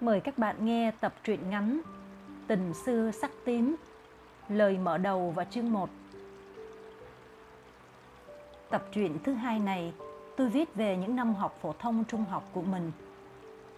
[0.00, 1.80] Mời các bạn nghe tập truyện ngắn
[2.46, 3.76] Tình xưa sắc tím
[4.48, 5.90] Lời mở đầu và chương 1
[8.70, 9.92] Tập truyện thứ hai này
[10.36, 12.92] tôi viết về những năm học phổ thông trung học của mình.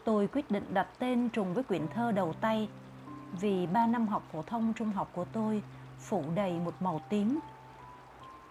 [0.05, 2.69] Tôi quyết định đặt tên trùng với quyển thơ đầu tay
[3.41, 5.63] vì ba năm học phổ thông trung học của tôi
[5.99, 7.39] phủ đầy một màu tím.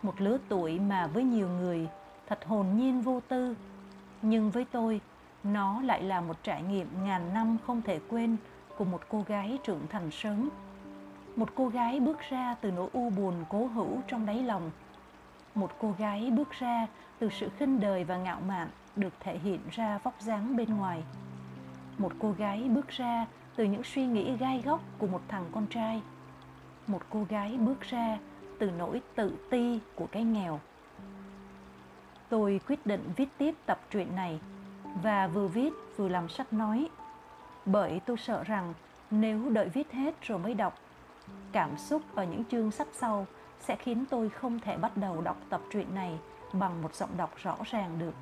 [0.02, 1.88] Một lứa tuổi mà với nhiều người
[2.28, 3.56] thật hồn nhiên vô tư,
[4.22, 5.02] nhưng với tôi
[5.44, 8.38] nó lại là một trải nghiệm ngàn năm không thể quên
[8.78, 10.50] của một cô gái trưởng thành sớm.
[11.36, 14.72] Một cô gái bước ra từ nỗi u buồn cố hữu trong đáy lòng.
[15.56, 16.88] Một cô gái bước ra
[17.20, 21.04] từ sự khinh đời và ngạo mạn được thể hiện ra vóc dáng bên ngoài.
[21.98, 23.26] Một cô gái bước ra
[23.56, 26.02] từ những suy nghĩ gai góc của một thằng con trai.
[26.88, 28.18] Một cô gái bước ra
[28.60, 30.60] từ nỗi tự ti của cái nghèo.
[32.30, 34.40] Tôi quyết định viết tiếp tập truyện này
[35.04, 36.90] và vừa viết, vừa làm sách nói.
[37.66, 38.74] Bởi tôi sợ rằng
[39.12, 40.78] nếu đợi viết hết rồi mới đọc,
[41.52, 43.26] cảm xúc ở những chương sách sau
[43.60, 46.20] sẽ khiến tôi không thể bắt đầu đọc tập truyện này
[46.54, 48.14] bằng một giọng đọc rõ ràng được.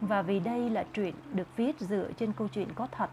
[0.00, 3.10] Và vì đây là truyện được viết dựa trên câu chuyện có thật,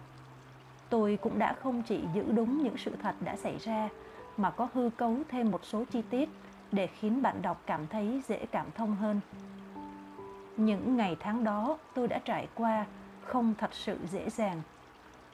[0.89, 3.89] tôi cũng đã không chỉ giữ đúng những sự thật đã xảy ra,
[4.37, 6.29] mà có hư cấu thêm một số chi tiết
[6.71, 9.19] để khiến bạn đọc cảm thấy dễ cảm thông hơn
[10.57, 12.85] những ngày tháng đó tôi đã trải qua
[13.25, 14.61] không thật sự dễ dàng.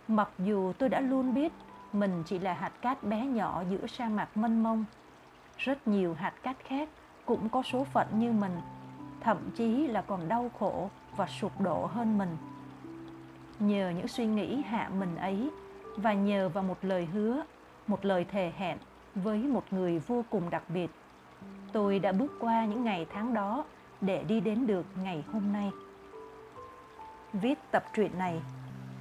[0.08, 1.54] Mặc dù tôi đã luôn biết
[1.94, 4.86] mình chỉ là hạt cát bé nhỏ giữa sa mạc mênh mông,
[5.58, 6.90] rất nhiều hạt cát khác
[7.26, 8.58] cũng có số phận như mình,
[9.22, 12.38] thậm chí là còn đau khổ và sụp đổ hơn mình.
[13.60, 15.50] Nhờ những suy nghĩ hạ mình ấy
[15.96, 17.44] và nhờ vào một lời hứa,
[17.88, 18.78] một lời thề hẹn
[19.16, 20.90] với một người vô cùng đặc biệt,
[21.72, 23.64] tôi đã bước qua những ngày tháng đó
[24.02, 25.72] để đi đến được ngày hôm nay.
[27.34, 28.42] Viết tập truyện này,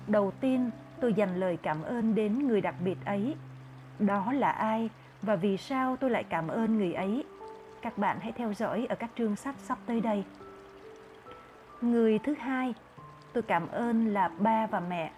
[0.06, 0.70] đầu tiên
[1.00, 3.34] tôi dành lời cảm ơn đến người đặc biệt ấy.
[3.98, 4.90] Đó là ai
[5.22, 7.24] và vì sao tôi lại cảm ơn người ấy?
[7.82, 10.24] Các bạn hãy theo dõi ở các chương sách sắp tới đây.
[11.80, 12.74] Người thứ hai,
[13.32, 15.12] tôi cảm ơn là ba và mẹ.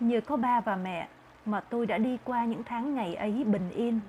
[0.00, 1.08] Nhờ có ba và mẹ
[1.46, 4.00] mà tôi đã đi qua những tháng ngày ấy bình yên.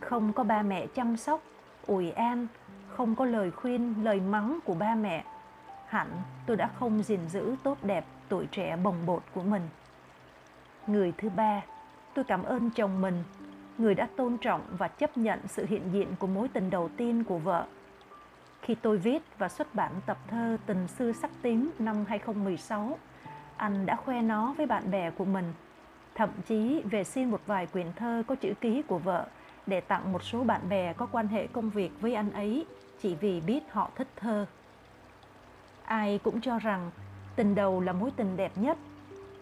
[0.00, 1.42] Không có ba mẹ chăm sóc,
[1.86, 2.46] ủi an
[3.02, 5.24] không có lời khuyên, lời mắng của ba mẹ,
[5.86, 6.08] hẳn
[6.46, 9.62] tôi đã không gìn giữ tốt đẹp tuổi trẻ bồng bột của mình.
[10.86, 11.62] Người thứ ba,
[12.14, 13.24] tôi cảm ơn chồng mình,
[13.78, 17.24] người đã tôn trọng và chấp nhận sự hiện diện của mối tình đầu tiên
[17.24, 17.66] của vợ.
[18.60, 22.98] Khi tôi viết và xuất bản tập thơ Tình xưa sắc tím năm 2016,
[23.56, 25.52] anh đã khoe nó với bạn bè của mình,
[26.14, 29.26] thậm chí về xin một vài quyển thơ có chữ ký của vợ
[29.66, 32.66] để tặng một số bạn bè có quan hệ công việc với anh ấy
[33.02, 34.46] chỉ vì biết họ thích thơ.
[35.84, 36.90] Ai cũng cho rằng
[37.36, 38.78] tình đầu là mối tình đẹp nhất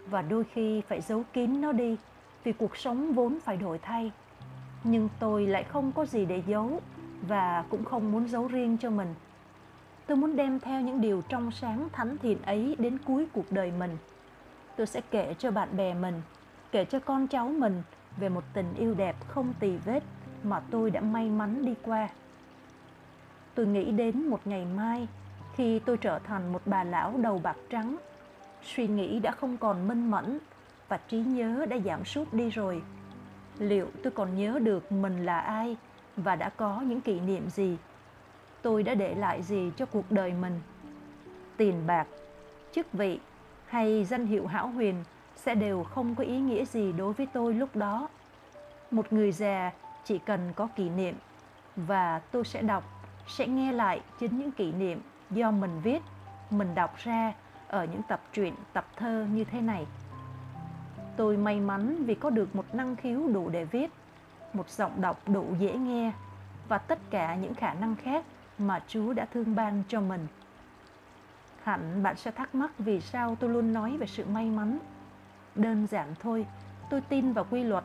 [0.07, 1.97] và đôi khi phải giấu kín nó đi
[2.45, 4.13] vì cuộc sống vốn phải đổi thay.
[4.85, 6.81] Nhưng tôi lại không có gì để giấu
[7.23, 9.15] và cũng không muốn giấu riêng cho mình.
[10.07, 13.73] Tôi muốn đem theo những điều trong sáng thánh thiện ấy đến cuối cuộc đời
[13.79, 13.97] mình.
[14.77, 16.23] Tôi sẽ kể cho bạn bè mình,
[16.73, 17.83] kể cho con cháu mình
[18.17, 20.03] về một tình yêu đẹp không tì vết
[20.43, 22.09] mà tôi đã may mắn đi qua
[23.61, 25.09] tôi nghĩ đến một ngày mai
[25.55, 27.97] khi tôi trở thành một bà lão đầu bạc trắng.
[28.63, 30.39] Suy nghĩ đã không còn minh mẫn
[30.89, 32.83] và trí nhớ đã giảm sút đi rồi.
[33.59, 35.77] Liệu tôi còn nhớ được mình là ai
[36.17, 37.77] và đã có những kỷ niệm gì?
[38.63, 40.61] Tôi đã để lại gì cho cuộc đời mình?
[41.57, 42.07] Tiền bạc,
[42.73, 43.21] chức vị
[43.67, 45.05] hay danh hiệu hão huyền
[45.37, 48.09] sẽ đều không có ý nghĩa gì đối với tôi lúc đó.
[48.91, 49.73] Một người già
[50.05, 51.15] chỉ cần có kỷ niệm
[51.77, 53.00] và tôi sẽ đọc
[53.31, 56.03] sẽ nghe lại chính những kỷ niệm do mình viết,
[56.51, 57.33] mình đọc ra
[57.69, 59.87] ở những tập truyện, tập thơ như thế này.
[61.17, 63.93] Tôi may mắn vì có được một năng khiếu đủ để viết,
[64.53, 66.13] một giọng đọc đủ dễ nghe
[66.69, 68.25] và tất cả những khả năng khác
[68.59, 70.27] mà chúa đã thương ban cho mình.
[71.63, 74.79] Hẳn bạn sẽ thắc mắc vì sao tôi luôn nói về sự may mắn.
[75.55, 76.47] Đơn giản thôi,
[76.91, 77.85] tôi tin vào quy luật.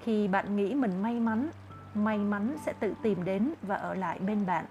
[0.00, 1.48] Khi bạn nghĩ mình may mắn
[1.94, 4.64] may mắn sẽ tự tìm đến và ở lại bên bạn.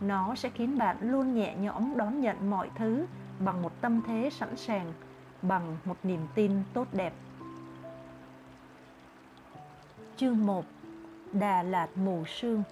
[0.00, 3.06] Nó sẽ khiến bạn luôn nhẹ nhõm đón nhận mọi thứ
[3.38, 4.92] bằng một tâm thế sẵn sàng,
[5.42, 7.12] bằng một niềm tin tốt đẹp.
[10.16, 10.64] Chương 1
[11.32, 12.62] Đà Lạt mù sương.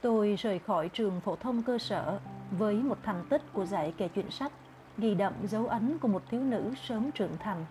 [0.00, 4.08] Tôi rời khỏi trường phổ thông cơ sở với một thành tích của giải kể
[4.08, 4.52] chuyện sách,
[4.98, 7.64] ghi đậm dấu ấn của một thiếu nữ sớm trưởng thành.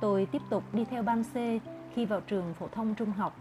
[0.00, 1.34] Tôi tiếp tục đi theo ban C
[1.94, 3.36] khi vào trường phổ thông trung học,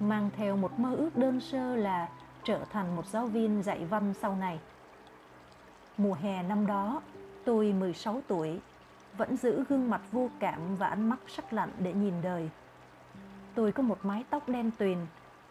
[0.00, 2.08] mang theo một mơ ước đơn sơ là
[2.44, 4.60] trở thành một giáo viên dạy văn sau này.
[5.96, 7.02] Mùa hè năm đó,
[7.44, 8.60] tôi 16 tuổi.
[9.16, 12.50] vẫn giữ gương mặt vô cảm và ánh mắt sắc lạnh để nhìn đời.
[13.54, 14.98] Tôi có một mái tóc đen tuyền,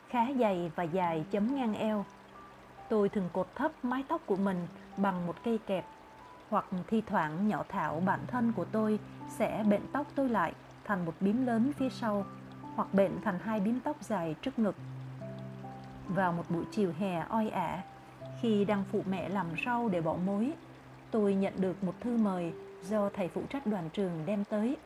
[0.09, 2.05] khá dày và dài chấm ngang eo.
[2.89, 4.67] Tôi thường cột thấp mái tóc của mình
[4.97, 5.85] bằng một cây kẹp,
[6.53, 10.53] hoặc thi thoảng nhỏ thảo bản thân của tôi sẽ bện tóc tôi lại
[10.83, 12.25] thành một bím lớn phía sau,
[12.75, 14.75] hoặc bện thành hai bím tóc dài trước ngực.
[16.07, 17.81] Vào một buổi chiều hè oi ả,
[18.41, 20.53] khi đang phụ mẹ làm rau để bỏ mối,
[21.11, 22.53] tôi nhận được một thư mời
[22.83, 24.77] do thầy phụ trách đoàn trường đem tới.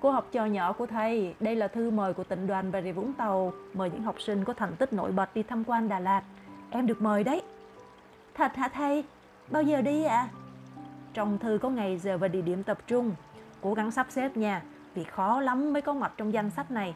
[0.00, 2.92] Cô học trò nhỏ của thầy, đây là thư mời của tỉnh đoàn Bà Rịa
[2.92, 6.00] Vũng Tàu, mời những học sinh có thành tích nổi bật đi tham quan Đà
[6.00, 6.22] Lạt.
[6.70, 7.42] Em được mời đấy.
[8.34, 9.04] Thật hả thầy?
[9.50, 10.28] Bao giờ đi ạ?
[10.32, 10.45] À?
[11.16, 13.14] Trong thư có ngày giờ và địa điểm tập trung.
[13.60, 14.62] Cố gắng sắp xếp nha,
[14.94, 16.94] vì khó lắm mới có mặt trong danh sách này.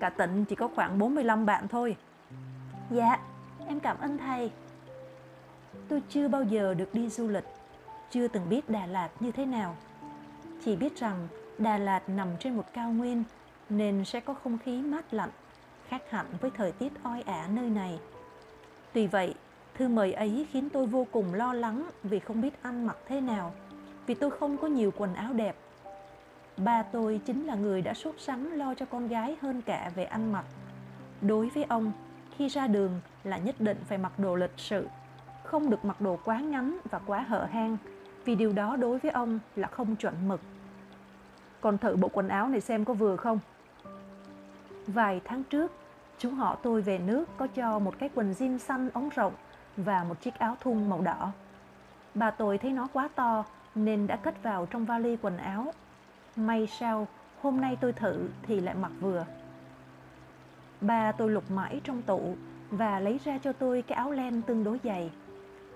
[0.00, 1.96] Cả tỉnh chỉ có khoảng 45 bạn thôi.
[2.90, 3.18] Dạ,
[3.68, 4.50] em cảm ơn thầy.
[5.88, 7.44] Tôi chưa bao giờ được đi du lịch,
[8.10, 9.76] chưa từng biết Đà Lạt như thế nào.
[10.64, 11.28] Chỉ biết rằng
[11.58, 13.24] Đà Lạt nằm trên một cao nguyên
[13.68, 15.30] nên sẽ có không khí mát lạnh,
[15.88, 17.98] khác hẳn với thời tiết oi ả nơi này.
[18.92, 19.34] Tuy vậy,
[19.80, 23.20] thư mời ấy khiến tôi vô cùng lo lắng vì không biết ăn mặc thế
[23.20, 23.52] nào,
[24.06, 25.56] vì tôi không có nhiều quần áo đẹp.
[26.56, 30.04] Ba tôi chính là người đã sốt sắng lo cho con gái hơn cả về
[30.04, 30.44] ăn mặc.
[31.20, 31.92] Đối với ông,
[32.36, 34.88] khi ra đường là nhất định phải mặc đồ lịch sự,
[35.44, 37.76] không được mặc đồ quá ngắn và quá hở hang,
[38.24, 40.40] vì điều đó đối với ông là không chuẩn mực.
[41.60, 43.38] Còn thử bộ quần áo này xem có vừa không?
[44.86, 45.72] Vài tháng trước,
[46.18, 49.32] chú họ tôi về nước có cho một cái quần jean xanh ống rộng
[49.76, 51.32] và một chiếc áo thun màu đỏ.
[52.14, 53.44] Bà tôi thấy nó quá to
[53.74, 55.72] nên đã cất vào trong vali quần áo.
[56.36, 57.06] May sao,
[57.42, 59.26] hôm nay tôi thử thì lại mặc vừa.
[60.80, 62.36] Ba tôi lục mãi trong tủ
[62.70, 65.10] và lấy ra cho tôi cái áo len tương đối dày.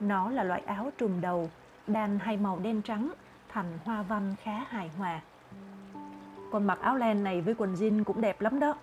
[0.01, 1.51] Nó là loại áo trùm đầu,
[1.87, 3.13] đan hai màu đen trắng,
[3.49, 5.21] thành hoa văn khá hài hòa.
[6.53, 8.75] Còn mặc áo len này với quần jean cũng đẹp lắm đó.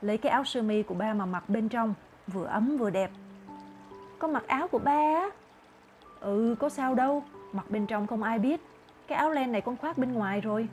[0.00, 1.94] Lấy cái áo sơ mi của ba mà mặc bên trong,
[2.26, 3.10] vừa ấm vừa đẹp.
[4.22, 5.30] Con mặc áo của ba á?
[6.20, 8.60] Ừ, có sao đâu, mặc bên trong không ai biết.
[9.06, 10.68] Cái áo len này con khoác bên ngoài rồi.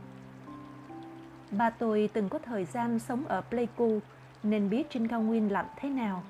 [1.52, 4.00] Ba tôi từng có thời gian sống ở Pleiku
[4.44, 6.24] nên biết trên cao nguyên lạnh thế nào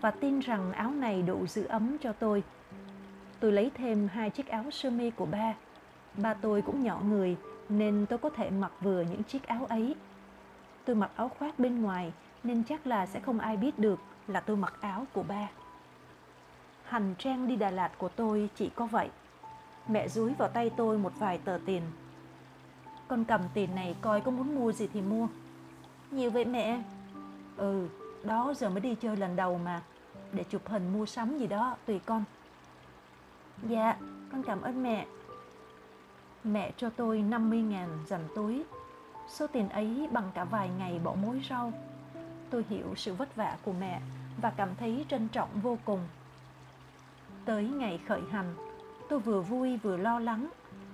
[0.00, 2.42] và tin rằng áo này đủ giữ ấm cho tôi.
[3.40, 5.54] Tôi lấy thêm hai chiếc áo sơ mi của ba.
[6.16, 7.36] Ba tôi cũng nhỏ người
[7.68, 9.94] nên tôi có thể mặc vừa những chiếc áo ấy.
[10.84, 12.12] Tôi mặc áo khoác bên ngoài
[12.44, 15.48] nên chắc là sẽ không ai biết được là tôi mặc áo của ba.
[16.84, 19.10] Hành trang đi Đà Lạt của tôi chỉ có vậy.
[19.88, 21.82] Mẹ dúi vào tay tôi một vài tờ tiền.
[23.08, 25.28] Con cầm tiền này coi có muốn mua gì thì mua.
[26.10, 26.82] Nhiều vậy mẹ?
[27.56, 27.88] Ừ,
[28.22, 29.82] đó giờ mới đi chơi lần đầu mà.
[30.32, 32.24] Để chụp hình mua sắm gì đó, tùy con.
[33.68, 33.96] Dạ,
[34.32, 35.06] con cảm ơn mẹ.
[36.44, 38.64] Mẹ cho tôi 50 ngàn dành túi.
[39.28, 41.72] Số tiền ấy bằng cả vài ngày bỏ mối rau.
[42.50, 44.00] Tôi hiểu sự vất vả của mẹ
[44.42, 46.00] và cảm thấy trân trọng vô cùng.
[47.44, 48.54] Tới ngày khởi hành,
[49.08, 50.48] tôi vừa vui vừa lo lắng,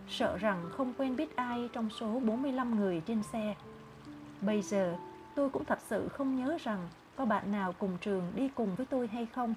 [0.09, 3.55] sợ rằng không quen biết ai trong số 45 người trên xe.
[4.41, 4.97] Bây giờ,
[5.35, 8.87] tôi cũng thật sự không nhớ rằng có bạn nào cùng trường đi cùng với
[8.87, 9.55] tôi hay không.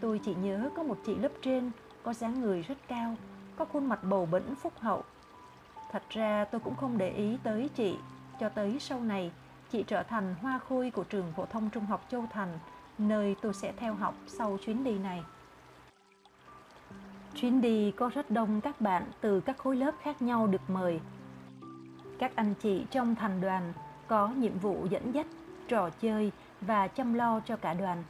[0.00, 1.70] Tôi chỉ nhớ có một chị lớp trên
[2.02, 3.16] có dáng người rất cao,
[3.56, 5.04] có khuôn mặt bầu bĩnh phúc hậu.
[5.92, 7.96] Thật ra tôi cũng không để ý tới chị,
[8.40, 9.32] cho tới sau này
[9.70, 12.58] chị trở thành hoa khôi của trường phổ thông trung học Châu Thành,
[12.98, 15.22] nơi tôi sẽ theo học sau chuyến đi này.
[17.34, 21.00] Chuyến đi có rất đông các bạn từ các khối lớp khác nhau được mời.
[22.18, 23.72] Các anh chị trong thành đoàn
[24.06, 25.26] có nhiệm vụ dẫn dắt,
[25.68, 28.04] trò chơi và chăm lo cho cả đoàn.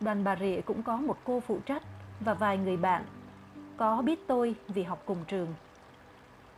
[0.00, 1.82] Đoàn Bà Rịa cũng có một cô phụ trách
[2.20, 3.04] và vài người bạn
[3.76, 5.54] có biết tôi vì học cùng trường.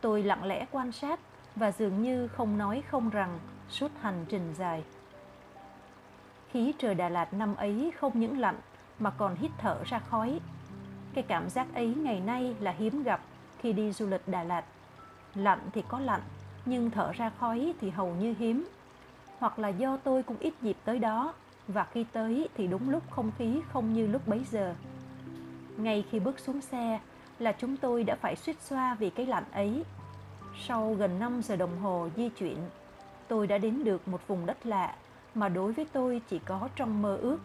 [0.01, 1.19] Tôi lặng lẽ quan sát
[1.55, 4.83] và dường như không nói không rằng suốt hành trình dài.
[6.51, 8.59] Khí trời Đà Lạt năm ấy không những lạnh
[8.99, 10.39] mà còn hít thở ra khói.
[11.15, 13.21] Cái cảm giác ấy ngày nay là hiếm gặp
[13.59, 14.63] khi đi du lịch Đà Lạt.
[15.35, 16.21] Lạnh thì có lạnh,
[16.65, 18.65] nhưng thở ra khói thì hầu như hiếm.
[19.39, 21.33] Hoặc là do tôi cũng ít dịp tới đó,
[21.67, 24.75] và khi tới thì đúng lúc không khí không như lúc bấy giờ.
[25.77, 26.99] Ngay khi bước xuống xe
[27.39, 29.83] là chúng tôi đã phải suýt xoa vì cái lạnh ấy.
[30.67, 32.57] Sau gần 5 giờ đồng hồ di chuyển,
[33.27, 34.95] tôi đã đến được một vùng đất lạ
[35.35, 37.37] mà đối với tôi chỉ có trong mơ ước.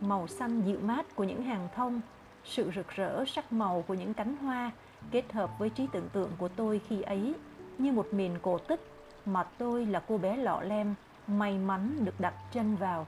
[0.00, 2.00] Màu xanh dịu mát của những hàng thông,
[2.44, 4.70] sự rực rỡ sắc màu của những cánh hoa
[5.10, 7.34] kết hợp với trí tưởng tượng của tôi khi ấy
[7.78, 8.80] như một miền cổ tích
[9.26, 10.94] mà tôi là cô bé lọ lem
[11.26, 13.06] may mắn được đặt chân vào.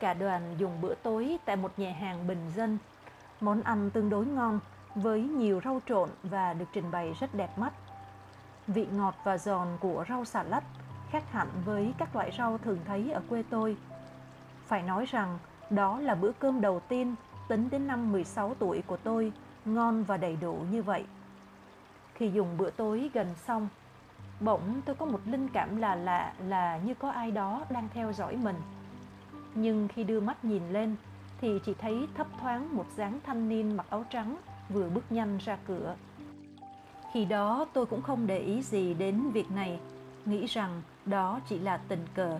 [0.00, 2.78] Cả đoàn dùng bữa tối tại một nhà hàng bình dân.
[3.40, 4.60] Món ăn tương đối ngon
[4.94, 7.72] với nhiều rau trộn và được trình bày rất đẹp mắt.
[8.66, 10.64] Vị ngọt và giòn của rau xà lách
[11.10, 13.76] khác hẳn với các loại rau thường thấy ở quê tôi.
[14.66, 15.38] Phải nói rằng
[15.70, 17.14] đó là bữa cơm đầu tiên
[17.48, 19.32] tính đến năm 16 tuổi của tôi
[19.64, 21.04] ngon và đầy đủ như vậy.
[22.14, 23.68] Khi dùng bữa tối gần xong,
[24.40, 28.12] bỗng tôi có một linh cảm là lạ là như có ai đó đang theo
[28.12, 28.56] dõi mình.
[29.54, 30.96] Nhưng khi đưa mắt nhìn lên
[31.40, 34.36] thì chỉ thấy thấp thoáng một dáng thanh niên mặc áo trắng
[34.68, 35.96] vừa bước nhanh ra cửa.
[37.12, 39.80] Khi đó tôi cũng không để ý gì đến việc này,
[40.24, 42.38] nghĩ rằng đó chỉ là tình cờ.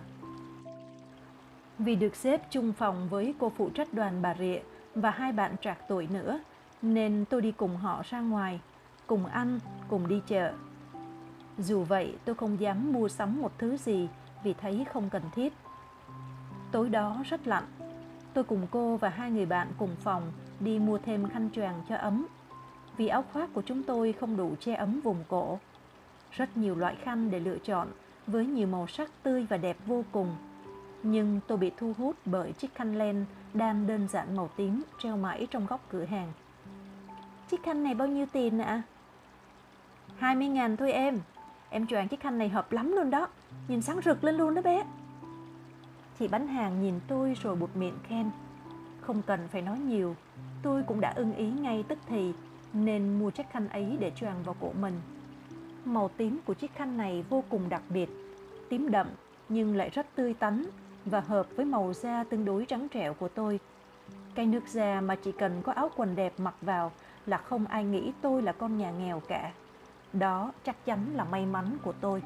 [1.79, 4.59] Vì được xếp chung phòng với cô phụ trách đoàn bà Rịa
[4.95, 6.39] và hai bạn trạc tuổi nữa,
[6.81, 8.59] nên tôi đi cùng họ ra ngoài,
[9.07, 10.53] cùng ăn, cùng đi chợ.
[11.57, 14.07] Dù vậy, tôi không dám mua sắm một thứ gì
[14.43, 15.53] vì thấy không cần thiết.
[16.71, 17.65] Tối đó rất lạnh.
[18.33, 21.95] Tôi cùng cô và hai người bạn cùng phòng đi mua thêm khăn choàng cho
[21.95, 22.27] ấm.
[22.97, 25.59] Vì áo khoác của chúng tôi không đủ che ấm vùng cổ.
[26.31, 27.87] Rất nhiều loại khăn để lựa chọn
[28.27, 30.35] với nhiều màu sắc tươi và đẹp vô cùng.
[31.03, 35.17] Nhưng tôi bị thu hút bởi chiếc khăn len đan đơn giản màu tím treo
[35.17, 36.31] mãi trong góc cửa hàng.
[37.51, 38.65] Chiếc khăn này bao nhiêu tiền ạ?
[38.65, 38.81] À?
[40.17, 41.19] 20 ngàn thôi em.
[41.69, 43.27] Em choàng chiếc khăn này hợp lắm luôn đó.
[43.67, 44.83] Nhìn sáng rực lên luôn đó bé.
[46.19, 48.29] Chị bán hàng nhìn tôi rồi bụt miệng khen.
[49.01, 50.15] Không cần phải nói nhiều,
[50.61, 52.33] tôi cũng đã ưng ý ngay tức thì
[52.73, 54.93] nên mua chiếc khăn ấy để choàng vào cổ mình.
[55.85, 58.09] Màu tím của chiếc khăn này vô cùng đặc biệt,
[58.69, 59.07] tím đậm
[59.49, 60.65] nhưng lại rất tươi tắn
[61.09, 63.59] và hợp với màu da tương đối trắng trẻo của tôi.
[64.35, 66.91] Cái nước da mà chỉ cần có áo quần đẹp mặc vào
[67.25, 69.51] là không ai nghĩ tôi là con nhà nghèo cả.
[70.13, 72.23] Đó chắc chắn là may mắn của tôi.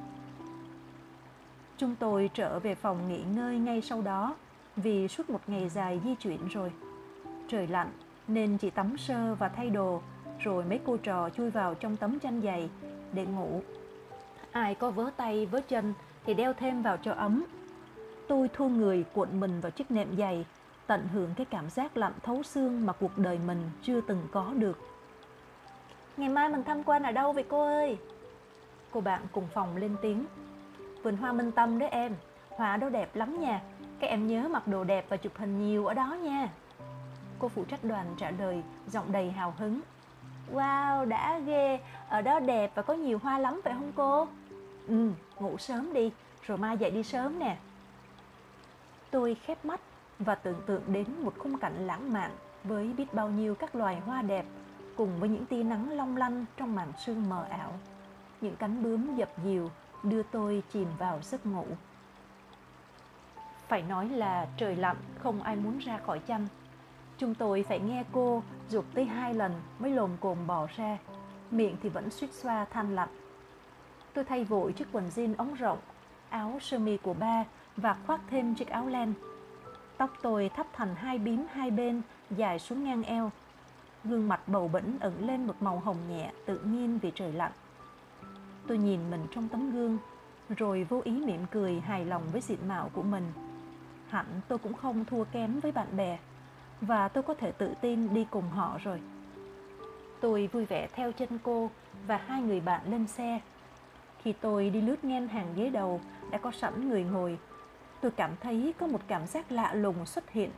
[1.78, 4.36] Chúng tôi trở về phòng nghỉ ngơi ngay sau đó,
[4.76, 6.72] vì suốt một ngày dài di chuyển rồi.
[7.48, 7.92] Trời lạnh,
[8.28, 10.02] nên chỉ tắm sơ và thay đồ,
[10.40, 12.70] rồi mấy cô trò chui vào trong tấm chăn dày
[13.14, 13.62] để ngủ.
[14.52, 15.94] Ai có vớ tay vớ chân
[16.26, 17.44] thì đeo thêm vào cho ấm.
[18.28, 20.46] Tôi thua người cuộn mình vào chiếc nệm dày,
[20.88, 24.52] tận hưởng cái cảm giác lạnh thấu xương mà cuộc đời mình chưa từng có
[24.56, 24.80] được.
[26.18, 27.98] Ngày mai mình tham quan ở đâu vậy cô ơi?
[28.92, 30.26] Cô bạn cùng phòng lên tiếng.
[31.04, 32.16] Vườn hoa Minh Tâm đấy em,
[32.50, 33.62] hoa đó đẹp lắm nha.
[34.00, 36.50] Các em nhớ mặc đồ đẹp và chụp hình nhiều ở đó nha.
[37.40, 39.80] Cô phụ trách đoàn trả lời, giọng đầy hào hứng.
[40.54, 44.28] Wow, đã ghê, ở đó đẹp và có nhiều hoa lắm phải không cô?
[44.88, 46.12] Ừ, ngủ sớm đi,
[46.46, 47.58] rồi mai dậy đi sớm nè.
[49.14, 49.82] Tôi khép mắt
[50.20, 52.32] và tưởng tượng đến một khung cảnh lãng mạn
[52.64, 54.46] với biết bao nhiêu các loài hoa đẹp
[54.98, 57.74] cùng với những tia nắng long lanh trong màn sương mờ ảo.
[58.42, 59.70] Những cánh bướm dập dìu
[60.04, 61.66] đưa tôi chìm vào giấc ngủ.
[63.68, 66.48] Phải nói là trời lạnh không ai muốn ra khỏi chăn.
[67.18, 70.98] Chúng tôi phải nghe cô dục tới hai lần mới lồm cồm bỏ ra,
[71.52, 73.10] miệng thì vẫn suýt xoa than lạnh.
[74.14, 75.80] Tôi thay vội chiếc quần jean ống rộng,
[76.30, 77.44] áo sơ mi của ba
[77.78, 79.14] và khoác thêm chiếc áo len.
[79.98, 83.32] Tóc tôi thấp thành hai bím hai bên, dài xuống ngang eo.
[84.04, 87.52] Gương mặt bầu bĩnh ẩn lên một màu hồng nhẹ tự nhiên vì trời lạnh.
[88.68, 89.98] Tôi nhìn mình trong tấm gương,
[90.58, 93.32] rồi vô ý mỉm cười hài lòng với diện mạo của mình.
[94.10, 96.20] Hẳn tôi cũng không thua kém với bạn bè,
[96.82, 99.02] và tôi có thể tự tin đi cùng họ rồi.
[100.22, 101.70] Tôi vui vẻ theo chân cô
[102.08, 103.42] và hai người bạn lên xe
[104.24, 106.02] khi tôi đi lướt ngang hàng ghế đầu
[106.32, 107.38] đã có sẵn người ngồi,
[108.04, 110.52] tôi cảm thấy có một cảm giác lạ lùng xuất hiện.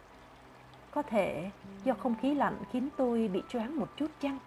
[0.91, 1.51] Có thể
[1.83, 4.39] do không khí lạnh khiến tôi bị choáng một chút chăng?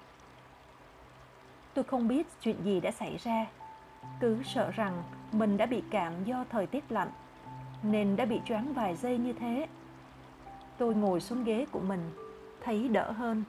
[1.74, 3.46] Tôi không biết chuyện gì đã xảy ra,
[4.20, 5.02] cứ sợ rằng
[5.32, 7.10] mình đã bị cảm do thời tiết lạnh,
[7.82, 9.66] nên đã bị choáng vài giây như thế.
[10.78, 12.10] Tôi ngồi xuống ghế của mình,
[12.64, 13.44] thấy đỡ hơn,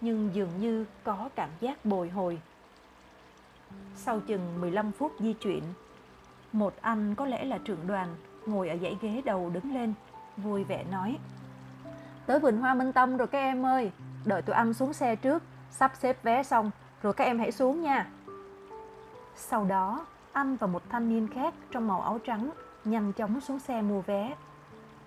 [0.00, 2.40] nhưng dường như có cảm giác bồi hồi.
[3.96, 5.62] Sau chừng 15 phút di chuyển,
[6.52, 9.94] một anh có lẽ là trưởng đoàn ngồi ở dãy ghế đầu đứng lên,
[10.36, 11.18] vui vẻ nói.
[12.26, 13.90] Tới vườn hoa Minh Tâm rồi các em ơi,
[14.24, 16.70] đợi tụi âm xuống xe trước, sắp xếp vé xong,
[17.02, 18.06] rồi các em hãy xuống nha.
[19.36, 22.50] Sau đó, anh và một thanh niên khác trong màu áo trắng
[22.84, 24.34] nhanh chóng xuống xe mua vé.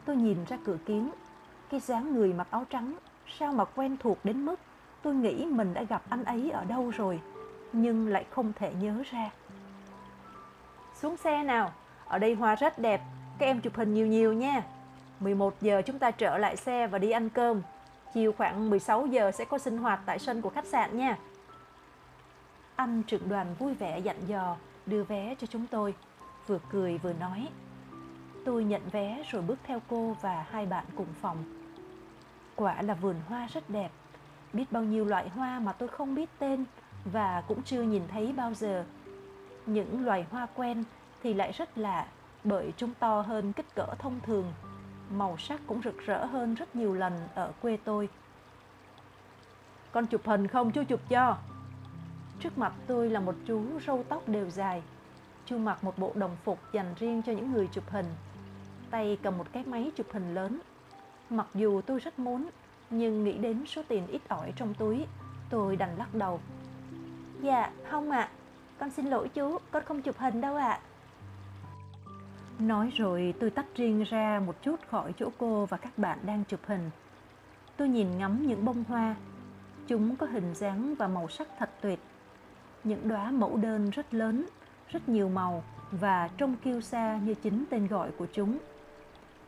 [0.06, 1.12] Tôi nhìn ra cửa kính,
[1.70, 2.94] cái dáng người mặc áo trắng
[3.40, 4.60] sao mà quen thuộc đến mức
[5.02, 7.22] tôi nghĩ mình đã gặp anh ấy ở đâu rồi
[7.74, 9.30] nhưng lại không thể nhớ ra.
[10.96, 11.72] Xuống xe nào,
[12.08, 13.02] ở đây hoa rất đẹp,
[13.40, 14.64] các em chụp hình nhiều nhiều nha.
[15.20, 17.62] 11 giờ chúng ta trở lại xe và đi ăn cơm.
[18.14, 21.18] Chiều khoảng 16 giờ sẽ có sinh hoạt tại sân của khách sạn nha.
[22.76, 25.94] Anh trưởng đoàn vui vẻ dặn dò đưa vé cho chúng tôi,
[26.48, 27.48] vừa cười vừa nói.
[28.46, 31.38] Tôi nhận vé rồi bước theo cô và hai bạn cùng phòng.
[32.56, 33.92] Quả là vườn hoa rất đẹp,
[34.54, 36.66] biết bao nhiêu loại hoa mà tôi không biết tên
[37.06, 38.86] và cũng chưa nhìn thấy bao giờ.
[39.66, 40.84] Những loài hoa quen
[41.24, 42.08] thì lại rất lạ
[42.48, 44.54] bởi chúng to hơn kích cỡ thông thường,
[45.12, 48.10] màu sắc cũng rực rỡ hơn rất nhiều lần ở quê tôi.
[49.92, 51.38] Con chụp hình không chú chụp cho?
[52.40, 54.84] Trước mặt tôi là một chú râu tóc đều dài.
[55.46, 58.06] Chú mặc một bộ đồng phục dành riêng cho những người chụp hình.
[58.92, 60.60] Tay cầm một cái máy chụp hình lớn.
[61.30, 62.50] Mặc dù tôi rất muốn,
[62.90, 65.06] nhưng nghĩ đến số tiền ít ỏi trong túi,
[65.50, 66.40] tôi đành lắc đầu.
[67.42, 68.20] Dạ, không ạ.
[68.20, 68.30] À.
[68.80, 70.70] Con xin lỗi chú, con không chụp hình đâu ạ.
[70.70, 70.80] À.
[72.60, 76.44] Nói rồi tôi tách riêng ra một chút khỏi chỗ cô và các bạn đang
[76.44, 76.90] chụp hình.
[77.78, 79.16] Tôi nhìn ngắm những bông hoa.
[79.88, 82.00] Chúng có hình dáng và màu sắc thật tuyệt
[82.84, 84.46] những đóa mẫu đơn rất lớn,
[84.90, 88.58] rất nhiều màu và trông kiêu xa như chính tên gọi của chúng.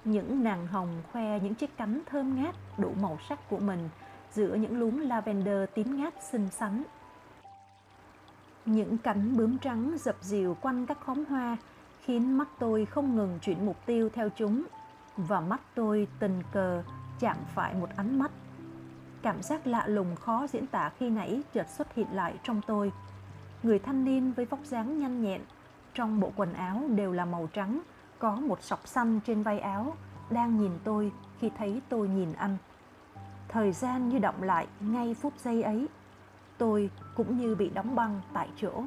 [0.06, 3.90] Những nàng hồng khoe những chiếc cánh thơm ngát đủ màu sắc của mình
[4.32, 6.84] giữa những luống lavender tím ngát xinh xắn.
[8.66, 11.58] Những cánh bướm trắng dập dìu quanh các khóm hoa
[12.10, 14.64] khiến mắt tôi không ngừng chuyển mục tiêu theo chúng
[15.18, 16.84] và mắt tôi tình cờ
[17.20, 18.32] chạm phải một ánh mắt.
[19.22, 22.92] Cảm giác lạ lùng khó diễn tả khi nãy chợt xuất hiện lại trong tôi
[23.64, 25.42] người thanh niên với vóc dáng nhanh nhẹn,
[25.94, 27.82] trong bộ quần áo đều là màu trắng,
[28.20, 29.96] có một sọc xanh trên vai áo,
[30.30, 32.58] đang nhìn tôi khi thấy tôi nhìn anh.
[33.48, 35.88] Thời gian như động lại ngay phút giây ấy,
[36.58, 38.84] tôi cũng như bị đóng băng tại chỗ.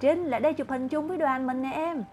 [0.00, 2.04] Trinh lại đây chụp hình chung với đoàn mình nè em.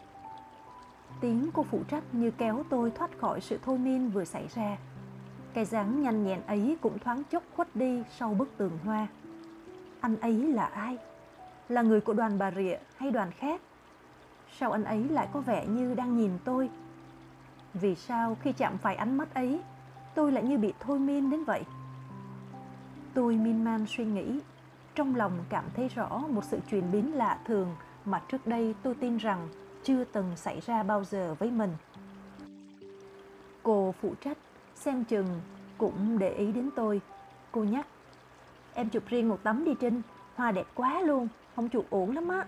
[1.21, 4.77] Tiếng cô phụ trách như kéo tôi thoát khỏi sự thôi miên vừa xảy ra.
[5.53, 9.07] Cái dáng nhanh nhẹn ấy cũng thoáng chốc khuất đi sau bức tường hoa.
[10.01, 10.97] Anh ấy là ai?
[11.69, 13.61] là người của đoàn bà rịa hay đoàn khác
[14.57, 16.69] sao anh ấy lại có vẻ như đang nhìn tôi
[17.73, 19.59] vì sao khi chạm phải ánh mắt ấy,
[20.15, 21.63] tôi lại như bị thôi miên đến vậy
[23.13, 24.39] tôi miên man suy nghĩ
[24.95, 27.75] trong lòng cảm thấy rõ một sự chuyển biến lạ thường
[28.05, 29.47] mà trước đây tôi tin rằng
[29.83, 31.71] chưa từng xảy ra bao giờ với mình.
[33.63, 34.37] Cô phụ trách
[34.75, 35.41] xem chừng
[35.77, 37.01] cũng để ý đến tôi.
[37.51, 37.87] Cô nhắc,
[38.73, 40.01] em chụp riêng một tấm đi trinh,
[40.35, 42.45] hoa đẹp quá luôn, không chụp ổn lắm á.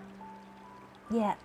[1.10, 1.36] Dạ.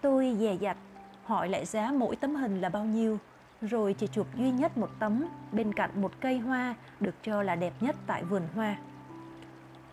[0.00, 0.76] Tôi dè dặt
[1.24, 3.18] hỏi lại giá mỗi tấm hình là bao nhiêu,
[3.62, 7.56] rồi chỉ chụp duy nhất một tấm bên cạnh một cây hoa được cho là
[7.56, 8.76] đẹp nhất tại vườn hoa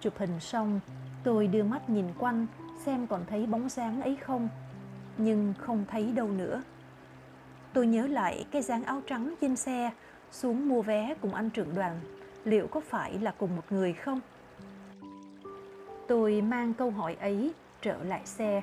[0.08, 0.80] chụp hình xong
[1.24, 2.48] tôi đưa mắt nhìn quanh
[2.86, 4.50] xem còn thấy bóng dáng ấy không
[5.18, 6.64] nhưng không thấy đâu nữa
[7.74, 9.92] tôi nhớ lại cái dáng áo trắng trên xe
[10.32, 12.00] xuống mua vé cùng anh trưởng đoàn
[12.44, 14.20] liệu có phải là cùng một người không
[16.08, 18.62] Tôi mang câu hỏi ấy trở lại xe,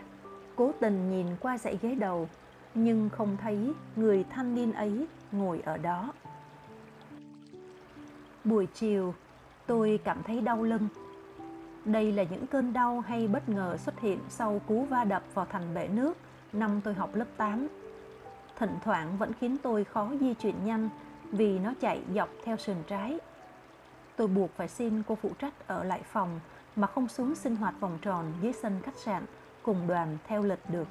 [0.56, 2.28] cố tình nhìn qua dãy ghế đầu,
[2.74, 6.12] nhưng không thấy người thanh niên ấy ngồi ở đó.
[8.44, 9.14] Buổi chiều,
[9.66, 10.88] tôi cảm thấy đau lưng.
[11.84, 15.46] Đây là những cơn đau hay bất ngờ xuất hiện sau cú va đập vào
[15.50, 16.16] thành bể nước
[16.52, 17.68] năm tôi học lớp 8.
[18.58, 20.88] Thỉnh thoảng vẫn khiến tôi khó di chuyển nhanh
[21.30, 23.18] vì nó chạy dọc theo sườn trái.
[24.16, 26.40] Tôi buộc phải xin cô phụ trách ở lại phòng
[26.76, 29.24] mà không xuống sinh hoạt vòng tròn dưới sân khách sạn
[29.62, 30.88] cùng đoàn theo lịch được.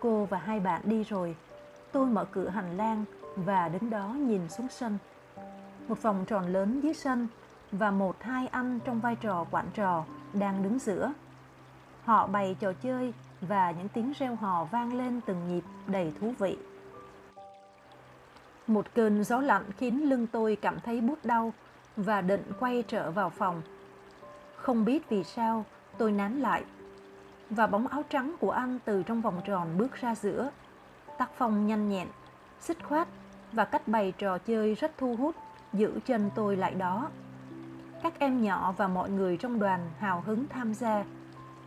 [0.00, 1.36] Cô và hai bạn đi rồi,
[1.92, 3.04] tôi mở cửa hành lang
[3.36, 4.98] và đứng đó nhìn xuống sân.
[5.88, 7.28] Một vòng tròn lớn dưới sân
[7.72, 11.12] và một hai anh trong vai trò quản trò đang đứng giữa.
[12.04, 16.34] Họ bày trò chơi và những tiếng reo hò vang lên từng nhịp đầy thú
[16.38, 16.56] vị.
[18.66, 21.52] Một cơn gió lạnh khiến lưng tôi cảm thấy bút đau
[21.96, 23.62] và định quay trở vào phòng
[24.62, 25.64] không biết vì sao
[25.98, 26.64] tôi nán lại
[27.50, 30.50] và bóng áo trắng của anh từ trong vòng tròn bước ra giữa.
[31.18, 32.08] Tác phong nhanh nhẹn,
[32.60, 33.08] xích khoát
[33.52, 35.36] và cách bày trò chơi rất thu hút,
[35.72, 37.08] giữ chân tôi lại đó.
[38.02, 41.04] Các em nhỏ và mọi người trong đoàn hào hứng tham gia.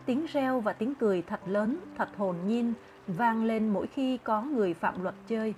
[0.06, 2.72] Tiếng reo và tiếng cười thật lớn, thật hồn nhiên
[3.06, 5.54] vang lên mỗi khi có người phạm luật chơi.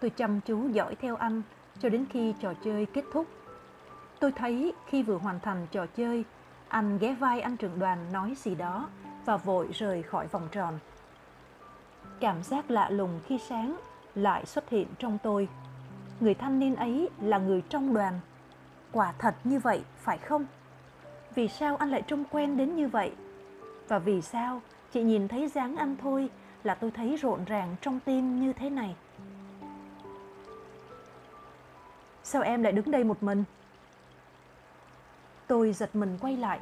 [0.00, 1.42] Tôi chăm chú dõi theo anh
[1.80, 3.26] cho đến khi trò chơi kết thúc.
[4.20, 6.24] Tôi thấy khi vừa hoàn thành trò chơi,
[6.68, 8.88] anh ghé vai anh trưởng đoàn nói gì đó
[9.24, 10.78] và vội rời khỏi vòng tròn.
[12.20, 13.76] Cảm giác lạ lùng khi sáng
[14.14, 15.48] lại xuất hiện trong tôi.
[16.20, 18.20] Người thanh niên ấy là người trong đoàn.
[18.92, 20.46] Quả thật như vậy, phải không?
[21.34, 23.12] Vì sao anh lại trông quen đến như vậy?
[23.88, 26.30] Và vì sao chị nhìn thấy dáng anh thôi
[26.64, 28.96] là tôi thấy rộn ràng trong tim như thế này?
[32.22, 33.44] Sao em lại đứng đây một mình?
[35.46, 36.60] Tôi giật mình quay lại,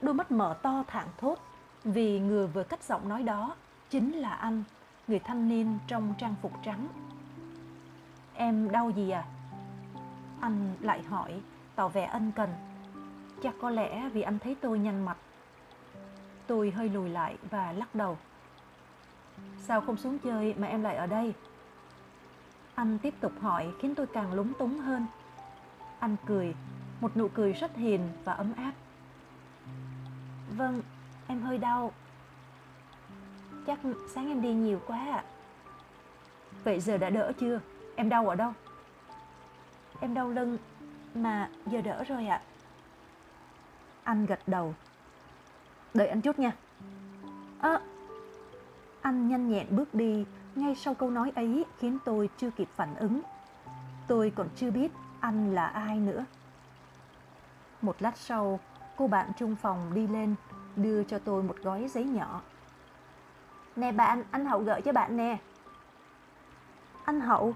[0.00, 1.38] đôi mắt mở to thảng thốt
[1.84, 3.56] vì người vừa cất giọng nói đó
[3.90, 4.64] chính là anh,
[5.08, 6.88] người thanh niên trong trang phục trắng.
[8.34, 9.24] Em đau gì à?
[10.40, 11.40] Anh lại hỏi,
[11.78, 12.50] tỏ vẻ ân cần.
[13.42, 15.16] Chắc có lẽ vì anh thấy tôi nhanh mặt.
[16.46, 18.18] Tôi hơi lùi lại và lắc đầu.
[19.58, 21.34] Sao không xuống chơi mà em lại ở đây?
[22.74, 25.06] Anh tiếp tục hỏi khiến tôi càng lúng túng hơn.
[25.98, 26.54] Anh cười,
[27.00, 28.72] một nụ cười rất hiền và ấm áp.
[30.56, 30.82] Vâng,
[31.26, 31.92] em hơi đau.
[33.66, 33.78] Chắc
[34.14, 35.24] sáng em đi nhiều quá ạ.
[36.64, 37.60] Vậy giờ đã đỡ chưa?
[37.96, 38.52] Em đau ở đâu?
[40.00, 40.58] Em đau lưng,
[41.22, 42.40] mà giờ đỡ rồi ạ.
[44.02, 44.74] Anh gật đầu.
[45.94, 46.52] Đợi anh chút nha.
[47.60, 47.80] À,
[49.00, 52.94] anh nhanh nhẹn bước đi ngay sau câu nói ấy khiến tôi chưa kịp phản
[52.94, 53.20] ứng.
[54.06, 56.24] Tôi còn chưa biết anh là ai nữa.
[57.82, 58.60] Một lát sau,
[58.96, 60.34] cô bạn chung phòng đi lên
[60.76, 62.40] đưa cho tôi một gói giấy nhỏ.
[63.76, 65.38] Nè bạn, anh Hậu gửi cho bạn nè.
[67.04, 67.54] Anh Hậu?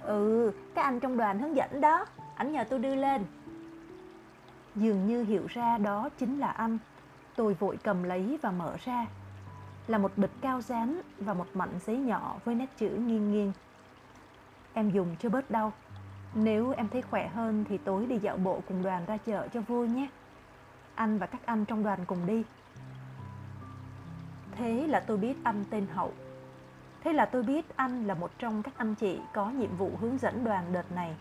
[0.00, 3.24] Ừ, cái anh trong đoàn hướng dẫn đó, anh nhờ tôi đưa lên.
[4.74, 6.78] Dường như hiểu ra đó chính là anh,
[7.36, 9.06] tôi vội cầm lấy và mở ra.
[9.86, 13.52] Là một bịch cao dán và một mảnh giấy nhỏ với nét chữ nghiêng nghiêng.
[14.72, 15.72] Em dùng cho bớt đau.
[16.34, 19.60] Nếu em thấy khỏe hơn thì tối đi dạo bộ cùng đoàn ra chợ cho
[19.60, 20.08] vui nhé.
[20.94, 22.42] Anh và các anh trong đoàn cùng đi.
[24.52, 26.12] Thế là tôi biết anh tên Hậu.
[27.04, 30.18] Thế là tôi biết anh là một trong các anh chị có nhiệm vụ hướng
[30.18, 31.16] dẫn đoàn đợt này.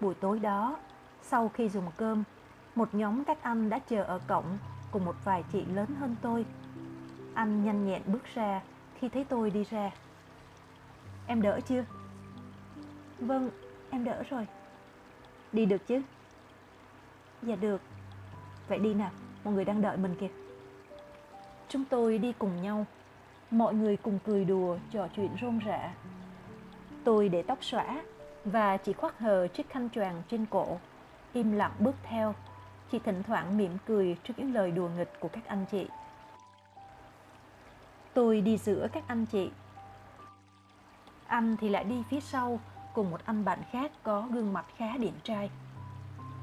[0.00, 0.76] Buổi tối đó,
[1.22, 2.24] sau khi dùng cơm,
[2.74, 4.58] một nhóm các anh đã chờ ở cổng
[4.90, 6.46] cùng một vài chị lớn hơn tôi.
[7.34, 8.62] Anh nhanh nhẹn bước ra
[8.98, 9.90] khi thấy tôi đi ra.
[11.26, 11.84] Em đỡ chưa?
[13.18, 13.50] Vâng,
[13.90, 14.46] em đỡ rồi.
[15.52, 16.02] Đi được chứ?
[17.42, 17.80] Dạ được.
[18.68, 19.10] Vậy đi nào,
[19.44, 20.28] mọi người đang đợi mình kìa.
[21.68, 22.86] Chúng tôi đi cùng nhau.
[23.50, 25.94] Mọi người cùng cười đùa, trò chuyện rôm rã.
[27.04, 28.02] Tôi để tóc xõa
[28.50, 30.78] và chỉ khoác hờ chiếc khăn choàng trên cổ,
[31.32, 32.34] im lặng bước theo,
[32.92, 35.86] chỉ thỉnh thoảng mỉm cười trước những lời đùa nghịch của các anh chị.
[38.14, 39.50] Tôi đi giữa các anh chị.
[41.26, 42.60] Anh thì lại đi phía sau
[42.94, 45.50] cùng một anh bạn khác có gương mặt khá điển trai.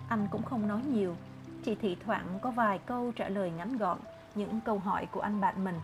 [0.10, 1.16] Anh cũng không nói nhiều,
[1.64, 3.98] chỉ thỉnh thoảng có vài câu trả lời ngắn gọn
[4.36, 5.80] những câu hỏi của anh bạn mình.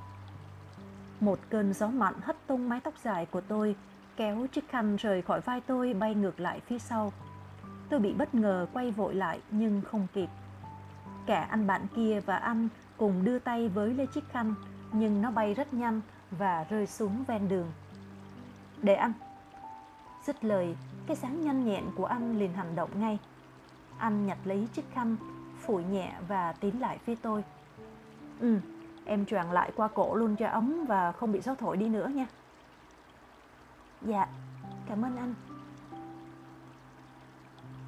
[1.20, 3.76] Một cơn gió mạnh hất tung mái tóc dài của tôi,
[4.22, 7.14] kéo chiếc khăn rời khỏi vai tôi bay ngược lại phía sau.
[7.90, 10.30] Tôi bị bất ngờ quay vội lại nhưng không kịp.
[11.26, 14.54] Cả anh bạn kia và anh cùng đưa tay với lấy chiếc khăn,
[14.92, 17.72] nhưng nó bay rất nhanh và rơi xuống ven đường.
[18.82, 19.14] Để anh.
[20.26, 20.76] Dứt lời,
[21.08, 23.20] cái sáng nhanh nhẹn của anh liền hành động ngay.
[23.98, 25.16] Anh nhặt lấy chiếc khăn,
[25.62, 27.44] phủi nhẹ và tiến lại phía tôi.
[28.40, 28.60] Ừ,
[29.06, 32.08] em choàng lại qua cổ luôn cho ấm và không bị gió thổi đi nữa
[32.08, 32.28] nha.
[34.02, 34.28] Dạ,
[34.88, 35.34] cảm ơn anh.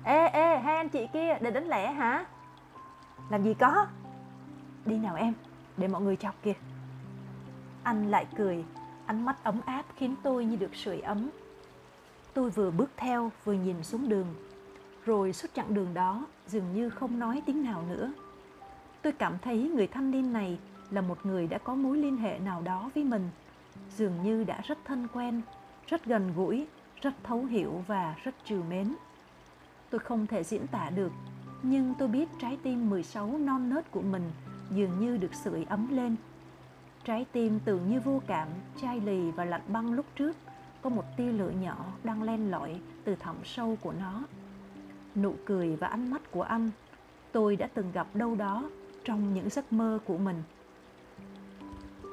[0.04, 2.26] Ê, ê, hai anh chị kia, để đánh lẻ hả?
[3.30, 3.88] Làm gì có?
[4.86, 5.34] Đi nào em,
[5.78, 6.54] để mọi người chọc kìa.
[7.84, 8.66] Anh lại cười,
[9.06, 11.30] ánh mắt ấm áp khiến tôi như được sưởi ấm.
[12.34, 14.36] Tôi vừa bước theo vừa nhìn xuống đường,
[15.06, 18.14] rồi suốt chặng đường đó dường như không nói tiếng nào nữa.
[19.02, 22.40] Tôi cảm thấy người thanh niên này là một người đã có mối liên hệ
[22.40, 23.30] nào đó với mình,
[23.98, 25.42] dường như đã rất thân quen,
[25.88, 26.68] rất gần gũi,
[27.02, 28.96] rất thấu hiểu và rất trìu mến.
[29.90, 31.12] Tôi không thể diễn tả được,
[31.64, 34.32] nhưng tôi biết trái tim 16 non nớt của mình
[34.72, 36.16] dường như được sưởi ấm lên.
[37.06, 38.48] Trái tim tưởng như vô cảm,
[38.82, 40.36] chai lì và lạnh băng lúc trước,
[40.82, 44.24] có một tia lửa nhỏ đang len lỏi từ thẳm sâu của nó.
[45.16, 46.70] Nụ cười và ánh mắt của anh,
[47.32, 48.70] tôi đã từng gặp đâu đó
[49.04, 50.44] trong những giấc mơ của mình.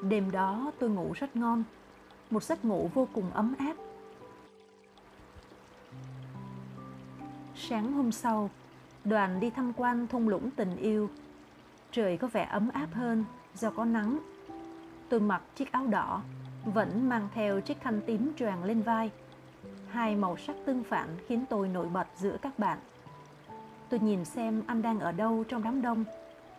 [0.03, 1.63] Đêm đó tôi ngủ rất ngon,
[2.31, 3.73] một giấc ngủ vô cùng ấm áp.
[7.55, 8.49] Sáng hôm sau,
[9.03, 11.09] đoàn đi tham quan thung lũng tình yêu.
[11.91, 14.19] Trời có vẻ ấm áp hơn do có nắng.
[15.09, 16.21] Tôi mặc chiếc áo đỏ,
[16.65, 19.11] vẫn mang theo chiếc khăn tím choàng lên vai.
[19.89, 22.79] Hai màu sắc tương phản khiến tôi nổi bật giữa các bạn.
[23.89, 26.03] Tôi nhìn xem anh đang ở đâu trong đám đông,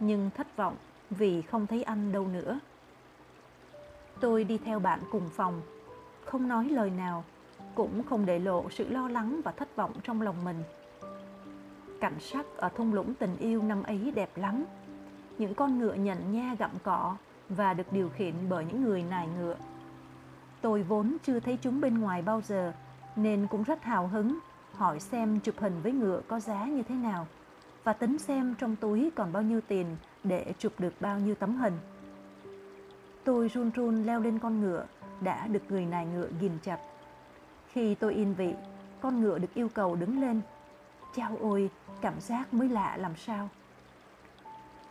[0.01, 0.77] nhưng thất vọng
[1.11, 2.59] vì không thấy anh đâu nữa.
[4.23, 5.61] Tôi đi theo bạn cùng phòng,
[6.25, 7.25] không nói lời nào,
[7.75, 10.63] cũng không để lộ sự lo lắng và thất vọng trong lòng mình.
[12.01, 14.65] Cảnh sắc ở thung lũng tình yêu năm ấy đẹp lắm.
[15.39, 17.17] Những con ngựa nhận nha gặm cỏ
[17.49, 19.57] và được điều khiển bởi những người nài ngựa.
[20.61, 22.73] Tôi vốn chưa thấy chúng bên ngoài bao giờ,
[23.17, 24.39] nên cũng rất hào hứng
[24.73, 27.27] hỏi xem chụp hình với ngựa có giá như thế nào
[27.85, 29.87] và tính xem trong túi còn bao nhiêu tiền
[30.25, 31.79] để chụp được bao nhiêu tấm hình.
[33.25, 34.87] Tôi run run leo lên con ngựa
[35.21, 36.79] đã được người nài ngựa ghìm chặt.
[37.69, 38.55] Khi tôi yên vị,
[39.01, 40.41] con ngựa được yêu cầu đứng lên
[41.17, 43.49] Chao ôi, cảm giác mới lạ làm sao.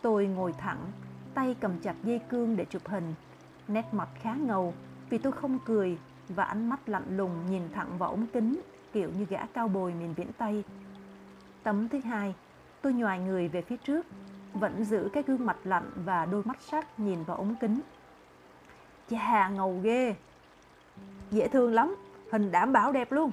[0.02, 0.92] Tôi ngồi thẳng,
[1.34, 3.14] tay cầm chặt dây cương để chụp hình.
[3.68, 4.74] Nét mặt khá ngầu
[5.10, 5.98] vì tôi không cười
[6.30, 8.62] và ánh mắt lạnh lùng nhìn thẳng vào ống kính
[8.94, 10.64] kiểu như gã cao bồi miền viễn Tây.
[11.64, 12.36] Tấm thứ hai,
[12.82, 14.06] tôi nhòi người về phía trước,
[14.54, 17.80] vẫn giữ cái gương mặt lạnh và đôi mắt sắc nhìn vào ống kính.
[19.12, 20.16] Chà, ngầu ghê.
[21.32, 21.96] Dễ thương lắm,
[22.32, 23.32] hình đảm bảo đẹp luôn.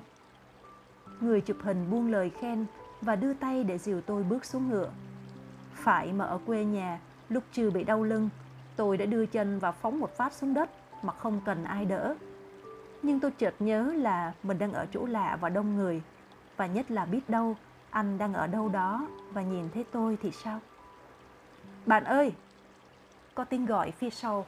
[1.21, 2.67] Người chụp hình buông lời khen
[3.01, 4.91] và đưa tay để dìu tôi bước xuống ngựa.
[5.75, 8.29] Phải mà ở quê nhà, lúc chưa bị đau lưng,
[8.77, 10.71] tôi đã đưa chân và phóng một phát xuống đất
[11.03, 12.15] mà không cần ai đỡ.
[13.03, 16.03] Nhưng tôi chợt nhớ là mình đang ở chỗ lạ và đông người,
[16.57, 17.57] và nhất là biết đâu
[17.91, 20.61] anh đang ở đâu đó và nhìn thấy tôi thì sao?
[21.87, 22.33] Bạn ơi!
[23.35, 24.47] Có tiếng gọi phía sau.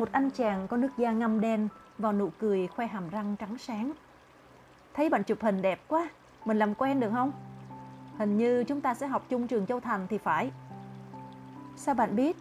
[0.00, 3.58] Một anh chàng có nước da ngăm đen vào nụ cười khoe hàm răng trắng
[3.58, 3.92] sáng.
[4.94, 6.08] Thấy bạn chụp hình đẹp quá,
[6.44, 7.32] mình làm quen được không?
[8.18, 10.50] Hình như chúng ta sẽ học chung trường Châu Thành thì phải.
[11.76, 12.36] Sao bạn biết?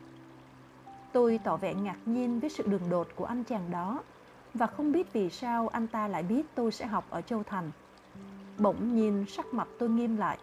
[1.12, 4.04] Tôi tỏ vẻ ngạc nhiên với sự đường đột của anh chàng đó
[4.54, 7.72] và không biết vì sao anh ta lại biết tôi sẽ học ở Châu Thành.
[8.58, 10.38] Bỗng nhiên sắc mặt tôi nghiêm lại.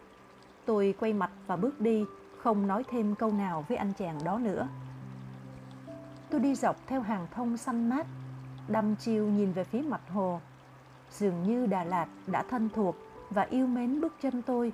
[0.65, 2.05] Tôi quay mặt và bước đi,
[2.37, 4.67] không nói thêm câu nào với anh chàng đó nữa.
[6.29, 8.07] Tôi đi dọc theo hàng thông xanh mát,
[8.67, 10.39] đăm chiêu nhìn về phía mặt hồ.
[11.11, 12.95] Dường như Đà Lạt đã thân thuộc
[13.29, 14.73] và yêu mến bước chân tôi.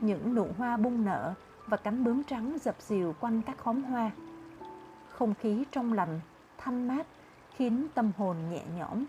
[0.00, 1.34] Những nụ hoa bung nở
[1.66, 4.10] và cánh bướm trắng dập dìu quanh các khóm hoa.
[5.08, 6.20] Không khí trong lành,
[6.58, 7.06] thanh mát
[7.56, 9.04] khiến tâm hồn nhẹ nhõm.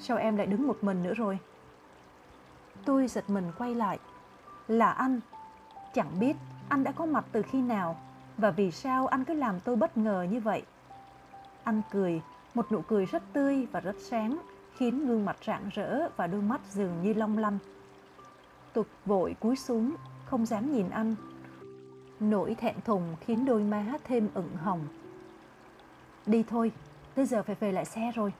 [0.00, 1.38] Sao em lại đứng một mình nữa rồi?
[2.84, 3.98] Tôi giật mình quay lại.
[4.68, 5.20] Là anh.
[5.94, 6.36] Chẳng biết
[6.68, 7.96] anh đã có mặt từ khi nào
[8.38, 10.62] và vì sao anh cứ làm tôi bất ngờ như vậy.
[11.64, 12.22] Anh cười,
[12.54, 14.38] một nụ cười rất tươi và rất sáng,
[14.76, 17.58] khiến gương mặt rạng rỡ và đôi mắt dường như long lanh.
[18.72, 19.94] Tôi vội cúi xuống,
[20.24, 21.14] không dám nhìn anh.
[22.20, 24.80] Nỗi thẹn thùng khiến đôi má thêm ửng hồng.
[26.26, 26.72] Đi thôi,
[27.14, 28.32] tới giờ phải về lại xe rồi.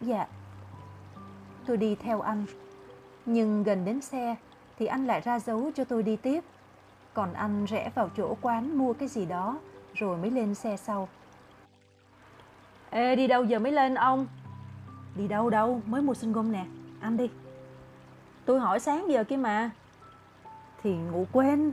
[0.00, 0.26] Dạ.
[1.66, 2.44] Tôi đi theo anh.
[3.26, 4.36] Nhưng gần đến xe
[4.78, 6.44] thì anh lại ra dấu cho tôi đi tiếp.
[7.16, 9.58] Còn anh rẽ vào chỗ quán mua cái gì đó
[9.94, 11.08] rồi mới lên xe sau.
[12.90, 14.26] Ê, đi đâu giờ mới lên ông?
[15.14, 16.66] Đi đâu đâu, mới mua sinh gôm nè,
[17.00, 17.30] ăn đi.
[18.44, 19.70] Tôi hỏi sáng giờ kia mà.
[20.82, 21.72] Thì ngủ quên.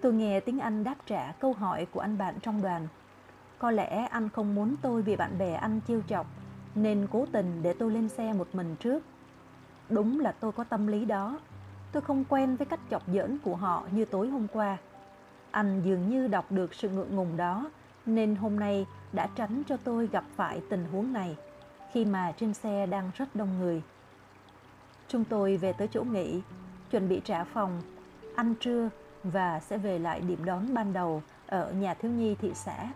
[0.00, 2.88] Tôi nghe tiếng Anh đáp trả câu hỏi của anh bạn trong đoàn.
[3.58, 6.26] Có lẽ anh không muốn tôi bị bạn bè anh chiêu chọc,
[6.74, 9.02] nên cố tình để tôi lên xe một mình trước.
[9.88, 11.38] Đúng là tôi có tâm lý đó.
[11.92, 14.76] Tôi không quen với cách chọc giỡn của họ như tối hôm qua.
[15.50, 17.70] Anh dường như đọc được sự ngượng ngùng đó,
[18.06, 21.36] nên hôm nay đã tránh cho tôi gặp phải tình huống này
[21.92, 23.82] khi mà trên xe đang rất đông người.
[25.08, 26.40] Chúng tôi về tới chỗ nghỉ,
[26.90, 27.82] chuẩn bị trả phòng,
[28.36, 28.88] ăn trưa
[29.24, 32.88] và sẽ về lại điểm đón ban đầu ở nhà thiếu nhi thị xã.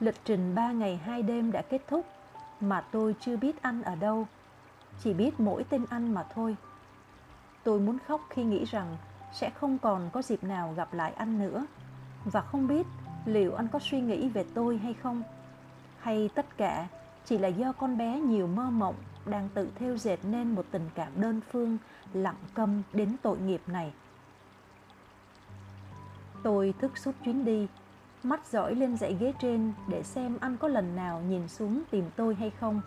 [0.00, 2.06] Lịch trình 3 ngày 2 đêm đã kết thúc
[2.60, 4.26] mà tôi chưa biết anh ở đâu,
[5.04, 6.56] chỉ biết mỗi tên anh mà thôi.
[7.66, 8.96] Tôi muốn khóc khi nghĩ rằng
[9.32, 11.66] sẽ không còn có dịp nào gặp lại anh nữa.
[12.24, 12.86] Và không biết
[13.24, 15.22] liệu anh có suy nghĩ về tôi hay không.
[15.98, 16.88] Hay tất cả
[17.24, 18.94] chỉ là do con bé nhiều mơ mộng
[19.26, 21.78] đang tự theo dệt nên một tình cảm đơn phương,
[22.12, 23.92] lặng câm đến tội nghiệp này.
[26.42, 27.68] Tôi thức suốt chuyến đi,
[28.22, 32.04] mắt dõi lên dãy ghế trên để xem anh có lần nào nhìn xuống tìm
[32.16, 32.80] tôi hay không.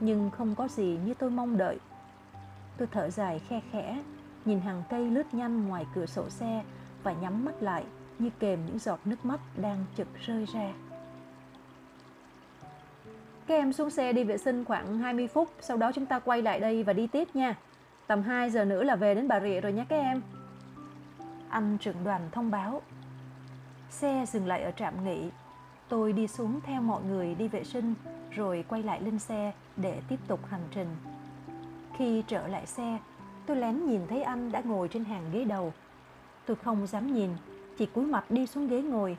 [0.00, 1.78] Nhưng không có gì như tôi mong đợi
[2.82, 4.02] tôi thở dài khe khẽ
[4.44, 6.62] nhìn hàng cây lướt nhanh ngoài cửa sổ xe
[7.02, 7.84] và nhắm mắt lại
[8.18, 10.72] như kèm những giọt nước mắt đang chực rơi ra.
[13.46, 16.42] Các em xuống xe đi vệ sinh khoảng 20 phút, sau đó chúng ta quay
[16.42, 17.54] lại đây và đi tiếp nha.
[18.06, 20.22] Tầm 2 giờ nữa là về đến Bà Rịa rồi nhé các em.
[21.48, 22.82] Anh trưởng đoàn thông báo.
[23.90, 25.30] Xe dừng lại ở trạm nghỉ.
[25.88, 27.94] Tôi đi xuống theo mọi người đi vệ sinh
[28.30, 31.11] rồi quay lại lên xe để tiếp tục hành trình.
[31.96, 32.98] Khi trở lại xe,
[33.46, 35.72] tôi lén nhìn thấy anh đã ngồi trên hàng ghế đầu.
[36.46, 37.30] Tôi không dám nhìn
[37.78, 39.16] chỉ cúi mặt đi xuống ghế ngồi.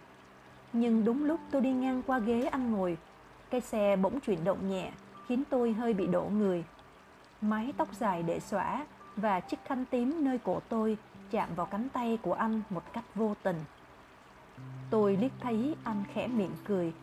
[0.74, 2.98] Nhưng đúng lúc tôi đi ngang qua ghế anh ngồi,
[3.50, 4.92] cái xe bỗng chuyển động nhẹ,
[5.28, 6.64] khiến tôi hơi bị đổ người.
[7.42, 10.98] Mái tóc dài để xõa và chiếc khăn tím nơi cổ tôi
[11.32, 13.60] chạm vào cánh tay của anh một cách vô tình.
[14.90, 16.94] Tôi liếc thấy anh khẽ miệng cười.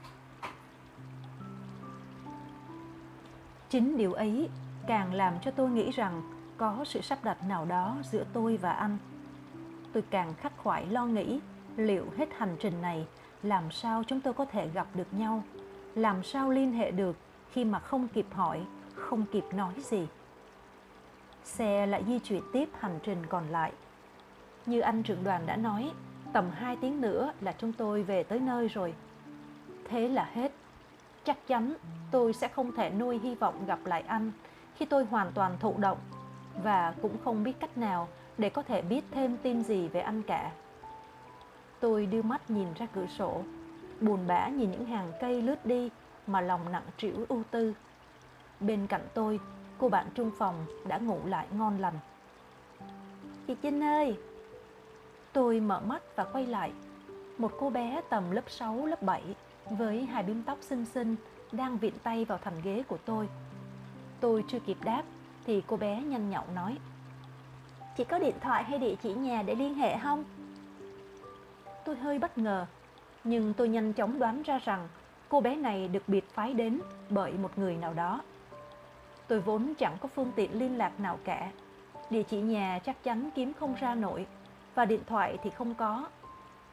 [3.68, 4.48] Chính điều ấy
[4.90, 6.22] càng làm cho tôi nghĩ rằng
[6.56, 8.98] có sự sắp đặt nào đó giữa tôi và anh
[9.92, 11.40] tôi càng khắc khoải lo nghĩ
[11.76, 13.06] liệu hết hành trình này
[13.42, 15.42] làm sao chúng tôi có thể gặp được nhau
[15.94, 17.16] làm sao liên hệ được
[17.50, 20.06] khi mà không kịp hỏi không kịp nói gì
[21.44, 23.72] xe lại di chuyển tiếp hành trình còn lại.
[24.66, 25.90] Như anh trưởng đoàn đã nói,
[26.32, 28.94] tầm 2 tiếng nữa là chúng tôi về tới nơi rồi.
[29.88, 30.52] Thế là hết.
[31.24, 31.74] Chắc chắn
[32.10, 34.32] tôi sẽ không thể nuôi hy vọng gặp lại anh
[34.80, 35.98] khi tôi hoàn toàn thụ động
[36.62, 40.22] và cũng không biết cách nào để có thể biết thêm tin gì về anh
[40.22, 40.52] cả.
[41.80, 43.42] Tôi đưa mắt nhìn ra cửa sổ,
[44.00, 45.90] buồn bã nhìn những hàng cây lướt đi
[46.26, 47.74] mà lòng nặng trĩu ưu tư.
[48.60, 49.40] Bên cạnh tôi,
[49.78, 51.98] cô bạn trung phòng đã ngủ lại ngon lành.
[53.46, 54.16] Chị Trinh ơi!
[55.32, 56.72] Tôi mở mắt và quay lại.
[57.38, 59.22] Một cô bé tầm lớp 6, lớp 7
[59.70, 61.16] với hai bím tóc xinh xinh
[61.52, 63.28] đang viện tay vào thành ghế của tôi.
[64.20, 65.02] Tôi chưa kịp đáp,
[65.46, 66.78] thì cô bé nhanh nhậu nói
[67.96, 70.24] Chị có điện thoại hay địa chỉ nhà để liên hệ không?
[71.84, 72.66] Tôi hơi bất ngờ,
[73.24, 74.88] nhưng tôi nhanh chóng đoán ra rằng
[75.28, 76.80] cô bé này được biệt phái đến
[77.10, 78.20] bởi một người nào đó.
[79.28, 81.50] Tôi vốn chẳng có phương tiện liên lạc nào cả.
[82.10, 84.26] Địa chỉ nhà chắc chắn kiếm không ra nổi,
[84.74, 86.08] và điện thoại thì không có.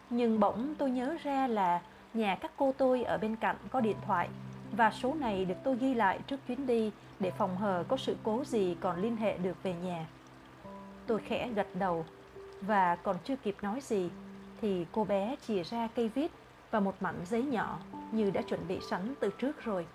[0.10, 1.82] Nhưng bỗng tôi nhớ ra là
[2.14, 4.30] nhà các cô tôi ở bên cạnh có điện thoại,
[4.72, 8.16] và số này được tôi ghi lại trước chuyến đi để phòng hờ có sự
[8.24, 10.06] cố gì còn liên hệ được về nhà.
[11.08, 12.06] Tôi khẽ gật đầu
[12.62, 14.10] và còn chưa kịp nói gì
[14.62, 16.32] thì cô bé chìa ra cây viết
[16.72, 17.80] và một mảnh giấy nhỏ
[18.12, 19.88] như đã chuẩn bị sẵn từ trước rồi.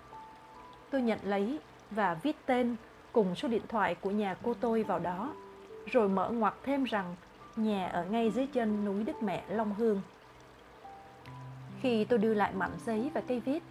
[0.90, 1.58] Tôi nhận lấy
[1.90, 2.76] và viết tên
[3.12, 5.34] cùng số điện thoại của nhà cô tôi vào đó,
[5.86, 7.16] rồi mở ngoặc thêm rằng
[7.56, 10.02] nhà ở ngay dưới chân núi Đức Mẹ Long Hương.
[11.80, 13.62] Khi tôi đưa lại mảnh giấy và cây viết,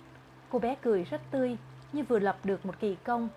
[0.50, 1.58] cô bé cười rất tươi
[1.92, 3.30] như vừa lập được một kỳ công.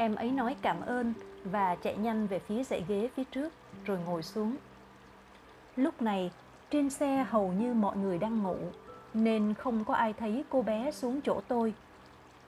[0.00, 1.12] Em ấy nói cảm ơn
[1.44, 3.52] và chạy nhanh về phía dãy ghế phía trước
[3.84, 4.56] rồi ngồi xuống.
[5.76, 6.30] Lúc này,
[6.70, 8.56] trên xe hầu như mọi người đang ngủ
[9.14, 11.74] nên không có ai thấy cô bé xuống chỗ tôi.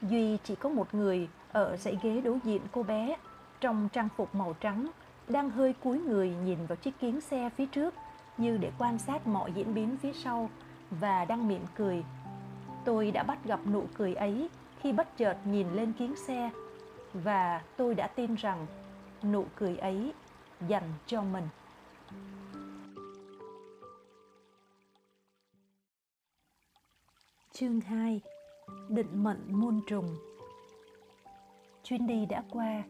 [0.03, 3.17] Duy chỉ có một người ở dãy ghế đối diện cô bé
[3.61, 4.89] trong trang phục màu trắng
[5.29, 7.95] đang hơi cúi người nhìn vào chiếc kiến xe phía trước
[8.39, 10.51] như để quan sát mọi diễn biến phía sau
[10.91, 12.05] và đang mỉm cười.
[12.85, 14.49] Tôi đã bắt gặp nụ cười ấy
[14.81, 16.51] khi bất chợt nhìn lên kiến xe
[17.13, 18.67] và tôi đã tin rằng
[19.23, 20.13] nụ cười ấy
[20.69, 21.45] dành cho mình.
[27.53, 28.21] Chương 2
[28.89, 30.17] Định mệnh muôn trùng
[31.83, 32.83] Chuyến đi đã qua,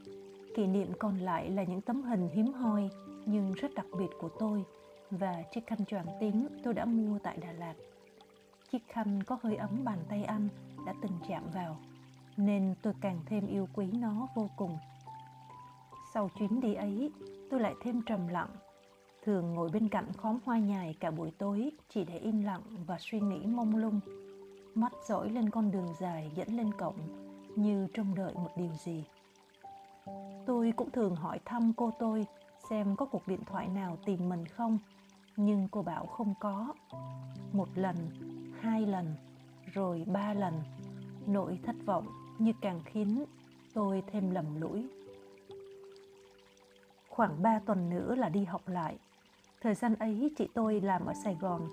[0.56, 2.90] kỷ niệm còn lại là những tấm hình hiếm hoi
[3.26, 4.64] nhưng rất đặc biệt của tôi
[5.10, 7.74] và chiếc khăn choàng tím tôi đã mua tại Đà Lạt.
[8.70, 10.48] Chiếc khăn có hơi ấm bàn tay anh
[10.86, 11.76] đã từng chạm vào,
[12.36, 14.78] nên tôi càng thêm yêu quý nó vô cùng.
[16.14, 17.10] Sau chuyến đi ấy,
[17.50, 18.50] tôi lại thêm trầm lặng,
[19.24, 22.96] thường ngồi bên cạnh khóm hoa nhài cả buổi tối chỉ để im lặng và
[23.00, 24.00] suy nghĩ mông lung.
[24.74, 26.96] Mắt dõi lên con đường dài dẫn lên cổng
[27.56, 29.04] như trông đợi một điều gì.
[30.46, 32.26] Tôi cũng thường hỏi thăm cô tôi
[32.70, 34.78] xem có cuộc điện thoại nào tìm mình không.
[35.36, 36.74] Nhưng cô bảo không có.
[37.52, 37.96] Một lần
[38.60, 39.14] hai lần
[39.72, 40.54] rồi ba lần
[41.26, 42.06] nỗi thất vọng
[42.38, 43.24] như càng khiến
[43.74, 44.86] tôi thêm lầm lũi
[47.08, 48.98] khoảng ba tuần nữa là đi học lại
[49.60, 51.68] thời gian ấy chị tôi làm ở sài gòn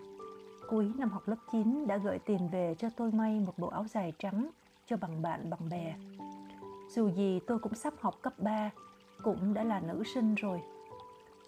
[0.69, 3.85] cuối năm học lớp 9 đã gửi tiền về cho tôi may một bộ áo
[3.87, 4.49] dài trắng
[4.85, 5.95] cho bằng bạn bằng bè.
[6.89, 8.69] Dù gì tôi cũng sắp học cấp 3,
[9.23, 10.61] cũng đã là nữ sinh rồi.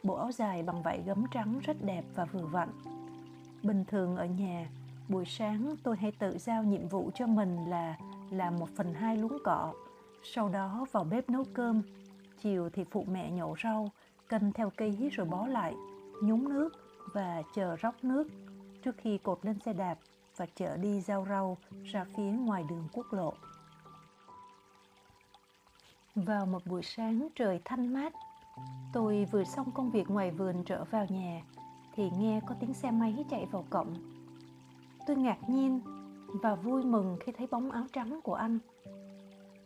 [0.03, 2.69] Bộ áo dài bằng vải gấm trắng rất đẹp và vừa vặn.
[3.63, 4.69] Bình thường ở nhà,
[5.09, 7.97] buổi sáng tôi hay tự giao nhiệm vụ cho mình là
[8.31, 9.73] làm một phần hai luống cọ,
[10.23, 11.81] sau đó vào bếp nấu cơm,
[12.41, 13.91] chiều thì phụ mẹ nhổ rau,
[14.27, 15.75] cân theo ký rồi bó lại,
[16.23, 16.69] nhúng nước
[17.13, 18.27] và chờ róc nước
[18.83, 19.95] trước khi cột lên xe đạp
[20.37, 23.33] và chở đi giao rau ra phía ngoài đường quốc lộ.
[26.15, 28.13] Vào một buổi sáng trời thanh mát,
[28.93, 31.41] tôi vừa xong công việc ngoài vườn trở vào nhà
[31.95, 33.93] thì nghe có tiếng xe máy chạy vào cổng.
[35.07, 35.81] Tôi ngạc nhiên
[36.33, 38.59] và vui mừng khi thấy bóng áo trắng của anh.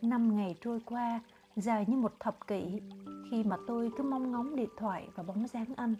[0.02, 1.20] Năm ngày trôi qua,
[1.56, 2.80] dài như một thập kỷ
[3.30, 5.94] khi mà tôi cứ mong ngóng điện thoại và bóng dáng anh.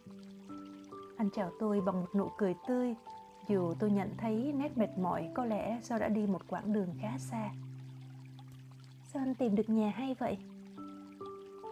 [1.16, 2.94] Anh chào tôi bằng một nụ cười tươi,
[3.48, 6.88] dù tôi nhận thấy nét mệt mỏi có lẽ do đã đi một quãng đường
[7.00, 7.50] khá xa.
[9.12, 10.38] Sao anh tìm được nhà hay vậy?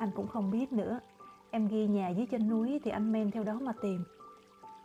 [0.01, 1.01] Anh cũng không biết nữa.
[1.51, 4.05] Em ghi nhà dưới chân núi thì anh men theo đó mà tìm.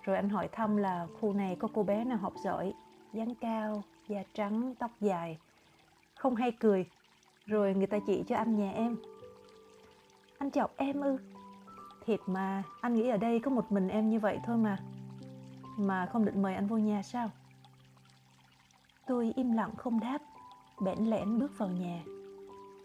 [0.03, 2.73] Rồi anh hỏi thăm là khu này có cô bé nào học giỏi,
[3.13, 5.37] dáng cao, da trắng, tóc dài.
[6.15, 6.85] Không hay cười.
[7.45, 8.97] Rồi người ta chỉ cho anh nhà em.
[10.37, 11.17] Anh chọc em ư?
[12.05, 14.77] Thiệt mà, anh nghĩ ở đây có một mình em như vậy thôi mà.
[15.77, 17.29] Mà không định mời anh vô nhà sao?
[19.07, 20.21] Tôi im lặng không đáp,
[20.81, 22.03] bẽn lẽn bước vào nhà.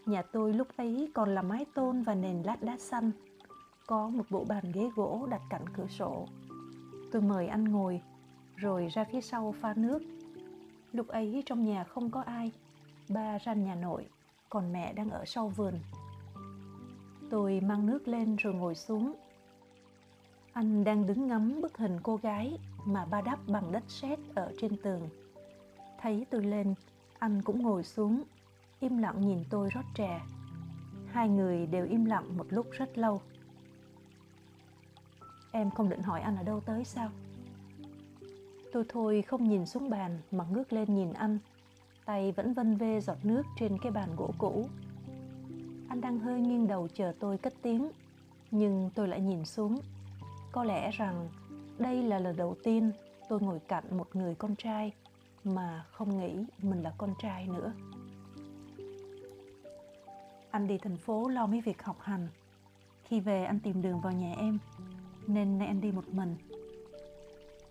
[0.07, 3.11] Nhà tôi lúc ấy còn là mái tôn và nền lát đá xanh.
[3.87, 6.27] Có một bộ bàn ghế gỗ đặt cạnh cửa sổ.
[7.13, 8.01] Tôi mời anh ngồi,
[8.57, 10.03] rồi ra phía sau pha nước.
[10.95, 12.53] Lúc ấy trong nhà không có ai.
[13.09, 14.07] Ba ra nhà nội,
[14.51, 15.75] còn mẹ đang ở sau vườn.
[17.31, 19.15] Tôi mang nước lên rồi ngồi xuống.
[20.53, 24.53] Anh đang đứng ngắm bức hình cô gái mà ba đắp bằng đất sét ở
[24.61, 25.09] trên tường.
[26.01, 26.75] Thấy tôi lên,
[27.19, 28.23] anh cũng ngồi xuống,
[28.81, 30.27] im lặng nhìn tôi rót trà.
[31.07, 33.21] Hai người đều im lặng một lúc rất lâu.
[35.53, 37.11] Em không định hỏi anh ở đâu tới sao?
[38.75, 41.39] Tôi thôi không nhìn xuống bàn mà ngước lên nhìn anh.
[42.05, 44.69] Tay vẫn vân vê giọt nước trên cái bàn gỗ cũ.
[45.89, 47.91] Anh đang hơi nghiêng đầu chờ tôi cất tiếng,
[48.51, 49.79] nhưng tôi lại nhìn xuống.
[50.53, 51.29] Có lẽ rằng
[51.79, 52.93] đây là lần đầu tiên
[53.29, 54.93] tôi ngồi cạnh một người con trai
[55.45, 57.73] mà không nghĩ mình là con trai nữa.
[60.51, 62.29] Anh đi thành phố lo mấy việc học hành.
[63.05, 64.59] Khi về anh tìm đường vào nhà em,
[65.27, 66.37] nên nay anh đi một mình.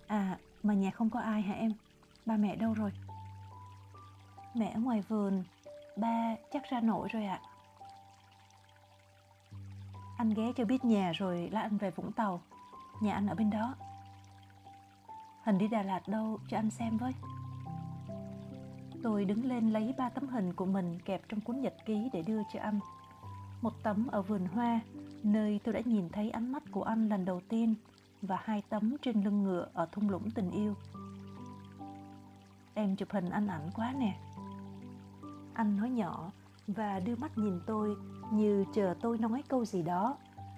[0.06, 1.72] À, mà nhà không có ai hả em?
[2.26, 2.92] Ba mẹ đâu rồi?
[4.54, 5.44] Mẹ ở ngoài vườn,
[5.96, 7.40] ba chắc ra nổi rồi ạ.
[7.42, 7.48] À.
[10.16, 12.42] Anh ghé cho biết nhà rồi lá anh về Vũng Tàu.
[13.00, 13.74] Nhà anh ở bên đó.
[15.44, 17.12] Hình đi Đà Lạt đâu cho anh xem với.
[19.02, 22.22] Tôi đứng lên lấy ba tấm hình của mình kẹp trong cuốn nhật ký để
[22.22, 22.80] đưa cho anh.
[23.62, 24.80] Một tấm ở vườn hoa,
[25.22, 27.74] nơi tôi đã nhìn thấy ánh mắt của anh lần đầu tiên
[28.26, 30.74] và hai tấm trên lưng ngựa ở thung lũng tình yêu.
[32.74, 34.18] Em chụp hình anh ảnh quá nè.
[35.54, 36.30] Anh nói nhỏ
[36.66, 37.96] và đưa mắt nhìn tôi
[38.32, 40.16] như chờ tôi nói câu gì đó.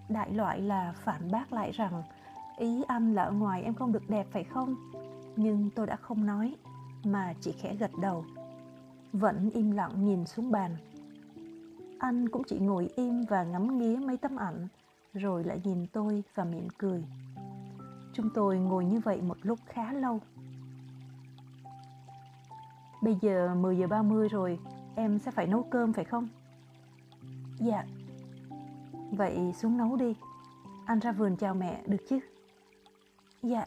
[0.09, 2.03] Đại loại là phản bác lại rằng,
[2.57, 4.75] ý anh là ở ngoài em không được đẹp phải không?
[5.37, 6.57] Nhưng tôi đã không nói,
[7.05, 8.25] mà chỉ khẽ gật đầu.
[9.13, 10.77] Vẫn im lặng nhìn xuống bàn.
[11.99, 14.69] Anh cũng chỉ ngồi im và ngắm nghía mấy tấm ảnh,
[15.15, 17.05] rồi lại nhìn tôi và mỉm cười.
[18.17, 20.21] Chúng tôi ngồi như vậy một lúc khá lâu.
[23.03, 24.59] Bây giờ 10 giờ 30 rồi,
[24.95, 26.29] em sẽ phải nấu cơm phải không?
[27.59, 27.85] Dạ.
[29.11, 30.17] Vậy xuống nấu đi.
[30.87, 32.19] Anh ra vườn chào mẹ được chứ?
[33.43, 33.67] Dạ.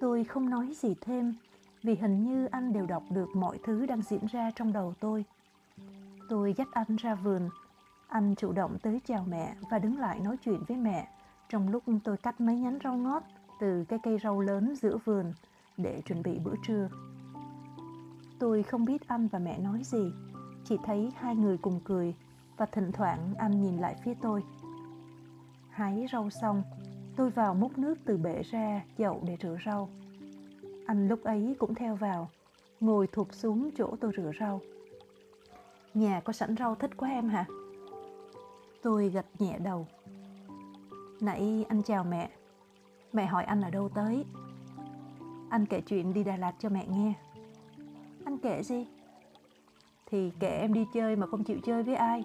[0.00, 1.34] Tôi không nói gì thêm
[1.82, 5.24] vì hình như anh đều đọc được mọi thứ đang diễn ra trong đầu tôi.
[6.28, 7.48] Tôi dắt anh ra vườn.
[8.08, 11.08] Anh chủ động tới chào mẹ và đứng lại nói chuyện với mẹ
[11.50, 13.22] trong lúc tôi cắt mấy nhánh rau ngót
[13.60, 15.32] từ cái cây rau lớn giữa vườn
[15.76, 16.88] để chuẩn bị bữa trưa.
[18.38, 20.12] Tôi không biết anh và mẹ nói gì,
[20.64, 22.14] chỉ thấy hai người cùng cười
[22.56, 24.42] và thỉnh thoảng anh nhìn lại phía tôi.
[25.70, 26.62] Hái rau xong,
[27.16, 29.88] tôi vào múc nước từ bể ra chậu để rửa rau.
[30.86, 32.28] Anh lúc ấy cũng theo vào,
[32.80, 34.60] ngồi thụp xuống chỗ tôi rửa rau.
[35.94, 37.44] Nhà có sẵn rau thích quá em hả?
[38.82, 39.86] Tôi gật nhẹ đầu.
[41.20, 42.30] Nãy anh chào mẹ.
[43.12, 44.24] Mẹ hỏi anh ở đâu tới.
[45.50, 47.12] Anh kể chuyện đi Đà Lạt cho mẹ nghe.
[48.24, 48.86] Anh kể gì?
[50.06, 52.24] Thì kể em đi chơi mà không chịu chơi với ai.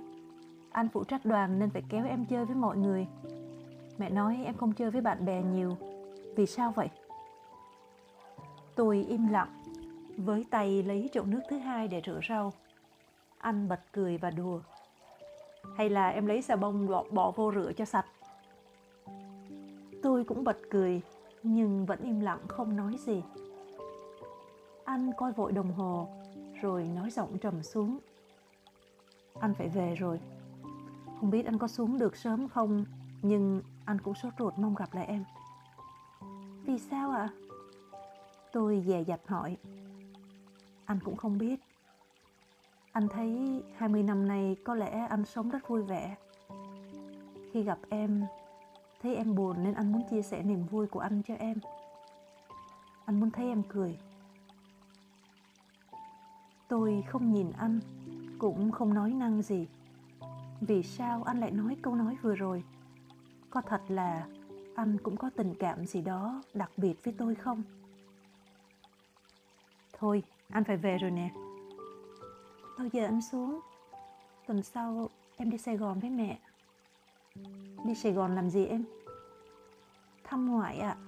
[0.71, 3.07] Anh phụ trách đoàn nên phải kéo em chơi với mọi người.
[3.97, 5.77] Mẹ nói em không chơi với bạn bè nhiều.
[6.35, 6.89] Vì sao vậy?
[8.75, 9.63] Tôi im lặng,
[10.17, 12.53] với tay lấy chậu nước thứ hai để rửa rau.
[13.37, 14.59] Anh bật cười và đùa.
[15.77, 18.05] Hay là em lấy xà bông bỏ, bỏ vô rửa cho sạch?
[20.27, 21.01] Cũng bật cười,
[21.43, 23.23] nhưng vẫn im lặng không nói gì.
[24.83, 26.07] Anh coi vội đồng hồ,
[26.61, 27.99] rồi nói giọng trầm xuống.
[29.39, 30.19] Anh phải về rồi.
[31.19, 32.85] Không biết anh có xuống được sớm không,
[33.21, 35.23] nhưng anh cũng sốt ruột mong gặp lại em.
[36.65, 37.19] Vì sao ạ?
[37.19, 37.33] À?
[38.51, 39.57] Tôi dè dặt hỏi.
[40.85, 41.59] Anh cũng không biết.
[42.91, 46.15] Anh thấy 20 năm nay có lẽ anh sống rất vui vẻ.
[47.51, 48.25] Khi gặp em,
[49.05, 51.57] thấy em buồn nên anh muốn chia sẻ niềm vui của anh cho em.
[53.05, 53.97] Anh muốn thấy em cười.
[56.67, 57.79] Tôi không nhìn anh,
[58.39, 59.67] cũng không nói năng gì.
[60.61, 62.63] Vì sao anh lại nói câu nói vừa rồi?
[63.49, 64.27] Có thật là
[64.75, 67.63] anh cũng có tình cảm gì đó đặc biệt với tôi không?
[69.93, 71.29] Thôi, anh phải về rồi nè.
[72.77, 73.59] Bao giờ anh xuống?
[74.47, 76.39] Tuần sau em đi Sài Gòn với mẹ.
[77.85, 78.85] Đi Sài Gòn làm gì em?
[80.23, 80.97] Thăm ngoại ạ.
[80.99, 81.03] À.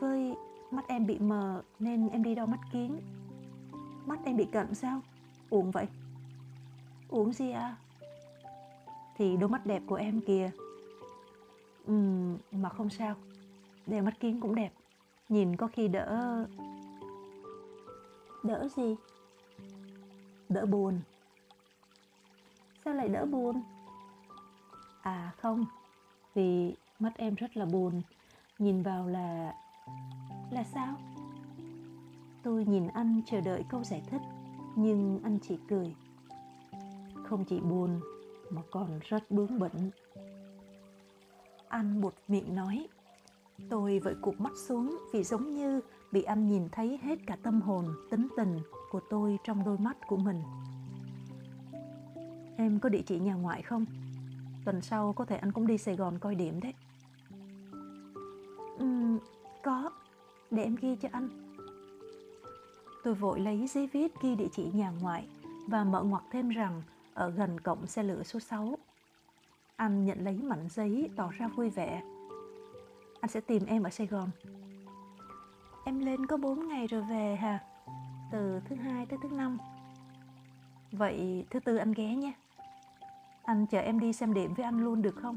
[0.00, 0.34] Với
[0.70, 3.00] mắt em bị mờ nên em đi đo mắt kiến.
[4.06, 5.00] Mắt em bị cận sao?
[5.50, 5.86] Uống vậy?
[7.08, 7.60] Uống gì ạ?
[7.60, 7.76] À?
[9.16, 10.50] Thì đôi mắt đẹp của em kìa.
[11.86, 13.14] Ừm, mà không sao.
[13.86, 14.72] Đeo mắt kiến cũng đẹp.
[15.28, 16.46] Nhìn có khi đỡ...
[18.42, 18.96] Đỡ gì?
[20.48, 21.00] Đỡ buồn.
[22.84, 23.62] sao lại đỡ buồn
[25.08, 25.66] à không.
[26.34, 28.02] Vì mắt em rất là buồn.
[28.58, 29.54] Nhìn vào là
[30.50, 30.96] là sao?
[32.42, 34.20] Tôi nhìn anh chờ đợi câu giải thích,
[34.76, 35.94] nhưng anh chỉ cười.
[37.24, 38.00] Không chỉ buồn,
[38.50, 39.90] mà còn rất bướng bỉnh.
[41.68, 42.88] Anh buột miệng nói,
[43.70, 45.80] tôi vội cụp mắt xuống vì giống như
[46.12, 48.58] bị anh nhìn thấy hết cả tâm hồn, tính tình
[48.90, 50.42] của tôi trong đôi mắt của mình.
[52.56, 53.86] Em có địa chỉ nhà ngoại không?
[54.68, 56.74] Tuần sau có thể anh cũng đi sài gòn coi điểm đấy
[58.82, 59.18] uhm,
[59.62, 59.90] có
[60.50, 61.28] để em ghi cho anh
[63.04, 65.26] tôi vội lấy giấy viết ghi địa chỉ nhà ngoại
[65.66, 66.82] và mở ngoặc thêm rằng
[67.14, 68.78] ở gần cổng xe lửa số 6.
[69.76, 72.02] Anh nhận lấy mảnh giấy tỏ ra vui vẻ.
[73.20, 74.30] Anh sẽ tìm em ở Sài Gòn.
[75.84, 77.58] Em lên có 4 ngày rồi về hả?
[78.32, 79.58] Từ thứ hai tới thứ năm.
[80.92, 82.32] Vậy thứ tư anh ghé nha.
[83.48, 85.36] Anh chờ em đi xem điểm với anh luôn được không?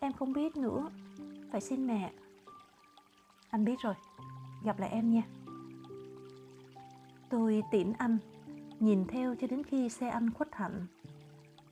[0.00, 0.90] Em không biết nữa.
[1.50, 2.12] Phải xin mẹ.
[3.50, 3.94] Anh biết rồi.
[4.64, 5.22] Gặp lại em nha.
[7.28, 8.18] Tôi tiễn anh
[8.80, 10.86] nhìn theo cho đến khi xe anh khuất hẳn.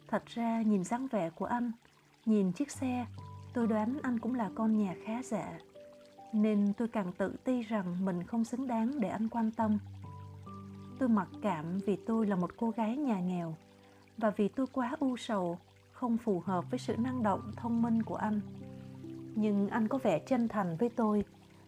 [0.09, 1.73] Thật ra nhìn dáng vẻ của anh,
[2.27, 3.07] nhìn chiếc xe,
[3.53, 5.59] tôi đoán anh cũng là con nhà khá giả.
[6.33, 9.79] Nên tôi càng tự ti rằng mình không xứng đáng để anh quan tâm.
[10.99, 13.57] Tôi mặc cảm vì tôi là một cô gái nhà nghèo
[14.19, 15.59] và vì tôi quá u sầu,
[15.93, 18.41] không phù hợp với sự năng động, thông minh của anh.
[19.35, 21.25] Nhưng anh có vẻ chân thành với tôi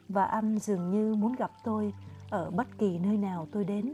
[0.09, 1.95] và anh dường như muốn gặp tôi
[2.31, 3.93] ở bất kỳ nơi nào tôi đến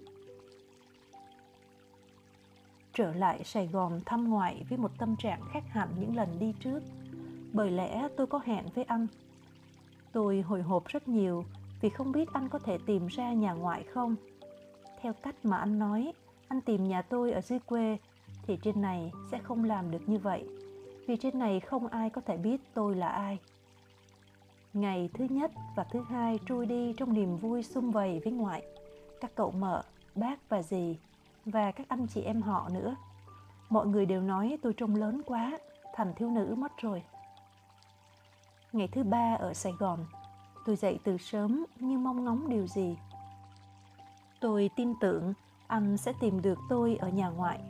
[2.95, 6.55] trở lại Sài Gòn thăm ngoại với một tâm trạng khác hẳn những lần đi
[6.61, 6.81] trước,
[7.53, 9.07] bởi lẽ tôi có hẹn với anh.
[10.13, 11.45] Tôi hồi hộp rất nhiều
[11.81, 14.17] vì không biết anh có thể tìm ra nhà ngoại không.
[15.01, 16.13] Theo cách mà anh nói,
[16.49, 17.99] anh tìm nhà tôi ở dưới quê
[18.47, 20.45] thì trên này sẽ không làm được như vậy,
[21.07, 23.39] vì trên này không ai có thể biết tôi là ai.
[24.73, 28.63] Ngày thứ nhất và thứ hai trôi đi trong niềm vui sum vầy với ngoại,
[29.21, 29.83] các cậu mợ,
[30.15, 30.97] bác và dì
[31.47, 32.97] và các anh chị em họ nữa.
[33.69, 35.59] Mọi người đều nói tôi trông lớn quá,
[35.95, 37.03] thành thiếu nữ mất rồi.
[38.73, 40.07] Ngày thứ ba ở Sài Gòn,
[40.67, 42.97] tôi dậy từ sớm như mong ngóng điều gì.
[44.41, 45.35] Tôi tin tưởng
[45.67, 47.61] anh sẽ tìm được tôi ở nhà ngoại.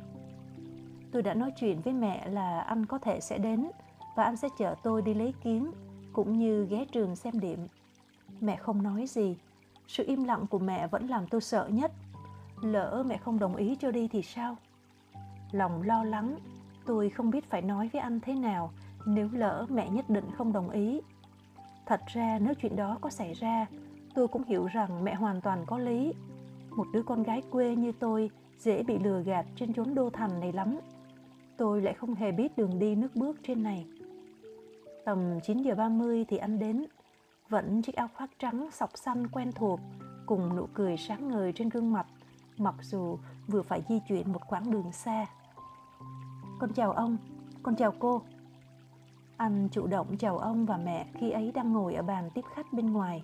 [1.14, 3.70] Tôi đã nói chuyện với mẹ là anh có thể sẽ đến
[4.16, 5.70] và anh sẽ chở tôi đi lấy kiến
[6.12, 7.58] cũng như ghé trường xem điểm.
[8.40, 9.36] Mẹ không nói gì.
[9.88, 11.92] Sự im lặng của mẹ vẫn làm tôi sợ nhất.
[12.62, 14.56] Lỡ mẹ không đồng ý cho đi thì sao?
[15.52, 16.38] Lòng lo lắng,
[16.86, 18.70] tôi không biết phải nói với anh thế nào
[19.06, 21.00] nếu lỡ mẹ nhất định không đồng ý.
[21.86, 23.66] Thật ra nếu chuyện đó có xảy ra,
[24.14, 26.12] tôi cũng hiểu rằng mẹ hoàn toàn có lý.
[26.70, 30.40] Một đứa con gái quê như tôi dễ bị lừa gạt trên chốn đô thành
[30.40, 30.78] này lắm
[31.56, 33.86] tôi lại không hề biết đường đi nước bước trên này
[35.04, 36.84] tầm 9 giờ 30 thì anh đến
[37.48, 39.80] vẫn chiếc áo khoác trắng sọc xanh quen thuộc
[40.26, 42.06] cùng nụ cười sáng ngời trên gương mặt
[42.58, 45.26] mặc dù vừa phải di chuyển một quãng đường xa.
[46.58, 47.16] Con chào ông,
[47.62, 48.22] con chào cô.
[49.36, 52.72] Anh chủ động chào ông và mẹ khi ấy đang ngồi ở bàn tiếp khách
[52.72, 53.22] bên ngoài.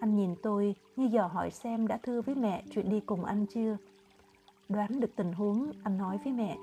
[0.00, 3.46] Anh nhìn tôi như dò hỏi xem đã thưa với mẹ chuyện đi cùng anh
[3.46, 3.76] chưa.
[4.68, 6.56] Đoán được tình huống, anh nói với mẹ.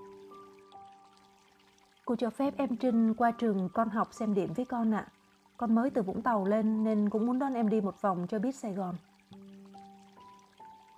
[2.06, 5.08] Cô cho phép em Trinh qua trường con học xem điểm với con ạ.
[5.08, 5.12] À.
[5.58, 8.40] Con mới từ Vũng Tàu lên nên cũng muốn đón em đi một vòng cho
[8.40, 8.96] biết Sài Gòn.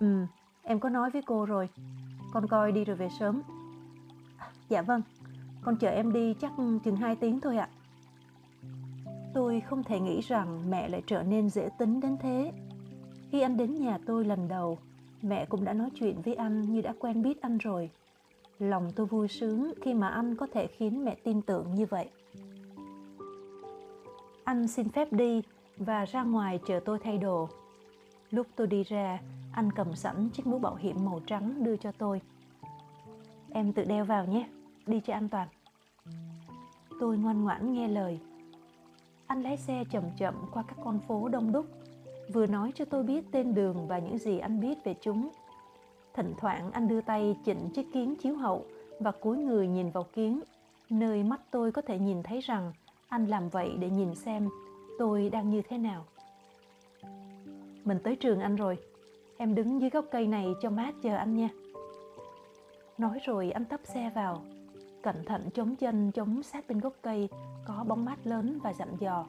[0.00, 0.26] Ừ,
[0.68, 1.68] Em có nói với cô rồi,
[2.32, 3.42] con coi đi rồi về sớm.
[4.68, 5.02] dạ vâng,
[5.62, 6.52] con chờ em đi chắc
[6.84, 7.68] chừng 2 tiếng thôi ạ.
[9.34, 12.52] Tôi không thể nghĩ rằng mẹ lại trở nên dễ tính đến thế.
[13.30, 14.78] Khi anh đến nhà tôi lần đầu,
[15.22, 17.90] mẹ cũng đã nói chuyện với anh như đã quen biết anh rồi.
[18.58, 22.08] Lòng tôi vui sướng khi mà anh có thể khiến mẹ tin tưởng như vậy.
[24.44, 25.42] Anh xin phép đi
[25.76, 27.48] và ra ngoài chờ tôi thay đồ.
[28.30, 29.20] Lúc tôi đi ra,
[29.52, 32.20] anh cầm sẵn chiếc mũ bảo hiểm màu trắng đưa cho tôi.
[33.50, 34.48] Em tự đeo vào nhé,
[34.86, 35.48] đi cho an toàn.
[37.00, 38.18] Tôi ngoan ngoãn nghe lời.
[39.26, 41.66] Anh lái xe chậm chậm qua các con phố đông đúc,
[42.32, 45.28] vừa nói cho tôi biết tên đường và những gì anh biết về chúng.
[46.14, 48.64] Thỉnh thoảng anh đưa tay chỉnh chiếc kiến chiếu hậu
[49.00, 50.40] và cúi người nhìn vào kiến,
[50.90, 52.72] nơi mắt tôi có thể nhìn thấy rằng
[53.08, 54.48] anh làm vậy để nhìn xem
[54.98, 56.04] tôi đang như thế nào.
[57.84, 58.78] Mình tới trường anh rồi,
[59.40, 61.48] Em đứng dưới gốc cây này cho mát chờ anh nha.
[62.98, 64.42] Nói rồi anh tấp xe vào,
[65.02, 67.28] cẩn thận chống chân chống sát bên gốc cây
[67.66, 69.26] có bóng mát lớn và dặn dò.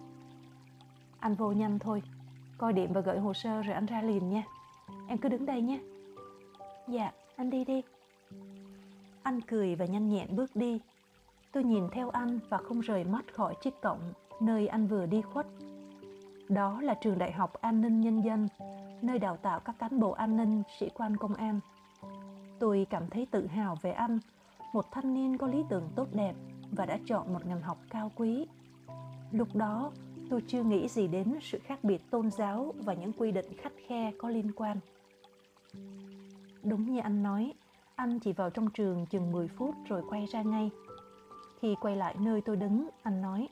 [1.20, 2.04] Anh vô nhanh thôi,
[2.58, 4.44] coi điểm và gửi hồ sơ rồi anh ra liền nha.
[5.08, 5.80] Em cứ đứng đây nhé.
[6.92, 7.82] Dạ, anh đi đi.
[9.24, 10.80] Anh cười và nhanh nhẹn bước đi.
[11.52, 14.00] Tôi nhìn theo anh và không rời mắt khỏi chiếc cổng
[14.42, 15.46] nơi anh vừa đi khuất.
[16.50, 18.48] Đó là trường đại học an ninh nhân dân,
[19.02, 21.60] nơi đào tạo các cán bộ an ninh, sĩ quan công an.
[22.60, 24.20] Tôi cảm thấy tự hào về anh,
[24.74, 26.36] một thanh niên có lý tưởng tốt đẹp
[26.72, 28.46] và đã chọn một ngành học cao quý.
[29.32, 29.92] Lúc đó,
[30.30, 33.72] tôi chưa nghĩ gì đến sự khác biệt tôn giáo và những quy định khắt
[33.88, 34.78] khe có liên quan.
[36.64, 37.54] Đúng như anh nói,
[37.96, 40.72] anh chỉ vào trong trường chừng 10 phút rồi quay ra ngay.
[41.60, 43.48] Khi quay lại nơi tôi đứng, anh nói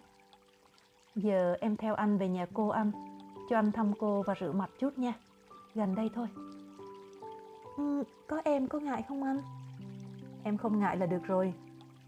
[1.15, 2.91] Giờ em theo anh về nhà cô anh,
[3.49, 5.13] cho anh thăm cô và rửa mặt chút nha.
[5.75, 6.27] Gần đây thôi.
[7.77, 9.39] Ừ, có em có ngại không anh?
[10.43, 11.53] Em không ngại là được rồi.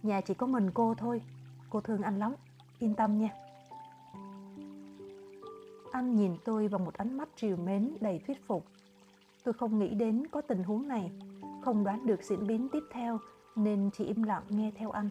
[0.03, 1.21] Nhà chỉ có mình cô thôi.
[1.69, 2.35] Cô thương anh lắm.
[2.79, 3.29] Yên tâm nha.
[5.91, 8.65] Anh nhìn tôi bằng một ánh mắt triều mến đầy thuyết phục.
[9.43, 11.11] Tôi không nghĩ đến có tình huống này,
[11.61, 13.19] không đoán được diễn biến tiếp theo
[13.55, 15.09] nên chỉ im lặng nghe theo anh.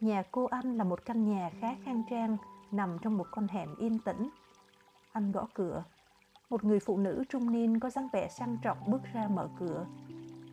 [0.00, 2.36] Nhà cô anh là một căn nhà khá khang trang,
[2.72, 4.28] nằm trong một con hẻm yên tĩnh.
[5.12, 5.84] Anh gõ cửa.
[6.50, 9.86] Một người phụ nữ trung niên có dáng vẻ sang trọng bước ra mở cửa.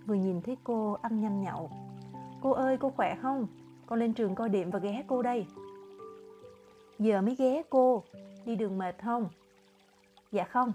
[0.05, 1.71] Vừa nhìn thấy cô, anh nhanh nhậu.
[2.41, 3.47] Cô ơi, cô khỏe không?
[3.85, 5.47] Con lên trường coi điểm và ghé cô đây.
[6.99, 8.03] Giờ mới ghé cô,
[8.45, 9.29] đi đường mệt không?
[10.31, 10.73] Dạ không.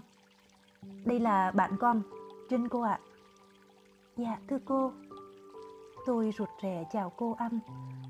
[1.05, 2.01] Đây là bạn con,
[2.49, 2.99] Trinh cô ạ.
[3.01, 3.05] À.
[4.17, 4.91] Dạ, thưa cô.
[6.05, 7.59] Tôi rụt rè chào cô anh.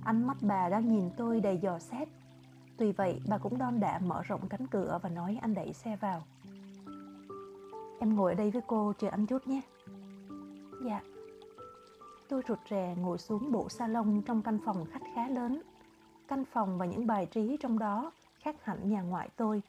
[0.04, 2.08] Ánh mắt bà đang nhìn tôi đầy dò xét.
[2.78, 5.96] Tuy vậy, bà cũng đon đã mở rộng cánh cửa và nói anh đẩy xe
[5.96, 6.24] vào.
[8.00, 9.62] Em ngồi ở đây với cô chờ anh chút nhé.
[10.86, 11.02] Dạ.
[12.30, 15.62] Tôi rụt rè ngồi xuống bộ salon trong căn phòng khách khá lớn.
[16.28, 19.62] Căn phòng và những bài trí trong đó khác hẳn nhà ngoại tôi.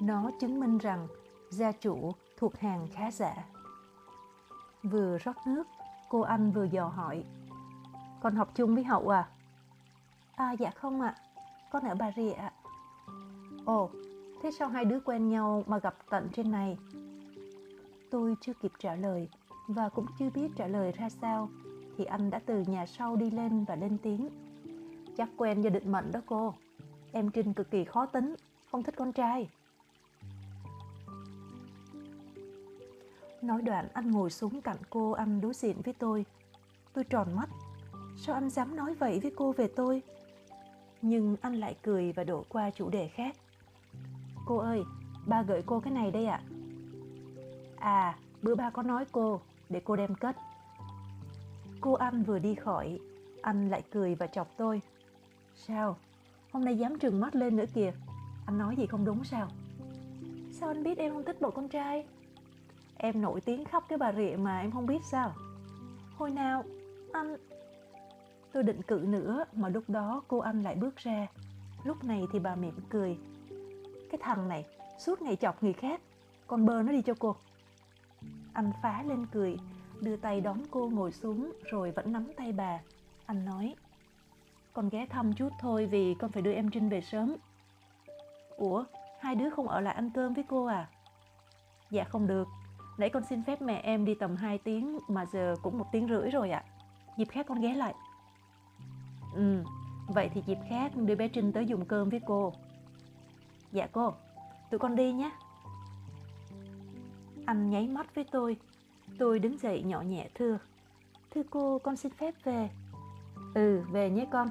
[0.00, 1.08] Nó chứng minh rằng
[1.50, 3.34] gia chủ thuộc hàng khá giả.
[4.82, 5.66] Vừa rót nước,
[6.08, 7.24] cô anh vừa dò hỏi.
[8.22, 9.28] Con học chung với Hậu à?
[10.36, 11.20] À dạ không ạ, à.
[11.70, 12.52] con ở Bà Rịa ạ.
[13.64, 13.90] Ồ,
[14.42, 16.78] thế sao hai đứa quen nhau mà gặp tận trên này?
[18.10, 19.28] Tôi chưa kịp trả lời
[19.68, 21.48] và cũng chưa biết trả lời ra sao
[21.96, 24.28] thì anh đã từ nhà sau đi lên và lên tiếng.
[25.16, 26.54] Chắc quen do định mệnh đó cô.
[27.12, 28.34] Em Trinh cực kỳ khó tính,
[28.70, 29.48] không thích con trai.
[33.42, 36.24] Nói đoạn anh ngồi xuống cạnh cô anh đối diện với tôi.
[36.92, 37.48] Tôi tròn mắt.
[38.16, 40.02] Sao anh dám nói vậy với cô về tôi?
[41.02, 43.36] Nhưng anh lại cười và đổ qua chủ đề khác.
[44.46, 44.82] Cô ơi,
[45.26, 46.42] ba gửi cô cái này đây ạ.
[47.78, 48.10] À.
[48.10, 50.36] à, bữa ba có nói cô, để cô đem cất.
[51.80, 52.98] Cô anh vừa đi khỏi,
[53.42, 54.82] anh lại cười và chọc tôi.
[55.54, 55.96] Sao?
[56.52, 57.92] Hôm nay dám trừng mắt lên nữa kìa.
[58.46, 59.48] Anh nói gì không đúng sao?
[60.52, 62.04] Sao anh biết em không thích bộ con trai?
[63.02, 65.32] Em nổi tiếng khắp cái bà rịa mà em không biết sao?
[66.16, 66.64] Hồi nào?
[67.12, 67.36] Anh...
[68.52, 71.26] Tôi định cự nữa mà lúc đó cô anh lại bước ra.
[71.84, 73.18] Lúc này thì bà mỉm cười.
[74.10, 74.66] Cái thằng này
[74.98, 76.00] suốt ngày chọc người khác.
[76.46, 77.36] Con bơ nó đi cho cô.
[78.52, 79.56] Anh phá lên cười,
[80.00, 82.80] đưa tay đón cô ngồi xuống rồi vẫn nắm tay bà.
[83.26, 83.74] Anh nói,
[84.72, 87.36] con ghé thăm chút thôi vì con phải đưa em Trinh về sớm.
[88.56, 88.84] Ủa,
[89.20, 90.88] hai đứa không ở lại ăn cơm với cô à?
[91.90, 92.48] Dạ không được,
[93.00, 96.08] nãy con xin phép mẹ em đi tầm 2 tiếng mà giờ cũng một tiếng
[96.08, 96.64] rưỡi rồi ạ.
[96.66, 96.70] À.
[97.16, 97.94] Dịp khác con ghé lại.
[99.34, 99.64] Ừ,
[100.08, 102.52] vậy thì dịp khác đưa bé Trinh tới dùng cơm với cô.
[103.72, 104.12] Dạ cô,
[104.70, 105.30] tụi con đi nhé.
[107.46, 108.56] Anh nháy mắt với tôi.
[109.18, 110.58] Tôi đứng dậy nhỏ nhẹ thưa.
[111.30, 112.70] Thưa cô, con xin phép về.
[113.54, 114.48] Ừ, về nhé con.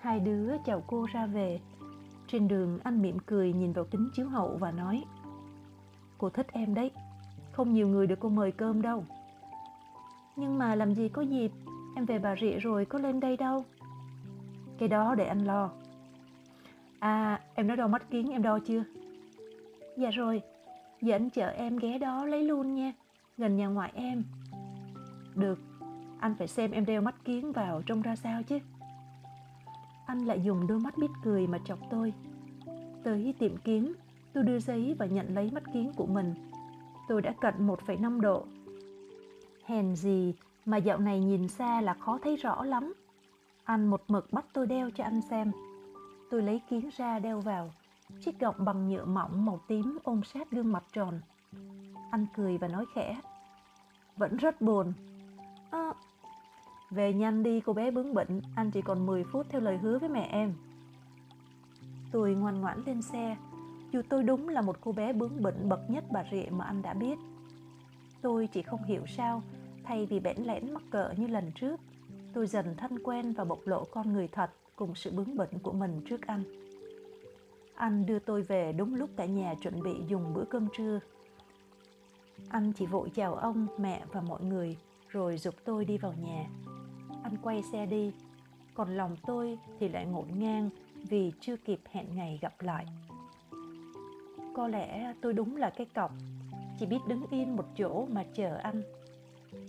[0.00, 1.60] Hai đứa chào cô ra về.
[2.28, 5.04] Trên đường anh mỉm cười nhìn vào kính chiếu hậu và nói
[6.18, 6.90] Cô thích em đấy,
[7.56, 9.04] không nhiều người được cô mời cơm đâu.
[10.36, 11.50] Nhưng mà làm gì có dịp,
[11.96, 13.64] em về Bà Rịa rồi có lên đây đâu.
[14.78, 15.70] Cái đó để anh lo.
[16.98, 18.84] À, em đã đo mắt kiến em đo chưa?
[19.96, 20.42] Dạ rồi,
[21.02, 22.92] giờ anh chở em ghé đó lấy luôn nha,
[23.38, 24.24] gần nhà ngoại em.
[25.34, 25.58] Được,
[26.20, 28.58] anh phải xem em đeo mắt kiến vào trông ra sao chứ.
[30.06, 32.12] Anh lại dùng đôi mắt biết cười mà chọc tôi.
[33.04, 33.92] Tới tiệm kiến,
[34.32, 36.34] tôi đưa giấy và nhận lấy mắt kiến của mình.
[37.08, 38.44] Tôi đã cận 1,5 độ.
[39.64, 40.34] Hèn gì
[40.66, 42.94] mà dạo này nhìn xa là khó thấy rõ lắm.
[43.64, 45.52] Anh một mực bắt tôi đeo cho anh xem.
[46.30, 47.70] Tôi lấy kiến ra đeo vào.
[48.20, 51.20] Chiếc gọng bằng nhựa mỏng màu tím ôm sát gương mặt tròn.
[52.10, 53.20] Anh cười và nói khẽ.
[54.16, 54.92] Vẫn rất buồn.
[55.70, 55.92] À,
[56.90, 59.98] về nhanh đi cô bé bướng bỉnh, anh chỉ còn 10 phút theo lời hứa
[59.98, 60.54] với mẹ em.
[62.12, 63.36] Tôi ngoan ngoãn lên xe,
[63.92, 66.82] dù tôi đúng là một cô bé bướng bỉnh bậc nhất bà rịa mà anh
[66.82, 67.18] đã biết.
[68.22, 69.42] Tôi chỉ không hiểu sao
[69.86, 71.80] Thay vì bẽn lẽn mắc cỡ như lần trước,
[72.32, 75.72] tôi dần thân quen và bộc lộ con người thật cùng sự bướng bỉnh của
[75.72, 76.42] mình trước anh.
[77.74, 81.00] Anh đưa tôi về đúng lúc cả nhà chuẩn bị dùng bữa cơm trưa.
[82.48, 84.76] Anh chỉ vội chào ông, mẹ và mọi người
[85.08, 86.46] rồi dục tôi đi vào nhà.
[87.22, 88.12] Anh quay xe đi,
[88.74, 90.70] còn lòng tôi thì lại ngổn ngang
[91.08, 92.86] vì chưa kịp hẹn ngày gặp lại.
[94.56, 96.12] Có lẽ tôi đúng là cái cọc,
[96.78, 98.82] chỉ biết đứng yên một chỗ mà chờ anh.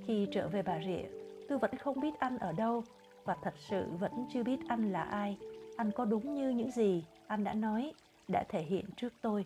[0.05, 1.03] Khi trở về Bà Rịa,
[1.49, 2.83] tôi vẫn không biết anh ở đâu
[3.25, 5.37] và thật sự vẫn chưa biết anh là ai.
[5.77, 7.93] Anh có đúng như những gì anh đã nói,
[8.27, 9.45] đã thể hiện trước tôi.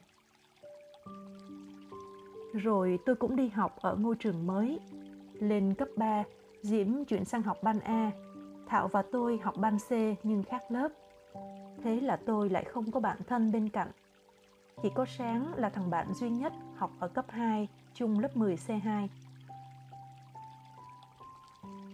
[2.54, 4.80] Rồi tôi cũng đi học ở ngôi trường mới.
[5.34, 6.24] Lên cấp 3,
[6.62, 8.12] Diễm chuyển sang học ban A.
[8.68, 9.92] Thảo và tôi học ban C
[10.24, 10.90] nhưng khác lớp.
[11.84, 13.92] Thế là tôi lại không có bạn thân bên cạnh.
[14.82, 18.56] Chỉ có sáng là thằng bạn duy nhất học ở cấp 2, chung lớp 10
[18.56, 19.08] C2.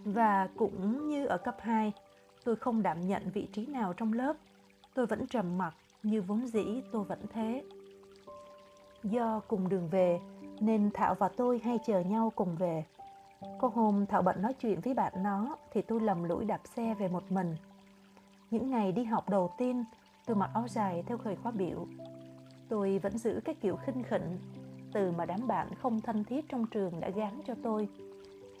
[0.04, 1.92] Và cũng như ở cấp 2,
[2.44, 4.36] tôi không đảm nhận vị trí nào trong lớp.
[4.94, 7.64] Tôi vẫn trầm mặc như vốn dĩ tôi vẫn thế.
[9.02, 10.20] Do cùng đường về
[10.60, 12.84] nên Thảo và tôi hay chờ nhau cùng về.
[13.58, 16.94] Có hôm Thảo bận nói chuyện với bạn nó thì tôi lầm lũi đạp xe
[16.94, 17.56] về một mình.
[18.50, 19.84] Những ngày đi học đầu tiên,
[20.26, 21.86] tôi mặc áo dài theo thời khóa biểu.
[22.68, 24.38] Tôi vẫn giữ cái kiểu khinh khỉnh,
[24.92, 27.88] từ mà đám bạn không thân thiết trong trường đã gán cho tôi.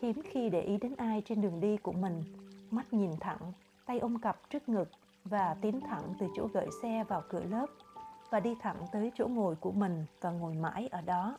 [0.02, 2.22] Hiếm khi để ý đến ai trên đường đi của mình,
[2.70, 3.52] mắt nhìn thẳng,
[3.86, 4.90] tay ôm cặp trước ngực
[5.24, 7.66] và tiến thẳng từ chỗ gửi xe vào cửa lớp
[8.30, 11.38] và đi thẳng tới chỗ ngồi của mình và ngồi mãi ở đó.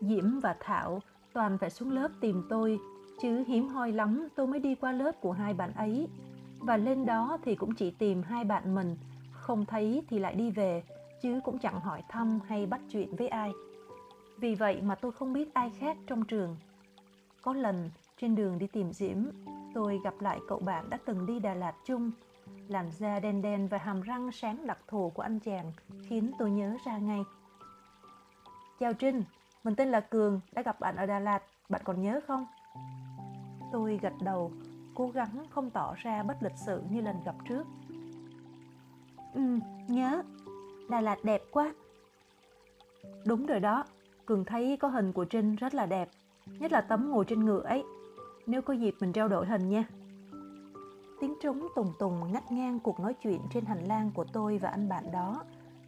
[0.00, 1.00] Diễm và Thảo
[1.32, 2.78] toàn phải xuống lớp tìm tôi,
[3.22, 6.08] chứ hiếm hoi lắm tôi mới đi qua lớp của hai bạn ấy.
[6.58, 8.96] Và lên đó thì cũng chỉ tìm hai bạn mình,
[9.40, 10.82] không thấy thì lại đi về,
[11.22, 13.52] chứ cũng chẳng hỏi thăm hay bắt chuyện với ai.
[14.38, 16.56] Vì vậy mà tôi không biết ai khác trong trường.
[17.42, 19.16] Có lần trên đường đi tìm Diễm,
[19.74, 22.10] tôi gặp lại cậu bạn đã từng đi Đà Lạt chung.
[22.68, 25.72] Làn da đen đen và hàm răng sáng đặc thù của anh chàng
[26.08, 27.24] khiến tôi nhớ ra ngay.
[28.80, 29.22] Chào Trinh,
[29.64, 32.46] mình tên là Cường, đã gặp bạn ở Đà Lạt, bạn còn nhớ không?
[33.72, 34.52] Tôi gật đầu,
[34.94, 37.66] cố gắng không tỏ ra bất lịch sự như lần gặp trước.
[39.34, 39.40] Ừ,
[39.88, 40.22] nhớ.
[40.88, 41.74] Đà Lạt đẹp quá.
[43.26, 43.84] Đúng rồi đó,
[44.26, 46.08] Cường thấy có hình của Trinh rất là đẹp,
[46.46, 47.84] nhất là tấm ngồi trên ngựa ấy.
[48.46, 49.84] Nếu có dịp mình trao đổi hình nha.
[51.20, 54.68] Tiếng trống tùng tùng ngắt ngang cuộc nói chuyện trên hành lang của tôi và
[54.68, 55.42] anh bạn đó,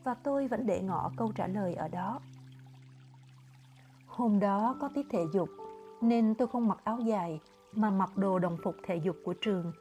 [0.04, 2.20] và tôi vẫn để ngỏ câu trả lời ở đó.
[4.06, 5.48] Hôm đó có tiết thể dục,
[6.00, 7.40] nên tôi không mặc áo dài
[7.72, 9.72] mà mặc đồ đồng phục thể dục của trường.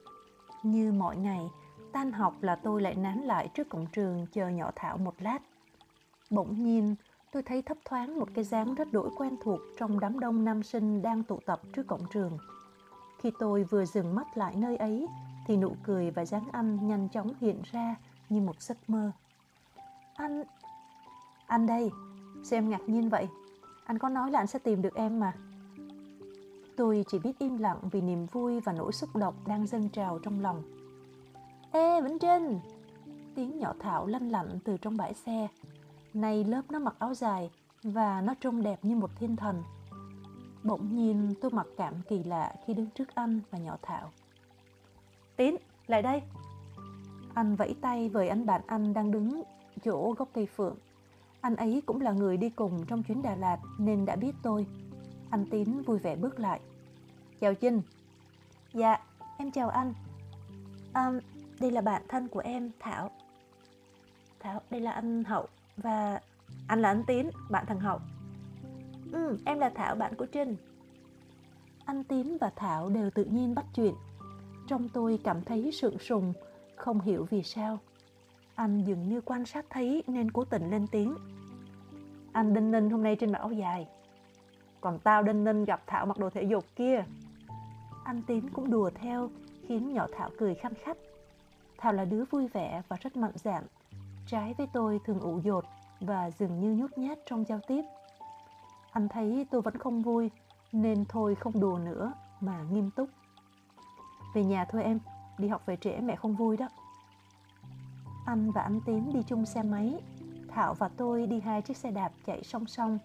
[0.63, 1.49] Như mọi ngày,
[1.93, 5.39] tan học là tôi lại nán lại trước cổng trường chờ nhỏ Thảo một lát.
[6.29, 6.95] Bỗng nhiên,
[7.31, 10.63] tôi thấy thấp thoáng một cái dáng rất đổi quen thuộc trong đám đông nam
[10.63, 12.37] sinh đang tụ tập trước cổng trường.
[13.19, 15.07] Khi tôi vừa dừng mắt lại nơi ấy,
[15.47, 17.95] thì nụ cười và dáng anh nhanh chóng hiện ra
[18.29, 19.11] như một giấc mơ.
[20.15, 20.43] Anh...
[21.47, 21.91] Anh đây,
[22.43, 23.27] sao em ngạc nhiên vậy?
[23.85, 25.33] Anh có nói là anh sẽ tìm được em mà.
[26.77, 30.19] Tôi chỉ biết im lặng vì niềm vui và nỗi xúc động đang dâng trào
[30.19, 30.80] trong lòng.
[31.73, 32.59] Ê Vĩnh Trinh!
[33.35, 35.47] Tiếng nhỏ Thảo lanh lạnh từ trong bãi xe.
[36.13, 37.49] Này lớp nó mặc áo dài
[37.83, 39.63] và nó trông đẹp như một thiên thần.
[40.63, 44.11] Bỗng nhiên tôi mặc cảm kỳ lạ khi đứng trước anh và nhỏ Thảo.
[45.35, 45.55] Tín,
[45.87, 46.21] lại đây!
[47.33, 49.43] Anh vẫy tay với anh bạn anh đang đứng
[49.83, 50.75] chỗ gốc cây phượng.
[51.41, 54.67] Anh ấy cũng là người đi cùng trong chuyến Đà Lạt nên đã biết tôi.
[55.29, 56.59] Anh Tín vui vẻ bước lại.
[57.39, 57.81] Chào Trinh.
[58.73, 58.97] Dạ,
[59.37, 59.93] em chào anh.
[60.93, 61.11] À,
[61.61, 63.11] đây là bạn thân của em, Thảo.
[64.39, 65.47] Thảo, đây là anh Hậu
[65.77, 66.21] và
[66.67, 67.99] anh là anh Tín, bạn thằng Hậu.
[69.11, 70.55] Ừ, em là Thảo, bạn của Trinh.
[71.85, 73.93] Anh Tín và Thảo đều tự nhiên bắt chuyện.
[74.67, 76.33] Trong tôi cảm thấy sượng sùng,
[76.75, 77.79] không hiểu vì sao.
[78.55, 81.15] Anh dường như quan sát thấy nên cố tình lên tiếng.
[82.31, 83.87] Anh Đinh Ninh hôm nay trên mặc áo dài.
[84.81, 87.03] Còn tao Đinh Ninh gặp Thảo mặc đồ thể dục kia.
[88.03, 89.29] Anh Tín cũng đùa theo,
[89.67, 90.97] khiến nhỏ Thảo cười khanh khách.
[91.81, 93.63] Thảo là đứa vui vẻ và rất mạnh dạn.
[94.27, 95.65] Trái với tôi thường ủ dột
[95.99, 97.81] và dường như nhút nhát trong giao tiếp.
[98.91, 100.31] Anh thấy tôi vẫn không vui,
[100.71, 103.09] nên thôi không đùa nữa mà nghiêm túc.
[104.33, 104.99] Về nhà thôi em,
[105.37, 106.69] đi học về trễ mẹ không vui đó.
[108.25, 110.01] Anh và anh Tín đi chung xe máy,
[110.47, 112.99] Thảo và tôi đi hai chiếc xe đạp chạy song song,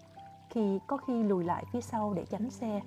[0.49, 2.81] khi có khi lùi lại phía sau để tránh xe.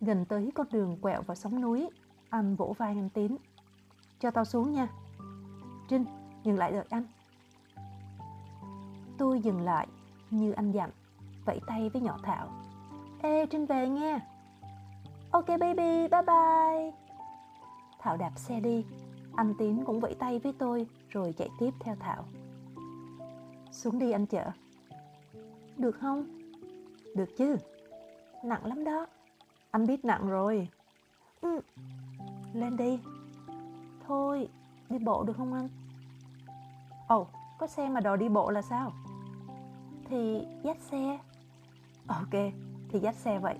[0.00, 1.88] Gần tới con đường quẹo vào sóng núi,
[2.30, 3.36] anh vỗ vai anh Tín.
[4.20, 4.88] Cho tao xuống nha.
[5.88, 6.04] Trinh,
[6.44, 7.04] dừng lại đợi anh.
[9.18, 9.86] Tôi dừng lại,
[10.30, 10.90] như anh dặn,
[11.44, 12.48] vẫy tay với nhỏ Thảo.
[13.22, 14.20] Ê, Trinh về nghe.
[15.30, 16.92] Ok baby, bye bye.
[17.98, 18.84] Thảo đạp xe đi.
[19.36, 22.24] Anh Tín cũng vẫy tay với tôi rồi chạy tiếp theo Thảo.
[23.70, 24.50] Xuống đi anh chở.
[25.76, 26.26] Được không?
[27.14, 27.56] Được chứ.
[28.44, 29.06] Nặng lắm đó.
[29.70, 30.68] Anh biết nặng rồi.
[31.40, 31.60] Ừ.
[32.54, 32.98] Lên đi.
[34.10, 34.48] Thôi,
[34.88, 35.68] đi bộ được không anh?
[37.08, 38.92] Ồ, oh, có xe mà đòi đi bộ là sao?
[40.04, 41.18] Thì dắt xe.
[42.06, 42.30] Ok,
[42.88, 43.58] thì dắt xe vậy.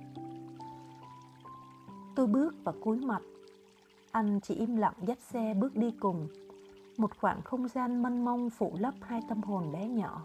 [2.17, 3.23] Tôi bước và cúi mặt.
[4.13, 6.29] Anh chỉ im lặng dắt xe bước đi cùng.
[6.97, 10.23] Một khoảng không gian mênh mông phủ lấp hai tâm hồn bé nhỏ.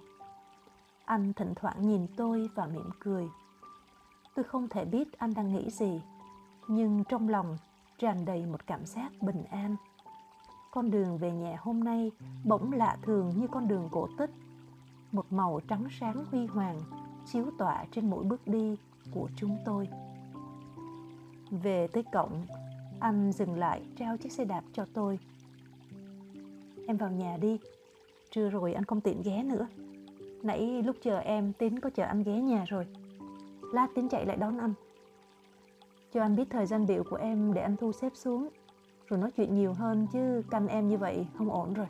[1.06, 3.28] Anh thỉnh thoảng nhìn tôi và mỉm cười.
[4.36, 6.02] Tôi không thể biết anh đang nghĩ gì,
[6.68, 7.58] nhưng trong lòng
[7.98, 9.76] tràn đầy một cảm giác bình an.
[10.76, 12.12] Con đường về nhà hôm nay
[12.44, 14.30] bỗng lạ thường như con đường cổ tích.
[15.12, 16.80] Một màu trắng sáng huy hoàng
[17.26, 18.78] chiếu tỏa trên mỗi bước đi
[19.14, 19.88] của chúng tôi.
[21.52, 22.46] Về tới cổng,
[23.00, 25.20] anh dừng lại trao chiếc xe đạp cho tôi.
[26.88, 27.60] Em vào nhà đi,
[28.32, 29.68] trưa rồi anh không tiện ghé nữa.
[30.44, 32.88] Nãy lúc chờ em Tín có chờ anh ghé nhà rồi.
[33.74, 34.74] Lát Tín chạy lại đón anh.
[36.14, 38.50] Cho anh biết thời gian biểu của em để anh thu xếp xuống.
[39.10, 41.88] Rồi nói chuyện nhiều hơn chứ canh em như vậy không ổn rồi.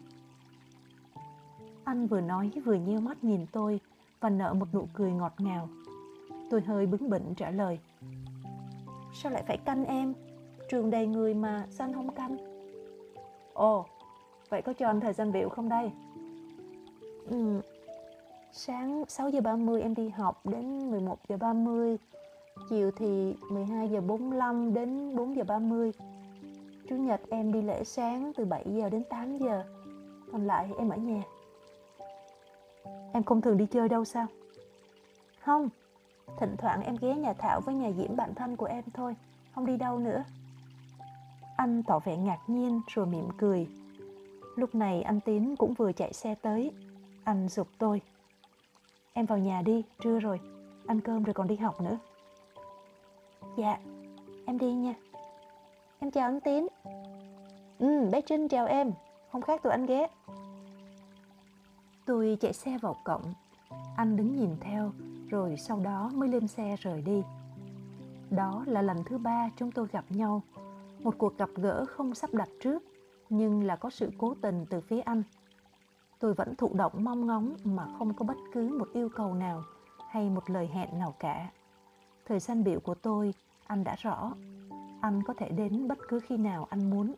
[1.84, 3.80] Anh vừa nói vừa nheo mắt nhìn tôi
[4.20, 5.70] và nở một nụ cười ngọt ngào.
[6.49, 7.80] Tôi hơi bướng bỉnh trả lời.
[9.13, 10.13] Sao lại phải canh em?
[10.70, 12.38] Trường đầy người mà sao anh không canh?
[13.53, 13.86] Ồ,
[14.49, 15.91] vậy có cho anh thời gian biểu không đây?
[17.30, 17.61] Ừ,
[18.51, 21.97] sáng 6 giờ 30 em đi học đến 11 giờ 30
[22.70, 25.91] chiều thì 12 giờ 45 đến 4 giờ 30
[26.89, 29.63] Chủ nhật em đi lễ sáng từ 7 giờ đến 8 giờ
[30.31, 31.23] còn lại em ở nhà
[33.13, 34.27] Em không thường đi chơi đâu sao?
[35.39, 35.69] Không,
[36.38, 39.15] thỉnh thoảng em ghé nhà Thảo với nhà Diễm bạn thân của em thôi,
[39.55, 40.23] không đi đâu nữa.
[41.57, 43.67] Anh tỏ vẻ ngạc nhiên rồi mỉm cười.
[44.55, 46.71] Lúc này anh Tín cũng vừa chạy xe tới.
[47.23, 48.01] Anh dục tôi.
[49.13, 50.39] Em vào nhà đi, trưa rồi,
[50.88, 51.97] ăn cơm rồi còn đi học nữa.
[53.57, 53.77] Dạ,
[54.45, 54.93] em đi nha.
[56.00, 56.68] Em chào anh Tín.
[57.80, 58.91] Ừ, bé Trinh chào em,
[59.32, 60.08] không khác tụi anh ghé.
[62.06, 63.34] Tôi chạy xe vào cổng,
[63.96, 64.91] anh đứng nhìn theo,
[65.30, 67.24] rồi sau đó mới lên xe rời đi.
[68.30, 70.41] Đó là lần thứ ba chúng tôi gặp nhau,
[71.00, 72.84] một cuộc gặp gỡ không sắp đặt trước,
[73.30, 75.24] nhưng là có sự cố tình từ phía anh.
[76.20, 79.64] Tôi vẫn thụ động mong ngóng mà không có bất cứ một yêu cầu nào
[80.10, 81.50] hay một lời hẹn nào cả.
[82.26, 83.34] Thời gian biểu của tôi,
[83.68, 84.32] anh đã rõ.
[85.06, 87.14] Anh có thể đến bất cứ khi nào anh muốn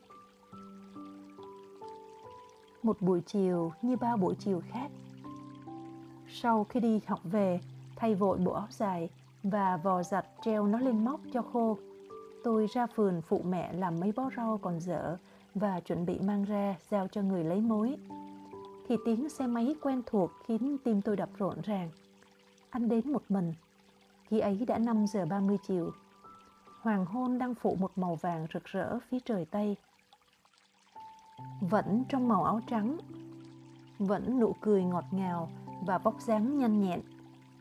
[2.84, 4.92] một buổi chiều như bao buổi chiều khác.
[6.28, 7.60] Sau khi đi học về,
[7.96, 9.10] thay vội bộ áo dài
[9.44, 11.78] và vò giặt treo nó lên móc cho khô.
[12.44, 15.18] Tôi ra vườn phụ mẹ làm mấy bó rau còn dở
[15.56, 17.96] và chuẩn bị mang ra giao cho người lấy mối.
[18.88, 21.90] Thì tiếng xe máy quen thuộc khiến tim tôi đập rộn ràng.
[22.70, 23.54] Anh đến một mình.
[24.24, 25.92] Khi ấy đã 5 giờ 30 chiều.
[26.88, 29.76] Hoàng hôn đang phủ một màu vàng rực rỡ phía trời Tây.
[31.62, 32.98] Vẫn trong màu áo trắng,
[34.00, 35.50] vẫn nụ cười ngọt ngào
[35.86, 37.02] và vóc dáng nhanh nhẹn,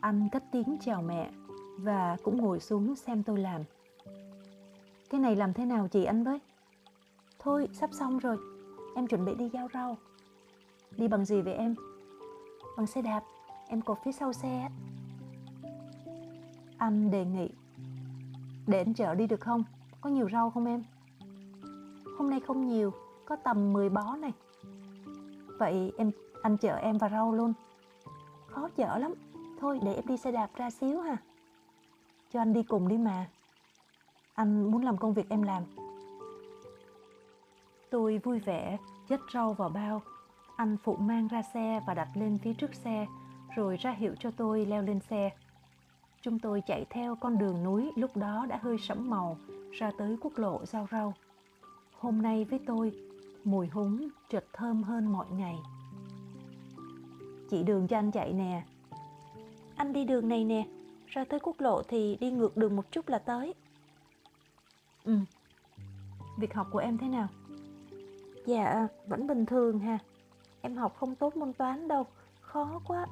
[0.00, 1.30] anh cất tiếng chào mẹ
[1.78, 3.62] và cũng ngồi xuống xem tôi làm.
[5.10, 6.38] Cái này làm thế nào chị anh với?
[7.38, 8.36] Thôi, sắp xong rồi,
[8.96, 9.96] em chuẩn bị đi giao rau.
[10.90, 11.74] Đi bằng gì vậy em?
[12.76, 13.22] Bằng xe đạp,
[13.68, 14.68] em cột phía sau xe.
[16.78, 17.50] Anh đề nghị
[18.66, 19.64] để anh chở đi được không?
[20.00, 20.84] Có nhiều rau không em?
[22.18, 22.92] Hôm nay không nhiều,
[23.24, 24.32] có tầm 10 bó này.
[25.58, 26.10] Vậy em,
[26.42, 27.52] anh chở em vào rau luôn.
[28.46, 29.14] Khó chở lắm.
[29.60, 31.16] Thôi, để em đi xe đạp ra xíu ha.
[32.32, 33.26] Cho anh đi cùng đi mà.
[34.34, 35.62] Anh muốn làm công việc em làm.
[37.90, 40.02] Tôi vui vẻ chất rau vào bao.
[40.56, 43.06] Anh phụ mang ra xe và đặt lên phía trước xe,
[43.56, 45.30] rồi ra hiệu cho tôi leo lên xe
[46.22, 49.38] chúng tôi chạy theo con đường núi lúc đó đã hơi sẫm màu
[49.72, 51.14] ra tới quốc lộ giao rau.
[51.98, 52.92] Hôm nay với tôi
[53.44, 55.56] mùi húng trịch thơm hơn mọi ngày.
[57.50, 58.64] Chị đường cho anh chạy nè.
[59.76, 60.66] Anh đi đường này nè
[61.06, 63.54] ra tới quốc lộ thì đi ngược đường một chút là tới.
[65.04, 65.18] Ừ.
[66.38, 67.28] Việc học của em thế nào?
[68.46, 69.98] Dạ vẫn bình thường ha.
[70.60, 72.06] Em học không tốt môn toán đâu
[72.40, 73.06] khó quá.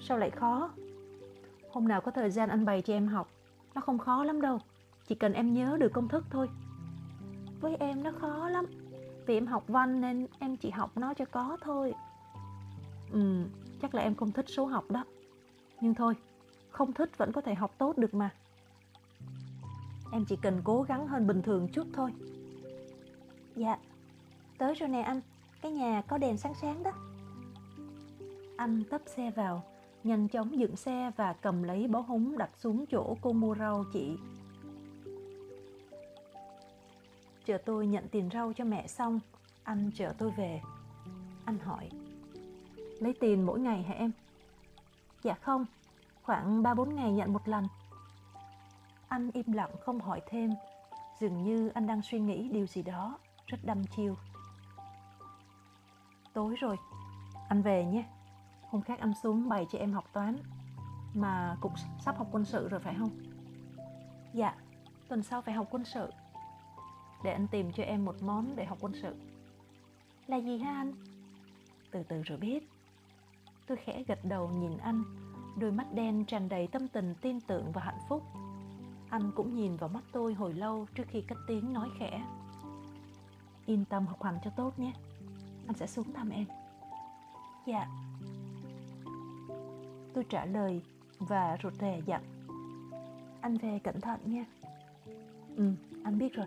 [0.00, 0.70] Sao lại khó
[1.76, 3.30] hôm nào có thời gian anh bày cho em học
[3.74, 4.58] nó không khó lắm đâu.
[5.06, 6.48] Chỉ cần em nhớ được công thức thôi.
[7.60, 8.66] Với em nó khó lắm.
[9.26, 11.94] Vì em học văn nên em chỉ học nó cho có thôi.
[13.12, 13.44] Ừ
[13.82, 15.04] chắc là em không thích số học đó.
[15.80, 16.14] Nhưng thôi
[16.70, 18.30] không thích vẫn có thể học tốt được mà.
[20.12, 22.12] Em chỉ cần cố gắng hơn bình thường chút thôi.
[23.56, 23.78] Dạ,
[24.58, 25.20] tới rồi nè anh,
[25.62, 26.92] cái nhà có đèn sáng sáng đó.
[28.56, 29.62] Anh tấp xe vào,
[30.06, 33.84] nhanh chóng dựng xe và cầm lấy bó húng đặt xuống chỗ cô mua rau
[33.92, 34.16] chị.
[37.44, 39.20] Chờ tôi nhận tiền rau cho mẹ xong,
[39.62, 40.60] anh chở tôi về.
[41.44, 41.90] Anh hỏi,
[42.76, 44.12] lấy tiền mỗi ngày hả em?
[45.22, 45.66] Dạ không,
[46.22, 47.66] khoảng 3-4 ngày nhận một lần.
[49.08, 50.50] Anh im lặng không hỏi thêm,
[51.20, 54.14] dường như anh đang suy nghĩ điều gì đó, rất đăm chiêu.
[56.32, 56.76] Tối rồi,
[57.48, 58.04] anh về nhé.
[58.70, 60.36] Hôm khác anh xuống bày cho em học toán,
[61.14, 61.72] mà cũng
[62.04, 63.10] sắp học quân sự rồi phải không?
[64.34, 64.54] Dạ,
[65.08, 66.10] tuần sau phải học quân sự.
[67.24, 69.14] Để anh tìm cho em một món để học quân sự.
[70.26, 70.92] Là gì hả anh?
[71.90, 72.70] Từ từ rồi biết.
[73.66, 75.04] Tôi khẽ gật đầu nhìn anh,
[75.58, 78.22] đôi mắt đen tràn đầy tâm tình tin tưởng và hạnh phúc.
[79.10, 82.22] Anh cũng nhìn vào mắt tôi hồi lâu trước khi cất tiếng nói khẽ.
[83.66, 84.92] Yên tâm học hành cho tốt nhé.
[85.66, 86.44] Anh sẽ xuống thăm em.
[87.66, 87.86] Dạ.
[90.16, 90.80] Tôi trả lời
[91.18, 92.22] và rụt rè dặn.
[93.40, 94.44] Anh về cẩn thận nha.
[95.56, 95.72] Ừ,
[96.04, 96.46] anh biết rồi.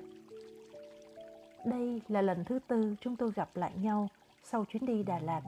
[1.65, 4.07] Đây là lần thứ tư chúng tôi gặp lại nhau
[4.43, 5.41] sau chuyến đi Đà Lạt.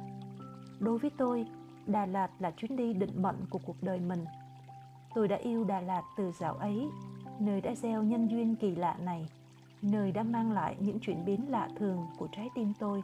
[0.80, 1.46] Đối với tôi,
[1.88, 4.26] Đà Lạt là chuyến đi định mệnh của cuộc đời mình.
[5.16, 6.88] Tôi đã yêu Đà Lạt từ dạo ấy,
[7.40, 9.30] nơi đã gieo nhân duyên kỳ lạ này,
[9.82, 13.04] nơi đã mang lại những chuyển biến lạ thường của trái tim tôi.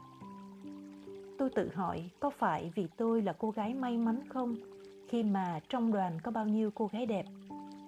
[1.38, 4.56] Tôi tự hỏi có phải vì tôi là cô gái may mắn không
[5.08, 7.26] khi mà trong đoàn có bao nhiêu cô gái đẹp.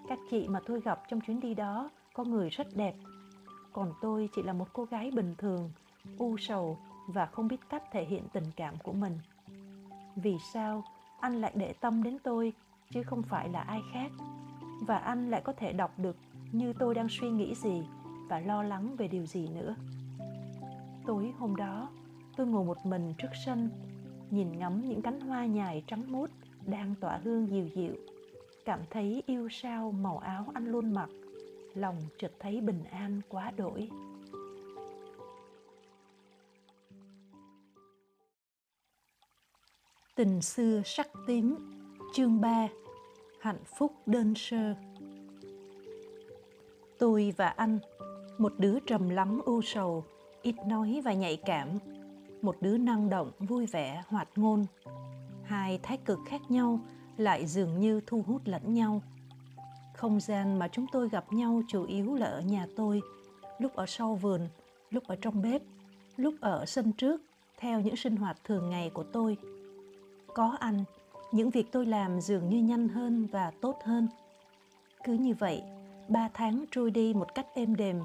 [0.07, 2.95] Các chị mà tôi gặp trong chuyến đi đó có người rất đẹp,
[3.73, 5.71] còn tôi chỉ là một cô gái bình thường,
[6.17, 9.19] u sầu và không biết cách thể hiện tình cảm của mình.
[10.15, 10.83] Vì sao
[11.19, 12.53] anh lại để tâm đến tôi
[12.89, 14.11] chứ không phải là ai khác?
[14.81, 16.15] Và anh lại có thể đọc được
[16.51, 17.83] như tôi đang suy nghĩ gì
[18.29, 19.75] và lo lắng về điều gì nữa?
[21.05, 21.89] Tối hôm đó
[22.37, 23.69] tôi ngồi một mình trước sân
[24.29, 26.29] nhìn ngắm những cánh hoa nhài trắng mút
[26.69, 27.95] đang tỏa hương dịu dịu
[28.65, 31.09] cảm thấy yêu sao màu áo anh luôn mặc
[31.75, 33.89] lòng chợt thấy bình an quá đổi.
[40.15, 41.55] Tình xưa sắc tím
[42.13, 42.67] Chương 3
[43.41, 44.75] Hạnh phúc đơn sơ.
[46.99, 47.79] Tôi và anh
[48.37, 50.03] Một đứa trầm lắng u sầu
[50.41, 51.67] Ít nói và nhạy cảm
[52.41, 54.65] Một đứa năng động, vui vẻ, hoạt ngôn.
[55.49, 56.79] Hai thái cực khác nhau
[57.17, 59.01] Lại dường như thu hút lẫn nhau.
[59.93, 63.01] Không gian mà chúng tôi gặp nhau chủ yếu là ở nhà tôi
[63.59, 64.47] Lúc ở sau vườn,
[64.91, 65.61] lúc ở trong bếp
[66.17, 67.21] Lúc ở sân trước
[67.57, 69.37] Theo những sinh hoạt thường ngày của tôi.
[70.35, 70.83] Có anh
[71.31, 74.07] những việc tôi làm dường như nhanh hơn và tốt hơn.
[75.03, 75.63] Cứ như vậy
[76.07, 78.01] ba tháng trôi đi một cách êm đềm.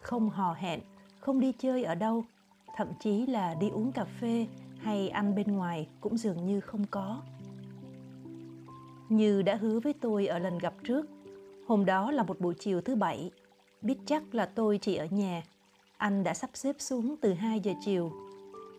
[0.00, 0.80] Không hò hẹn
[1.20, 2.24] không đi chơi ở đâu
[2.76, 4.46] thậm chí là đi uống cà phê
[4.84, 7.22] hay ăn bên ngoài cũng dường như không có
[9.08, 11.06] như đã hứa với tôi ở lần gặp trước
[11.66, 13.30] hôm đó là một buổi chiều thứ bảy
[13.82, 15.42] biết chắc là tôi chỉ ở nhà
[15.96, 18.12] anh đã sắp xếp xuống từ 2 giờ chiều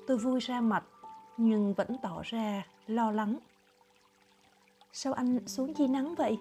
[0.07, 0.83] tôi vui ra mặt
[1.37, 3.37] nhưng vẫn tỏ ra lo lắng.
[4.93, 6.39] Sao anh xuống chi nắng vậy?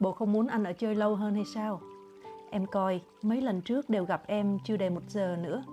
[0.00, 1.80] Bộ không muốn anh ở chơi lâu hơn hay sao?
[2.50, 5.64] Em coi, mấy lần trước đều gặp em chưa đầy một giờ nữa.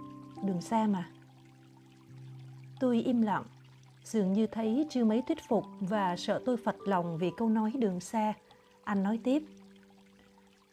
[0.43, 1.09] Đường xa mà.
[2.83, 3.43] Tôi im lặng,
[4.03, 7.71] dường như thấy chưa mấy thuyết phục và sợ tôi phật lòng vì câu nói
[7.75, 8.33] đường xa.
[8.83, 9.43] Anh nói tiếp.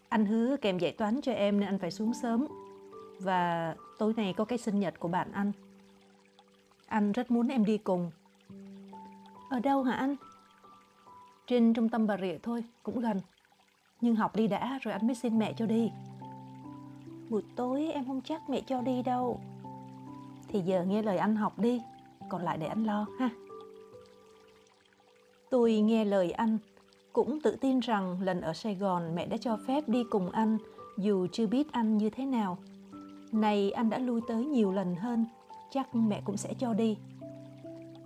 [0.09, 2.47] Anh hứa kèm dạy toán cho em nên anh phải xuống sớm.
[3.21, 5.53] Và tối nay có cái sinh nhật của bạn anh.
[6.87, 8.11] Anh rất muốn em đi cùng.
[9.51, 10.17] Ở đâu hả anh?
[11.47, 13.21] Trên trung tâm Bà Rịa thôi, cũng gần.
[14.01, 15.91] Nhưng học đi đã rồi anh mới xin mẹ cho đi.
[17.29, 19.41] Buổi tối em không chắc mẹ cho đi đâu.
[20.49, 21.83] Thì giờ nghe lời anh học đi,
[22.31, 23.31] còn lại để anh lo ha.
[25.51, 26.59] Tôi nghe lời anh,
[27.13, 30.59] cũng tự tin rằng lần ở Sài Gòn mẹ đã cho phép đi cùng anh
[30.99, 32.59] dù chưa biết anh như thế nào.
[33.33, 35.27] Này anh đã lui tới nhiều lần hơn
[35.71, 36.97] chắc mẹ cũng sẽ cho đi.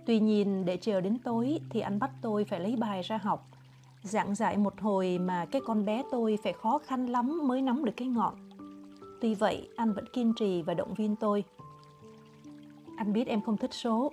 [0.05, 3.47] Tuy nhiên để chờ đến tối thì anh bắt tôi phải lấy bài ra học.
[4.01, 7.85] Giảng dạy một hồi mà cái con bé tôi phải khó khăn lắm mới nắm
[7.85, 8.33] được cái ngọn.
[9.21, 11.43] Tuy vậy anh vẫn kiên trì và động viên tôi.
[12.97, 14.11] Anh biết em không thích số,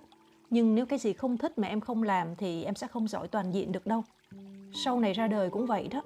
[0.50, 3.28] nhưng nếu cái gì không thích mà em không làm thì em sẽ không giỏi
[3.28, 4.04] toàn diện được đâu.
[4.84, 6.02] Sau này ra đời cũng vậy đó.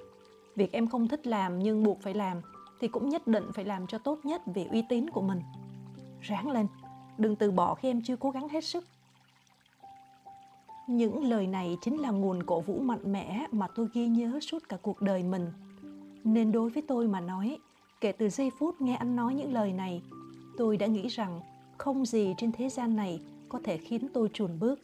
[0.56, 2.40] Việc em không thích làm nhưng buộc phải làm
[2.80, 5.40] thì cũng nhất định phải làm cho tốt nhất vì uy tín của mình.
[6.20, 6.66] Ráng lên,
[7.18, 8.84] đừng từ bỏ khi em chưa cố gắng hết sức
[10.86, 14.68] những lời này chính là nguồn cổ vũ mạnh mẽ mà tôi ghi nhớ suốt
[14.68, 15.52] cả cuộc đời mình
[16.24, 17.58] Nên đối với tôi mà nói,
[18.00, 20.02] kể từ giây phút nghe anh nói những lời này,
[20.56, 21.40] tôi đã nghĩ rằng
[21.78, 24.80] không gì trên thế gian này có thể khiến tôi chùn bước.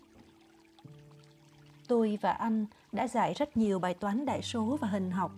[1.89, 5.33] Tôi và anh đã giải rất nhiều bài toán đại số và hình học.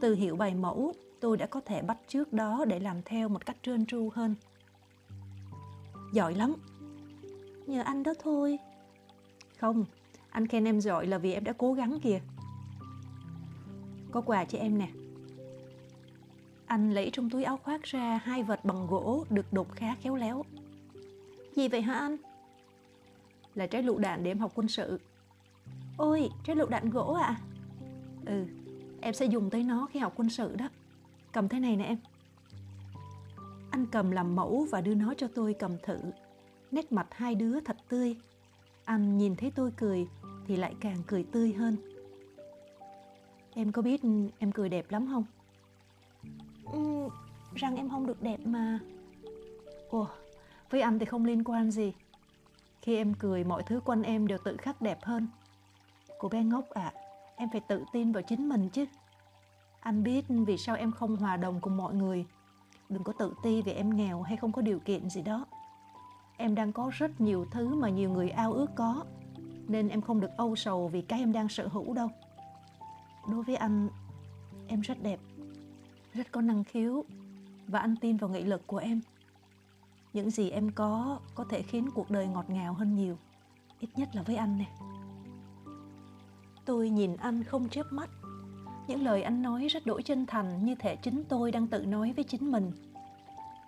[0.00, 3.46] Từ hiểu bài mẫu, tôi đã có thể bắt trước đó để làm theo một
[3.46, 4.34] cách trơn tru hơn.
[6.12, 6.54] Giỏi lắm.
[7.66, 8.58] Nhờ anh đó thôi.
[9.58, 9.84] Không,
[10.30, 12.20] anh khen em giỏi là vì em đã cố gắng kìa.
[14.10, 14.88] Có quà cho em nè.
[16.66, 20.16] Anh lấy trong túi áo khoác ra hai vật bằng gỗ được đục khá khéo
[20.16, 20.44] léo.
[21.58, 22.16] Gì vậy hả anh?
[23.54, 25.00] Là trái lựu đạn để em học quân sự.
[25.96, 27.26] Ôi, trái lựu đạn gỗ ạ?
[27.26, 27.40] À?
[28.26, 28.44] Ừ,
[29.00, 30.68] em sẽ dùng tới nó khi học quân sự đó.
[31.32, 31.98] Cầm thế này nè em.
[33.70, 35.98] Anh cầm làm mẫu và đưa nó cho tôi cầm thử.
[36.70, 38.16] Nét mặt hai đứa thật tươi.
[38.84, 40.08] Anh nhìn thấy tôi cười
[40.46, 41.76] thì lại càng cười tươi hơn.
[43.54, 44.00] Em có biết
[44.38, 45.24] em cười đẹp lắm không?
[46.72, 47.08] Ừ,
[47.54, 48.78] rằng em không được đẹp mà.
[49.90, 50.08] Ồ,
[50.70, 51.92] với anh thì không liên quan gì.
[52.82, 55.28] Khi em cười mọi thứ quanh em đều tự khắc đẹp hơn.
[56.18, 57.00] Cô bé ngốc ạ, à,
[57.36, 58.84] em phải tự tin vào chính mình chứ.
[59.80, 62.26] Anh biết vì sao em không hòa đồng cùng mọi người.
[62.88, 65.46] Đừng có tự ti vì em nghèo hay không có điều kiện gì đó.
[66.36, 69.04] Em đang có rất nhiều thứ mà nhiều người ao ước có.
[69.68, 72.08] Nên em không được âu sầu vì cái em đang sở hữu đâu.
[73.30, 73.88] Đối với anh,
[74.66, 75.20] em rất đẹp,
[76.14, 77.04] rất có năng khiếu
[77.66, 79.00] và anh tin vào nghị lực của em.
[80.12, 83.16] Những gì em có có thể khiến cuộc đời ngọt ngào hơn nhiều,
[83.80, 84.66] ít nhất là với anh nè.
[86.64, 88.10] Tôi nhìn anh không chớp mắt.
[88.88, 92.12] Những lời anh nói rất đổi chân thành như thể chính tôi đang tự nói
[92.16, 92.72] với chính mình.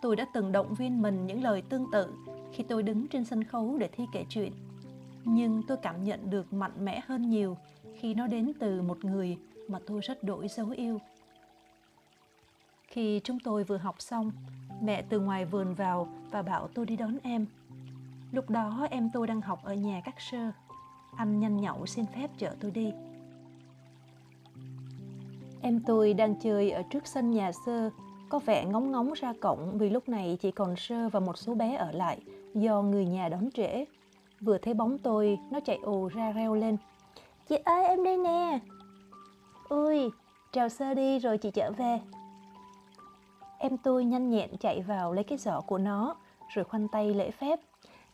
[0.03, 2.15] Tôi đã từng động viên mình những lời tương tự
[2.53, 4.53] khi tôi đứng trên sân khấu để thi kể chuyện.
[5.25, 7.57] Nhưng tôi cảm nhận được mạnh mẽ hơn nhiều
[8.01, 9.39] khi nó đến từ một người
[9.69, 11.01] mà tôi rất đổi dấu yêu.
[12.89, 14.33] Khi chúng tôi vừa học xong,
[14.83, 17.47] mẹ từ ngoài vườn vào và bảo tôi đi đón em.
[18.33, 20.51] Lúc đó em tôi đang học ở nhà các sơ
[21.17, 22.93] anh nhanh nhậu xin phép chở tôi đi.
[25.63, 27.91] Em tôi đang chơi ở trước sân nhà sơ,
[28.29, 31.55] có vẻ ngóng ngóng ra cổng vì lúc này chỉ còn sơ và một số
[31.55, 32.21] bé ở lại
[32.55, 33.85] do người nhà đón trễ.
[34.41, 36.77] Vừa thấy bóng tôi, nó chạy ồ ra reo lên.
[37.49, 38.59] Chị ơi, em đây nè.
[39.69, 40.11] Ui,
[40.53, 41.99] chào sơ đi rồi chị trở về.
[43.63, 46.17] Em tôi nhanh nhẹn chạy vào lấy cái giỏ của nó,
[46.49, 47.61] rồi khoanh tay lễ phép.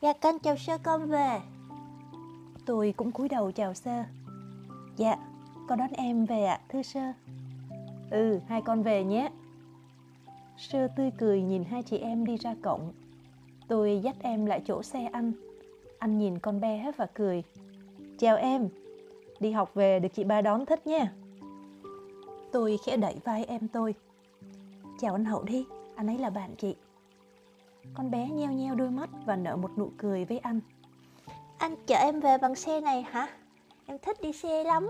[0.00, 1.40] Dạ con chào sơ con về.
[2.66, 4.04] Tôi cũng cúi đầu chào sơ.
[4.96, 5.16] Dạ,
[5.68, 7.12] con đón em về ạ, à, thưa sơ.
[8.10, 9.30] Ừ, hai con về nhé.
[10.58, 12.92] Sơ tươi cười nhìn hai chị em đi ra cổng.
[13.68, 15.32] Tôi dắt em lại chỗ xe anh.
[15.98, 17.42] Anh nhìn con bé và cười.
[18.18, 18.68] Chào em,
[19.40, 21.12] đi học về được chị ba đón thích nha.
[22.52, 23.94] Tôi khẽ đẩy vai em tôi.
[25.00, 26.76] Chào anh Hậu đi, anh ấy là bạn chị.
[27.94, 30.60] Con bé nheo nheo đôi mắt và nở một nụ cười với anh.
[31.58, 33.28] Anh chở em về bằng xe này hả?
[33.86, 34.88] Em thích đi xe lắm.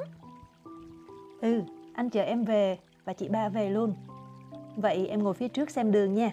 [1.41, 1.63] Ừ,
[1.95, 3.95] anh chở em về và chị ba về luôn.
[4.77, 6.33] Vậy em ngồi phía trước xem đường nha.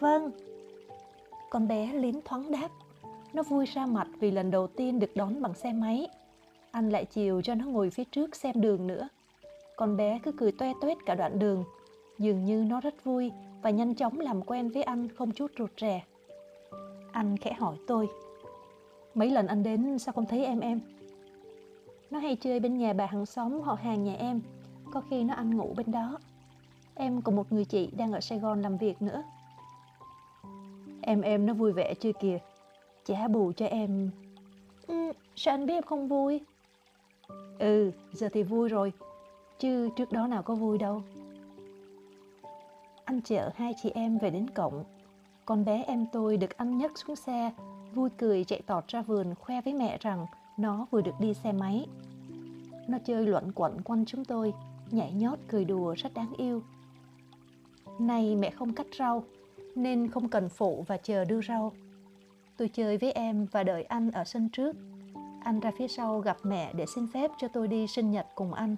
[0.00, 0.30] Vâng.
[1.50, 2.68] Con bé liến thoáng đáp.
[3.32, 6.08] Nó vui ra mặt vì lần đầu tiên được đón bằng xe máy.
[6.70, 9.08] Anh lại chiều cho nó ngồi phía trước xem đường nữa.
[9.76, 11.64] Con bé cứ cười toe toét cả đoạn đường.
[12.18, 13.32] Dường như nó rất vui
[13.62, 16.04] và nhanh chóng làm quen với anh không chút rụt rè.
[17.12, 18.08] Anh khẽ hỏi tôi.
[19.14, 20.80] Mấy lần anh đến sao không thấy em em?
[22.10, 24.40] Nó hay chơi bên nhà bà hàng xóm họ hàng nhà em.
[24.92, 26.18] Có khi nó ăn ngủ bên đó.
[26.94, 29.22] Em còn một người chị đang ở Sài Gòn làm việc nữa.
[31.00, 32.38] Em em nó vui vẻ chưa kìa.
[33.04, 34.10] chả bù cho em.
[34.86, 36.40] Ừ, sao anh biết em không vui?
[37.58, 38.92] Ừ, giờ thì vui rồi.
[39.58, 41.02] Chứ trước đó nào có vui đâu.
[43.08, 44.84] Anh chở hai chị em về đến cổng.
[45.44, 47.50] Con bé em tôi được anh nhấc xuống xe
[47.94, 50.26] vui cười chạy tọt ra vườn khoe với mẹ rằng
[50.56, 51.86] nó vừa được đi xe máy.
[52.88, 54.54] Nó chơi luẩn quẩn quanh chúng tôi,
[54.90, 56.62] nhảy nhót cười đùa rất đáng yêu.
[57.98, 59.24] Này mẹ không cắt rau,
[59.74, 61.72] nên không cần phụ và chờ đưa rau.
[62.56, 64.76] Tôi chơi với em và đợi anh ở sân trước.
[65.40, 68.54] Anh ra phía sau gặp mẹ để xin phép cho tôi đi sinh nhật cùng
[68.54, 68.76] anh.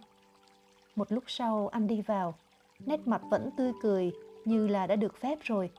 [0.97, 2.35] Một lúc sau anh đi vào,
[2.87, 4.13] nét mặt vẫn tươi cười
[4.45, 5.71] như là đã được phép rồi.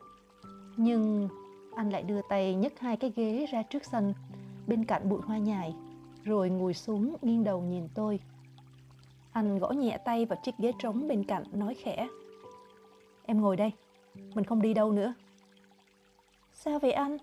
[0.78, 1.30] Nhưng
[1.76, 4.14] anh lại đưa tay nhấc hai cái ghế ra trước sân,
[4.68, 5.76] bên cạnh bụi hoa nhài,
[6.24, 8.20] rồi ngồi xuống nghiêng đầu nhìn tôi.
[9.32, 12.08] Anh gõ nhẹ tay vào chiếc ghế trống bên cạnh, nói khẽ.
[13.26, 13.72] Em ngồi đây,
[14.16, 15.14] mình không đi đâu nữa.
[16.54, 17.18] Sao vậy anh?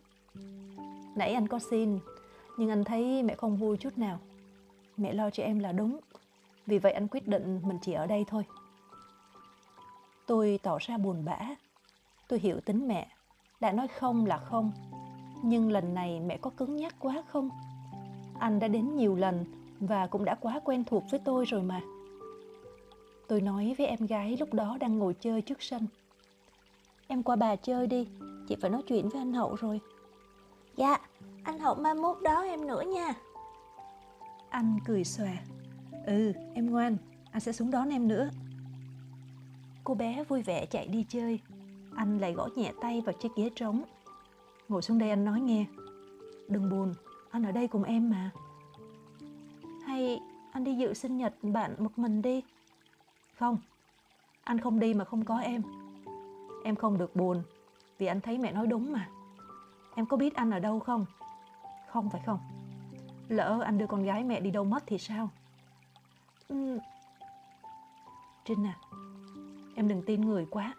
[1.16, 1.98] Nãy anh có xin,
[2.59, 4.18] nhưng anh thấy mẹ không vui chút nào.
[4.96, 6.00] Mẹ lo cho em là đúng.
[6.66, 8.44] Vì vậy anh quyết định mình chỉ ở đây thôi.
[10.28, 11.38] Tôi tỏ ra buồn bã.
[12.28, 13.09] Tôi hiểu tính mẹ.
[13.60, 14.72] Đã nói không là không.
[15.42, 17.50] Nhưng lần này mẹ có cứng nhắc quá không?
[18.38, 19.44] Anh đã đến nhiều lần
[19.80, 21.80] và cũng đã quá quen thuộc với tôi rồi mà.
[23.28, 25.86] Tôi nói với em gái lúc đó đang ngồi chơi trước sân.
[27.06, 28.09] Em qua bà chơi đi,
[28.48, 29.80] chị phải nói chuyện với anh Hậu rồi.
[30.76, 30.98] Dạ,
[31.44, 33.14] anh Hậu mai mốt đó em nữa nha.
[34.48, 35.36] Anh cười xòa.
[36.06, 36.96] Ừ, em ngoan,
[37.30, 38.30] anh sẽ xuống đón em nữa.
[39.89, 41.40] Cô bé vui vẻ chạy đi chơi.
[41.97, 43.82] Anh lại gõ nhẹ tay vào chiếc ghế trống.
[44.69, 45.65] Ngồi xuống đây anh nói nghe.
[46.48, 46.94] Đừng buồn,
[47.31, 48.31] anh ở đây cùng em mà.
[49.86, 50.20] Hay
[50.52, 52.43] anh đi dự sinh nhật bạn một mình đi?
[53.39, 53.59] Không,
[54.44, 55.62] anh không đi mà không có em.
[56.65, 57.43] Em không được buồn
[57.98, 59.09] vì anh thấy mẹ nói đúng mà.
[59.94, 61.06] Em có biết anh ở đâu không?
[61.89, 62.39] Không phải không?
[63.28, 65.31] Lỡ anh đưa con gái mẹ đi đâu mất thì sao?
[66.48, 66.78] Ừ.
[68.44, 68.78] Trinh à,
[69.78, 70.74] em đừng tin người quá.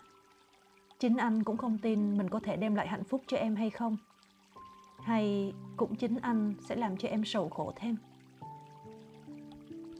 [0.99, 3.69] Chính anh cũng không tin mình có thể đem lại hạnh phúc cho em hay
[3.69, 3.97] không.
[5.03, 7.95] Hay cũng chính anh sẽ làm cho em sầu khổ thêm.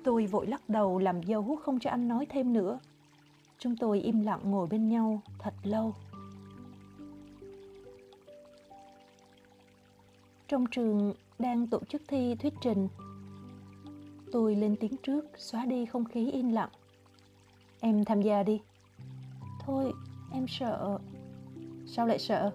[0.04, 2.80] Tôi vội lắc đầu làm dấu không cho anh nói thêm nữa.
[3.60, 5.96] Chúng tôi im lặng ngồi bên nhau thật lâu.
[10.48, 12.88] Trong trường đang tổ chức thi thuyết trình.
[14.32, 16.70] Tôi lên tiếng trước, xóa đi không khí im lặng.
[17.80, 18.62] Em tham gia đi.
[19.70, 19.94] Thôi,
[20.34, 20.98] em sợ.
[21.88, 22.52] Sao lại sợ?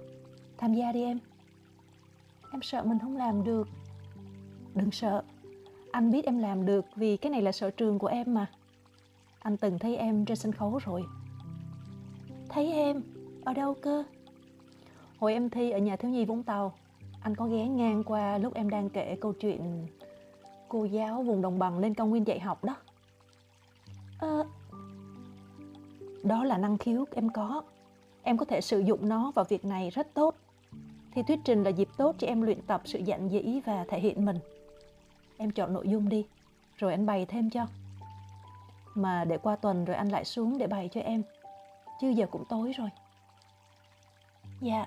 [0.58, 1.18] Tham gia đi em.
[2.52, 3.68] Em sợ mình không làm được.
[4.74, 5.22] Đừng sợ.
[5.90, 8.46] Anh biết em làm được vì cái này là sở trường của em mà.
[9.38, 11.04] Anh từng thấy em trên sân khấu rồi.
[12.48, 13.02] Thấy em?
[13.44, 14.04] Ở đâu cơ?
[15.18, 16.74] Hồi em thi ở nhà thiếu nhi Vũng Tàu
[17.24, 19.86] anh có ghé ngang qua lúc em đang kể câu chuyện
[20.68, 22.76] cô giáo vùng đồng bằng lên cao nguyên dạy học đó
[24.18, 24.28] à,
[26.24, 27.62] đó là năng khiếu em có
[28.22, 30.34] em có thể sử dụng nó vào việc này rất tốt
[31.14, 34.00] thì thuyết trình là dịp tốt cho em luyện tập sự dạn dĩ và thể
[34.00, 34.38] hiện mình
[35.36, 36.26] em chọn nội dung đi,
[36.76, 37.66] rồi anh bày thêm cho
[38.94, 41.22] mà để qua tuần rồi anh lại xuống để bày cho em,
[42.00, 42.88] chứ giờ cũng tối rồi
[44.60, 44.86] dạ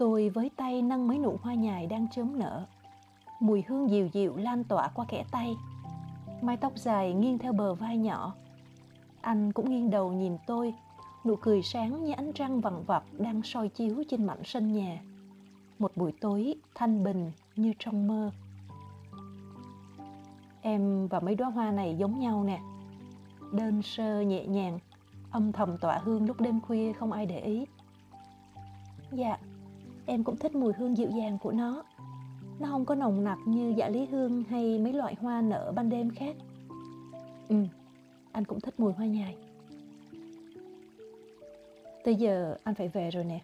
[0.00, 2.66] Tôi với tay nâng mấy nụ hoa nhài đang chớm nở.
[3.40, 5.56] Mùi hương dịu dịu lan tỏa qua kẽ tay.
[6.42, 8.34] Mái tóc dài nghiêng theo bờ vai nhỏ.
[9.20, 10.74] Anh cũng nghiêng đầu nhìn tôi,
[11.24, 15.00] nụ cười sáng như ánh trăng vằn vặt đang soi chiếu trên mảnh sân nhà.
[15.78, 18.30] Một buổi tối thanh bình như trong mơ.
[20.62, 22.60] Em và mấy đóa hoa này giống nhau nè.
[23.52, 24.78] Đơn sơ nhẹ nhàng,
[25.30, 27.66] âm thầm tỏa hương lúc đêm khuya không ai để ý.
[29.12, 29.38] Dạ,
[30.06, 31.82] em cũng thích mùi hương dịu dàng của nó
[32.60, 35.88] nó không có nồng nặc như dạ lý hương hay mấy loại hoa nở ban
[35.88, 36.36] đêm khác
[37.48, 37.56] ừ
[38.32, 39.36] anh cũng thích mùi hoa nhài.
[42.04, 43.40] Tới giờ anh phải về rồi nè.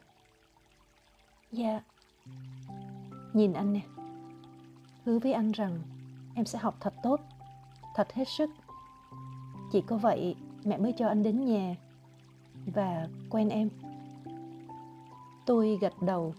[1.53, 1.81] Dạ.
[3.33, 3.81] Nhìn anh nè.
[5.05, 5.79] Hứa với anh rằng
[6.35, 7.21] em sẽ học thật tốt,
[7.95, 8.51] thật hết sức.
[9.73, 10.35] Chỉ có vậy
[10.65, 11.77] mẹ mới cho anh đến nhà
[12.67, 13.69] và quen em.
[15.47, 16.35] Tôi gật đầu.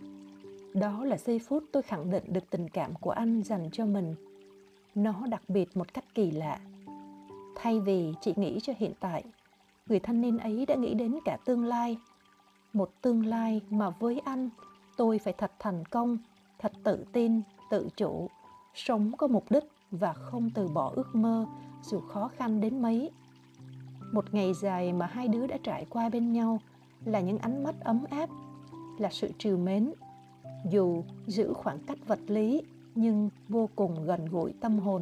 [0.74, 4.15] Đó là giây phút tôi khẳng định được tình cảm của anh dành cho mình.
[4.95, 6.60] Nó đặc biệt một cách kỳ lạ
[7.59, 9.23] thay vì chỉ nghĩ cho hiện tại,
[9.88, 11.97] người thanh niên ấy đã nghĩ đến cả tương lai.
[12.73, 14.49] Một tương lai mà với anh,
[14.97, 16.17] tôi phải thật thành công,
[16.59, 18.27] thật tự tin, tự chủ.
[18.75, 21.45] Sống có mục đích và không từ bỏ ước mơ,
[21.84, 23.11] dù khó khăn đến mấy.
[24.11, 26.59] Một ngày dài mà hai đứa đã trải qua bên nhau
[27.05, 28.29] là những ánh mắt ấm áp,
[28.97, 29.93] là sự trìu mến.
[30.71, 32.61] Dù giữ khoảng cách vật lý,
[32.95, 35.01] nhưng vô cùng gần gũi tâm hồn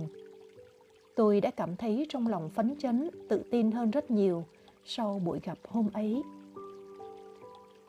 [1.16, 4.46] tôi đã cảm thấy trong lòng phấn chấn tự tin hơn rất nhiều
[4.86, 6.24] sau buổi gặp hôm ấy.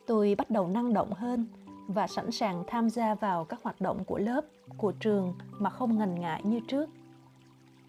[0.06, 1.46] Tôi bắt đầu năng động hơn
[1.88, 4.44] và sẵn sàng tham gia vào các hoạt động của lớp
[4.76, 6.90] của trường mà không ngần ngại như trước.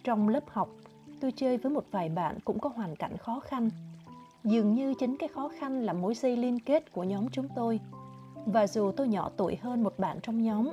[0.03, 0.69] Trong lớp học
[1.19, 3.69] tôi chơi với một vài bạn cũng có hoàn cảnh khó khăn.
[4.43, 7.79] Dường như chính cái khó khăn là mối dây liên kết của nhóm chúng tôi.
[8.45, 10.69] Và dù tôi nhỏ tuổi hơn một bạn trong nhóm,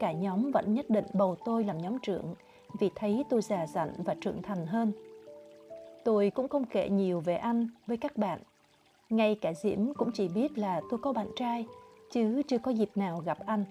[0.00, 2.34] cả nhóm vẫn nhất định bầu tôi làm nhóm trưởng
[2.78, 4.92] vì thấy tôi già dặn và trưởng thành hơn.
[6.04, 8.40] Tôi cũng không kể nhiều về anh với các bạn.
[9.10, 11.66] Ngay cả Diễm cũng chỉ biết là tôi có bạn trai,
[12.12, 13.64] chứ chưa có dịp nào gặp anh.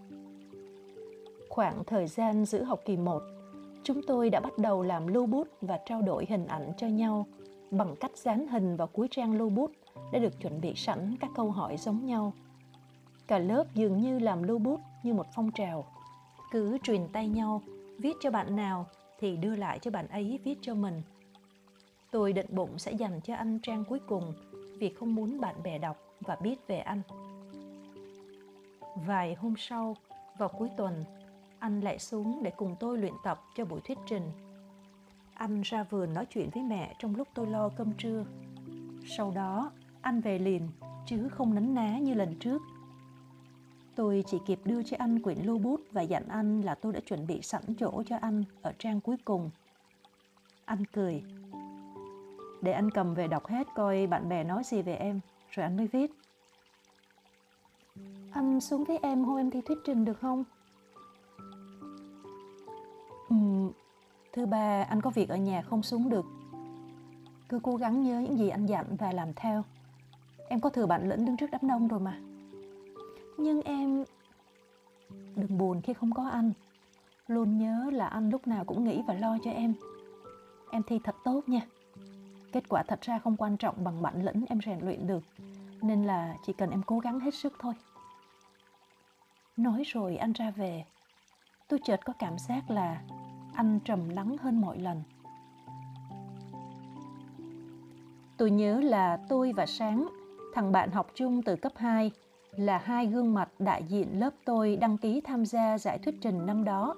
[1.49, 3.21] Khoảng thời gian giữa học kỳ 1,
[3.83, 7.25] chúng tôi đã bắt đầu làm lưu bút và trao đổi hình ảnh cho nhau
[7.71, 9.71] bằng cách dán hình vào cuối trang lưu bút
[10.11, 12.33] đã được chuẩn bị sẵn các câu hỏi giống nhau
[13.27, 15.85] cả lớp dường như làm lưu bút như một phong trào
[16.51, 17.61] cứ truyền tay nhau
[17.99, 18.85] viết cho bạn nào
[19.19, 21.01] thì đưa lại cho bạn ấy viết cho mình
[22.13, 24.33] tôi định bụng sẽ dành cho anh trang cuối cùng
[24.79, 27.01] vì không muốn bạn bè đọc và biết về anh.
[29.05, 29.95] Vài hôm sau,
[30.37, 31.03] vào cuối tuần,
[31.59, 34.31] anh lại xuống để cùng tôi luyện tập cho buổi thuyết trình.
[35.33, 38.25] Anh ra vườn nói chuyện với mẹ trong lúc tôi lo cơm trưa.
[39.17, 39.71] Sau đó,
[40.01, 40.69] anh về liền,
[41.05, 42.61] chứ không nấn ná như lần trước.
[43.95, 46.99] Tôi chỉ kịp đưa cho anh quyển lưu bút và dặn anh là tôi đã
[46.99, 49.49] chuẩn bị sẵn chỗ cho anh ở trang cuối cùng.
[50.65, 51.23] Anh cười.
[52.61, 55.77] Để anh cầm về đọc hết coi bạn bè nói gì về em, rồi anh
[55.77, 56.11] mới viết.
[58.31, 60.43] Anh xuống với em hôm em thi thuyết trình được không?
[63.33, 63.71] Uhm,
[64.33, 66.25] thứ ba, anh có việc ở nhà không xuống được.
[67.49, 69.63] Cứ cố gắng nhớ những gì anh dặn và làm theo.
[70.47, 72.19] Em có thừa bản lĩnh đứng trước đám đông rồi mà.
[73.37, 74.03] Nhưng em...
[75.35, 76.53] Đừng buồn khi không có anh.
[77.27, 79.73] Luôn nhớ là anh lúc nào cũng nghĩ và lo cho em.
[80.71, 81.61] Em thi thật tốt nha.
[82.51, 85.23] Kết quả thật ra không quan trọng bằng bản lĩnh em rèn luyện được.
[85.81, 87.73] Nên là chỉ cần em cố gắng hết sức thôi.
[89.57, 90.85] Nói rồi anh ra về.
[91.67, 93.01] Tôi chợt có cảm giác là
[93.53, 95.03] anh trầm lắng hơn mọi lần.
[98.37, 100.07] Tôi nhớ là tôi và Sáng,
[100.53, 102.11] thằng bạn học chung từ cấp 2,
[102.57, 106.45] là hai gương mặt đại diện lớp tôi đăng ký tham gia giải thuyết trình
[106.45, 106.95] năm đó.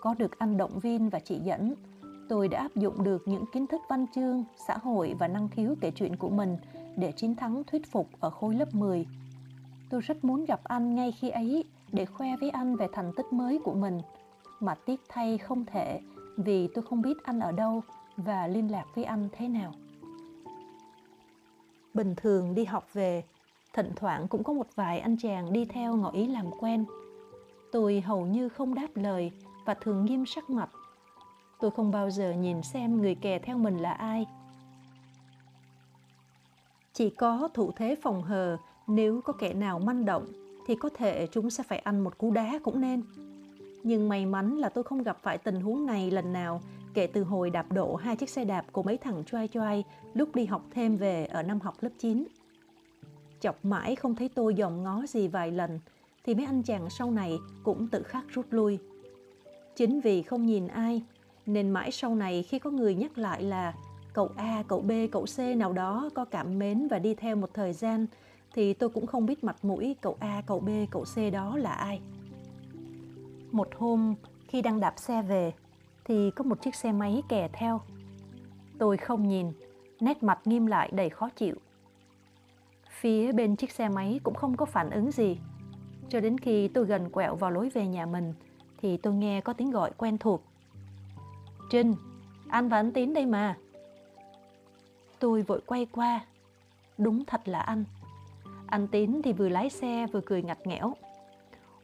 [0.00, 1.74] Có được anh động viên và chỉ dẫn,
[2.28, 5.74] tôi đã áp dụng được những kiến thức văn chương, xã hội và năng khiếu
[5.80, 6.56] kể chuyện của mình
[6.96, 9.06] để chiến thắng thuyết phục ở khối lớp 10.
[9.90, 13.32] Tôi rất muốn gặp anh ngay khi ấy để khoe với anh về thành tích
[13.32, 14.00] mới của mình,
[14.60, 16.00] mà tiếc thay không thể
[16.36, 17.82] vì tôi không biết anh ở đâu
[18.16, 19.72] và liên lạc với anh thế nào.
[21.94, 23.22] Bình thường đi học về,
[23.74, 26.84] thỉnh thoảng cũng có một vài anh chàng đi theo ngỏ ý làm quen.
[27.72, 29.32] Tôi hầu như không đáp lời
[29.64, 30.70] và thường nghiêm sắc mặt.
[31.60, 34.26] Tôi không bao giờ nhìn xem người kè theo mình là ai.
[36.92, 38.56] Chỉ có thủ thế phòng hờ,
[38.86, 40.26] nếu có kẻ nào manh động
[40.66, 43.02] thì có thể chúng sẽ phải ăn một cú đá cũng nên.
[43.82, 46.60] Nhưng may mắn là tôi không gặp phải tình huống này lần nào,
[46.94, 49.84] kể từ hồi đạp độ hai chiếc xe đạp của mấy thằng choai choai
[50.14, 52.24] lúc đi học thêm về ở năm học lớp 9.
[53.44, 55.80] Chọc mãi không thấy tôi dòm ngó gì vài lần
[56.24, 58.78] thì mấy anh chàng sau này cũng tự khắc rút lui.
[59.76, 61.02] Chính vì không nhìn ai
[61.46, 63.74] nên mãi sau này khi có người nhắc lại là
[64.12, 67.50] cậu A, cậu B, cậu C nào đó có cảm mến và đi theo một
[67.54, 68.06] thời gian
[68.54, 71.72] thì tôi cũng không biết mặt mũi cậu A, cậu B, cậu C đó là
[71.72, 72.00] ai.
[73.50, 74.14] Một hôm
[74.48, 75.52] khi đang đạp xe về
[76.04, 77.80] thì có một chiếc xe máy kè theo.
[78.78, 79.46] Tôi không nhìn,
[80.00, 81.54] nét mặt nghiêm lại đầy khó chịu.
[83.04, 85.38] Phía bên chiếc xe máy cũng không có phản ứng gì.
[86.08, 88.34] Cho đến khi tôi gần quẹo vào lối về nhà mình
[88.78, 90.42] thì tôi nghe có tiếng gọi quen thuộc.
[91.70, 91.94] Trinh,
[92.48, 93.56] anh và anh Tín đây mà.
[95.18, 96.20] Tôi vội quay qua.
[96.98, 97.84] Đúng thật là anh.
[98.66, 100.94] Anh Tín thì vừa lái xe vừa cười ngặt nghẽo.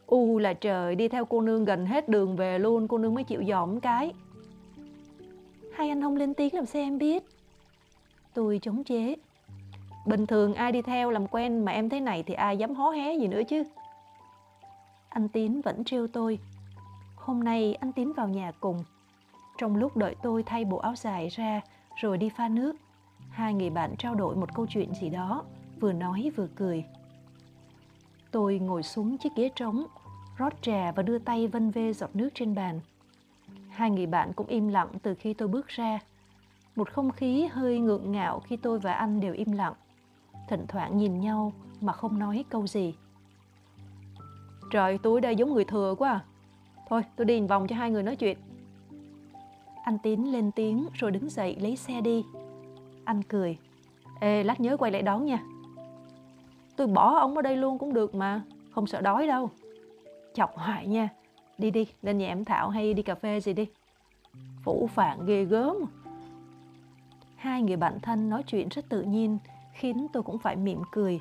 [0.07, 3.23] U là trời đi theo cô nương gần hết đường về luôn cô nương mới
[3.23, 4.13] chịu dòm cái.
[5.73, 7.23] Hai anh không lên tiếng làm sao em biết?
[8.33, 9.15] Tôi chống chế.
[10.05, 12.89] Bình thường ai đi theo làm quen mà em thế này thì ai dám hó
[12.89, 13.63] hé gì nữa chứ.
[15.09, 16.39] Anh Tín vẫn trêu tôi.
[17.15, 18.83] Hôm nay anh Tín vào nhà cùng.
[19.57, 21.61] Trong lúc đợi tôi thay bộ áo dài ra
[21.95, 22.75] rồi đi pha nước,
[23.29, 25.43] hai người bạn trao đổi một câu chuyện gì đó,
[25.79, 26.85] vừa nói vừa cười.
[28.31, 29.85] Tôi ngồi xuống chiếc ghế trống,
[30.37, 32.79] rót trà và đưa tay vân vê giọt nước trên bàn.
[33.69, 35.99] Hai người bạn cũng im lặng từ khi tôi bước ra.
[36.75, 39.73] Một không khí hơi ngượng ngạo khi tôi và anh đều im lặng.
[40.51, 42.95] Thỉnh thoảng nhìn nhau mà không nói câu gì.
[44.71, 46.23] Trời, tôi đây giống người thừa quá à.
[46.89, 48.37] Thôi, tôi đi vòng cho hai người nói chuyện.
[49.83, 52.25] Anh Tín lên tiếng rồi đứng dậy lấy xe đi.
[53.05, 53.57] Anh cười.
[54.19, 55.39] Ê, lát nhớ quay lại đón nha.
[56.75, 58.41] Tôi bỏ ông ở đây luôn cũng được mà,
[58.71, 59.49] không sợ đói đâu.
[60.33, 61.09] Chọc hoài nha.
[61.57, 63.67] Đi đi, lên nhà em Thảo hay đi cà phê gì đi.
[64.63, 65.77] Phủ phản ghê gớm.
[67.35, 69.37] Hai người bạn thân nói chuyện rất tự nhiên,
[69.73, 71.19] khiến tôi cũng phải mỉm cười.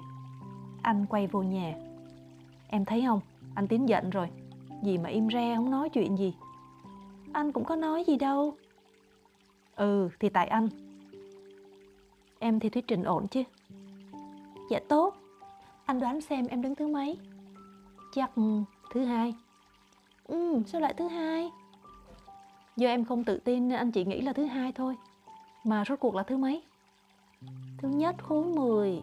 [0.83, 1.75] Anh quay vô nhà.
[2.69, 3.21] Em thấy không,
[3.55, 4.29] anh Tín giận rồi.
[4.83, 6.35] Gì mà im re không nói chuyện gì.
[7.33, 8.55] Anh cũng có nói gì đâu.
[9.77, 10.69] Ừ, thì tại anh.
[12.39, 13.43] Em thì thuyết trình ổn chứ?
[14.71, 15.15] Dạ tốt.
[15.85, 17.19] Anh đoán xem em đứng thứ mấy?
[18.15, 18.31] Chắc
[18.93, 19.35] thứ hai.
[20.25, 21.51] Ừ, sao lại thứ hai?
[22.77, 24.97] Do em không tự tin nên anh chỉ nghĩ là thứ hai thôi.
[25.65, 26.63] Mà rốt cuộc là thứ mấy?
[27.79, 29.03] Thứ nhất khối 10.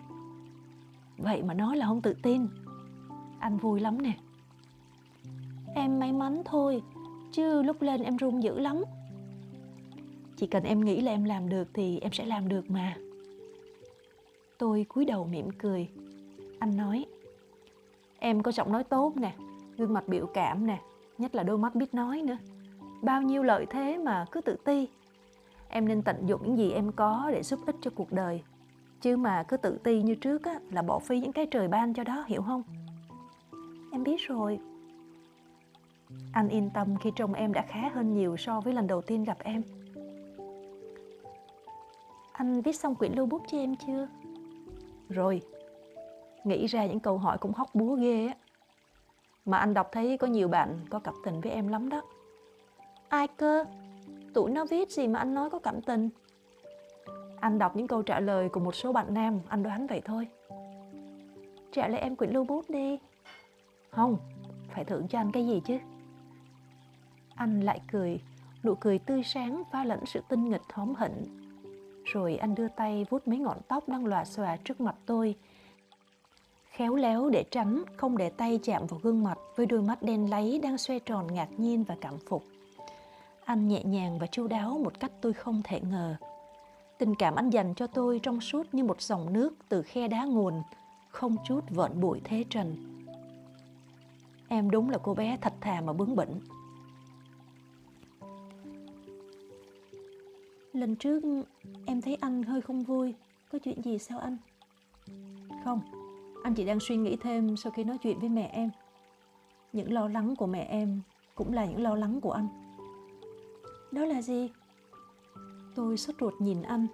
[1.18, 2.48] Vậy mà nói là không tự tin.
[3.40, 4.18] Anh vui lắm nè.
[5.76, 6.84] Em may mắn thôi,
[7.32, 8.84] chứ lúc lên em run dữ lắm.
[10.38, 12.96] Chỉ cần em nghĩ là em làm được thì em sẽ làm được mà.
[14.58, 15.90] Tôi cúi đầu mỉm cười.
[16.60, 17.06] Anh nói,
[18.20, 19.36] em có giọng nói tốt nè,
[19.78, 20.82] gương mặt biểu cảm nè,
[21.18, 22.38] nhất là đôi mắt biết nói nữa.
[23.02, 24.88] Bao nhiêu lợi thế mà cứ tự ti.
[25.70, 28.44] Em nên tận dụng những gì em có để giúp ích cho cuộc đời.
[29.02, 31.94] Chứ mà cứ tự ti như trước á, là bỏ phí những cái trời ban
[31.94, 32.64] cho đó, hiểu không?
[33.92, 34.60] Em biết rồi.
[36.34, 39.24] Anh yên tâm khi trông em đã khá hơn nhiều so với lần đầu tiên
[39.24, 39.64] gặp em.
[42.32, 44.08] Anh viết xong quyển lưu bút cho em chưa?
[45.10, 45.42] Rồi.
[46.44, 48.36] Nghĩ ra những câu hỏi cũng hóc búa ghê á.
[49.46, 52.02] Mà anh đọc thấy có nhiều bạn có cặp tình với em lắm đó.
[53.10, 53.66] Ai cơ?
[54.38, 56.10] Tụi nó viết gì mà anh nói có cảm tình?
[57.40, 60.28] Anh đọc những câu trả lời của một số bạn nam, anh đoán vậy thôi.
[61.72, 63.00] Trả lại em quyển lưu bút đi.
[63.90, 64.18] Không,
[64.74, 65.78] phải thưởng cho anh cái gì chứ?
[67.36, 68.20] Anh lại cười,
[68.64, 71.24] nụ cười tươi sáng pha lẫn sự tinh nghịch hóm hỉnh.
[72.04, 75.36] Rồi anh đưa tay vuốt mấy ngọn tóc đang lòa xòa trước mặt tôi.
[76.70, 80.30] Khéo léo để tránh không để tay chạm vào gương mặt với đôi mắt đen
[80.30, 82.44] láy đang xoay tròn ngạc nhiên và cảm phục.
[83.48, 86.16] Anh nhẹ nhàng và chu đáo một cách tôi không thể ngờ.
[86.98, 90.26] Tình cảm anh dành cho tôi trong suốt như một dòng nước từ khe đá
[90.26, 90.62] nguồn,
[91.10, 92.76] không chút vợn bụi thế trần.
[94.48, 96.40] Em đúng là cô bé thật thà mà bướng bỉnh.
[100.74, 101.24] Lần trước
[101.86, 103.14] em thấy anh hơi không vui,
[103.52, 104.38] có chuyện gì sao anh?
[105.64, 105.82] Không,
[106.44, 108.70] anh chỉ đang suy nghĩ thêm sau khi nói chuyện với mẹ em.
[109.74, 111.02] Những lo lắng của mẹ em
[111.36, 112.67] cũng là những lo lắng của anh.
[113.92, 114.50] Đó là gì?
[115.76, 116.88] Tôi sốt ruột nhìn anh.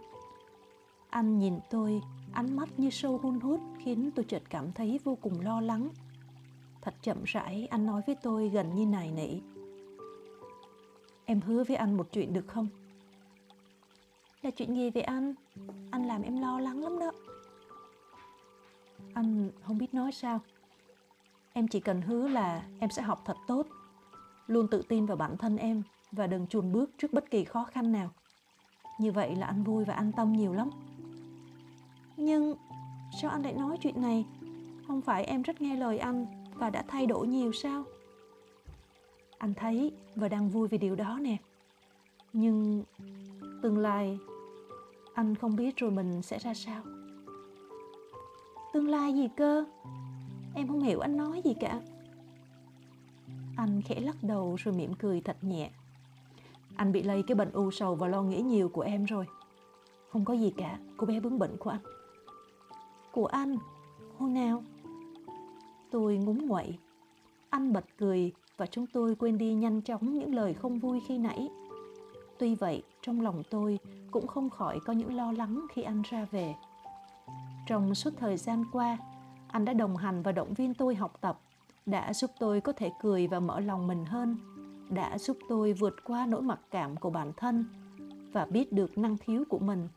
[1.10, 2.02] Anh nhìn tôi,
[2.34, 5.90] ánh mắt như sâu hun hút khiến tôi chợt cảm thấy vô cùng lo lắng.
[6.82, 9.42] Thật chậm rãi, anh nói với tôi gần như nài nỉ.
[11.26, 12.68] Em hứa với anh một chuyện được không?
[14.42, 15.34] Là chuyện gì vậy anh?
[15.92, 17.12] Anh làm em lo lắng lắm đó.
[19.14, 20.40] Anh không biết nói sao.
[21.54, 23.68] Em chỉ cần hứa là em sẽ học thật tốt,
[24.48, 25.84] luôn tự tin vào bản thân em
[26.16, 28.10] và đừng chùn bước trước bất kỳ khó khăn nào.
[29.00, 30.70] Như vậy là anh vui và an tâm nhiều lắm.
[32.18, 32.56] Nhưng
[33.22, 34.26] sao anh lại nói chuyện này?
[34.88, 37.84] Không phải em rất nghe lời anh và đã thay đổi nhiều sao?
[39.38, 41.38] Anh thấy và đang vui vì điều đó nè.
[42.34, 42.84] Nhưng
[43.62, 44.20] tương lai,
[45.14, 46.84] anh không biết rồi mình sẽ ra sao.
[48.74, 49.66] Tương lai gì cơ?
[50.56, 51.82] Em không hiểu anh nói gì cả.
[53.58, 55.72] Anh khẽ lắc đầu rồi mỉm cười thật nhẹ.
[56.76, 59.26] Anh bị lây cái bệnh u sầu và lo nghĩ nhiều của em rồi.
[60.10, 61.82] Không có gì cả, cô bé bướng bỉnh của anh.
[63.12, 63.58] Của anh?
[64.18, 64.64] Hồi nào?
[65.92, 66.78] Tôi ngúng nguậy.
[67.50, 71.18] Anh bật cười và chúng tôi quên đi nhanh chóng những lời không vui khi
[71.18, 71.50] nãy.
[72.38, 73.80] Tuy vậy, trong lòng tôi
[74.12, 76.56] cũng không khỏi có những lo lắng khi anh ra về.
[77.68, 78.98] Trong suốt thời gian qua,
[79.48, 81.40] anh đã đồng hành và động viên tôi học tập,
[81.86, 84.38] đã giúp tôi có thể cười và mở lòng mình hơn,
[84.94, 87.66] đã giúp tôi vượt qua nỗi mặc cảm của bản thân
[88.32, 89.88] và biết được năng khiếu của mình,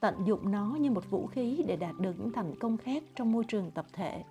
[0.00, 3.32] tận dụng nó như một vũ khí để đạt được những thành công khác trong
[3.32, 4.24] môi trường tập thể.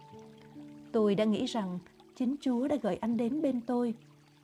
[0.91, 1.79] Tôi đã nghĩ rằng
[2.15, 3.93] chính Chúa đã gửi anh đến bên tôi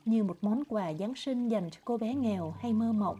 [0.04, 3.16] như một món quà Giáng sinh dành cho cô bé nghèo hay mơ mộng.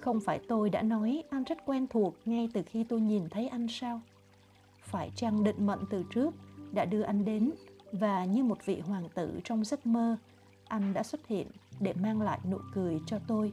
[0.00, 3.48] Không phải tôi đã nói anh rất quen thuộc ngay từ khi tôi nhìn thấy
[3.48, 4.00] anh sao?
[4.80, 6.34] Phải chăng định mệnh từ trước
[6.72, 7.50] đã đưa anh đến
[7.92, 10.16] và như một vị hoàng tử trong giấc mơ,
[10.68, 11.46] anh đã xuất hiện
[11.80, 13.52] để mang lại nụ cười cho tôi.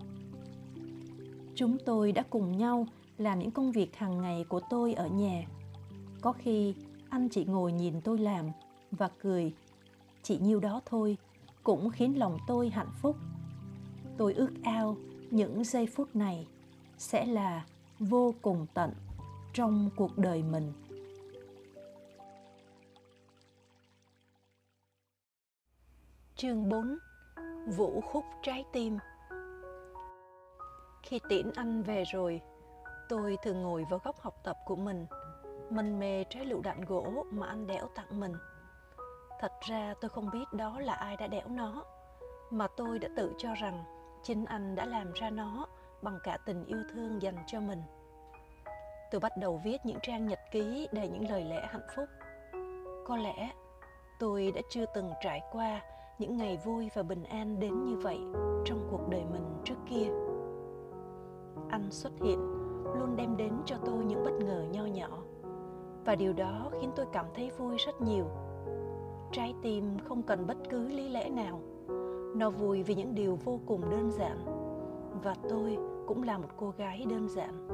[1.56, 2.88] Chúng tôi đã cùng nhau
[3.18, 5.44] làm những công việc hàng ngày của tôi ở nhà.
[6.22, 6.76] Có khi,
[7.10, 8.46] anh chỉ ngồi nhìn tôi làm
[8.92, 9.54] và cười.
[10.24, 11.18] Chỉ nhiêu đó thôi
[11.64, 13.16] cũng khiến lòng tôi hạnh phúc.
[14.18, 14.98] Tôi ước ao
[15.32, 16.48] những giây phút này
[16.98, 17.66] sẽ là
[18.00, 18.92] vô cùng tận
[19.54, 20.74] trong cuộc đời mình.
[26.44, 26.98] Chương 4
[27.68, 28.98] Vũ khúc trái tim
[31.04, 32.42] Khi tiễn anh về rồi,
[33.10, 35.06] tôi thường ngồi vào góc học tập của mình,
[35.70, 38.34] mân mê trái lựu đạn gỗ mà anh đẽo tặng mình.
[39.40, 41.86] Thật ra tôi không biết đó là ai đã đẽo nó,
[42.50, 43.84] mà tôi đã tự cho rằng
[44.24, 45.68] chính anh đã làm ra nó
[46.02, 47.82] bằng cả tình yêu thương dành cho mình.
[49.12, 52.10] Tôi bắt đầu viết những trang nhật ký đầy những lời lẽ hạnh phúc.
[53.08, 53.52] Có lẽ
[54.20, 55.82] tôi đã chưa từng trải qua
[56.24, 58.20] những ngày vui và bình an đến như vậy
[58.66, 60.08] trong cuộc đời mình trước kia.
[61.70, 62.40] Anh xuất hiện,
[63.00, 65.24] luôn đem đến cho tôi những bất ngờ nho nhỏ.
[66.06, 68.26] Và điều đó khiến tôi cảm thấy vui rất nhiều.
[69.32, 71.62] Trái tim không cần bất cứ lý lẽ nào.
[72.36, 74.46] Nó vui vì những điều vô cùng đơn giản.
[75.24, 75.78] Và tôi
[76.08, 77.68] cũng là một cô gái đơn giản.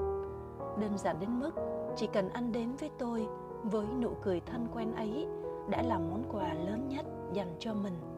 [0.82, 1.52] Đơn giản đến mức
[1.96, 3.28] chỉ cần anh đến với tôi
[3.64, 5.28] với nụ cười thân quen ấy
[5.70, 8.09] đã là món quà lớn nhất dành cho mình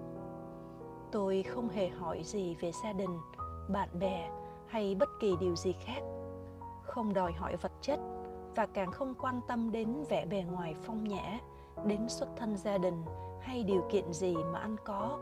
[1.11, 3.19] tôi không hề hỏi gì về gia đình,
[3.69, 4.29] bạn bè
[4.67, 6.01] hay bất kỳ điều gì khác.
[6.83, 7.99] Không đòi hỏi vật chất
[8.55, 11.39] và càng không quan tâm đến vẻ bề ngoài phong nhã,
[11.85, 13.03] đến xuất thân gia đình
[13.41, 15.19] hay điều kiện gì mà anh có.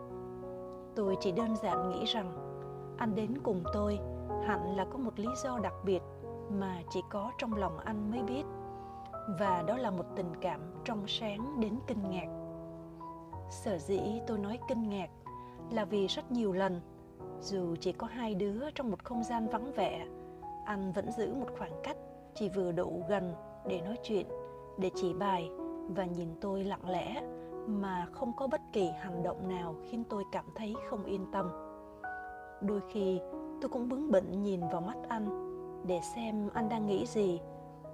[0.96, 2.32] Tôi chỉ đơn giản nghĩ rằng,
[2.98, 4.00] anh đến cùng tôi
[4.46, 6.02] hẳn là có một lý do đặc biệt
[6.50, 8.44] mà chỉ có trong lòng anh mới biết,
[9.40, 12.28] và đó là một tình cảm trong sáng đến kinh ngạc.
[13.50, 15.10] Sở dĩ tôi nói kinh ngạc
[15.72, 16.82] là vì rất nhiều lần,
[17.42, 20.08] dù chỉ có hai đứa trong một không gian vắng vẻ,
[20.66, 21.98] anh vẫn giữ một khoảng cách
[22.36, 23.34] chỉ vừa đủ gần
[23.68, 24.28] để nói chuyện,
[24.78, 25.50] để chỉ bài
[25.88, 27.24] và nhìn tôi lặng lẽ
[27.68, 31.50] mà không có bất kỳ hành động nào khiến tôi cảm thấy không yên tâm.
[32.62, 33.20] Đôi khi,
[33.62, 35.50] tôi cũng bướng bỉnh nhìn vào mắt anh
[35.88, 37.40] để xem anh đang nghĩ gì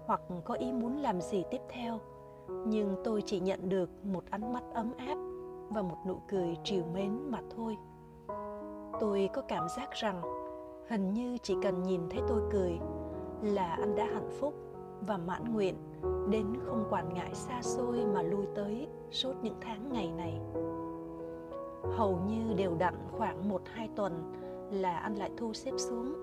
[0.06, 2.00] hoặc có ý muốn làm gì tiếp theo,
[2.68, 5.18] nhưng tôi chỉ nhận được một ánh mắt ấm áp
[5.70, 7.78] và một nụ cười trìu mến mà thôi.
[9.00, 10.22] Tôi có cảm giác rằng
[10.88, 12.80] hình như chỉ cần nhìn thấy tôi cười
[13.42, 14.54] là anh đã hạnh phúc
[15.08, 15.76] và mãn nguyện
[16.30, 20.40] đến không quản ngại xa xôi mà lui tới suốt những tháng ngày này.
[21.98, 24.34] Hầu như đều đặn khoảng một hai tuần
[24.72, 26.14] là anh lại thu xếp xuống.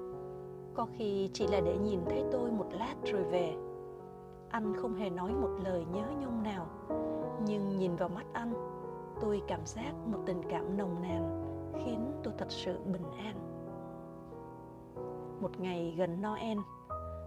[0.74, 3.55] Có khi chỉ là để nhìn thấy tôi một lát rồi về.
[4.51, 6.66] Anh không hề nói một lời nhớ nhung nào,
[7.47, 8.72] nhưng nhìn vào mắt anh
[9.23, 11.43] tôi cảm giác một tình cảm nồng nàn
[11.85, 13.36] khiến tôi thật sự bình an.
[15.40, 16.59] Một ngày gần noel,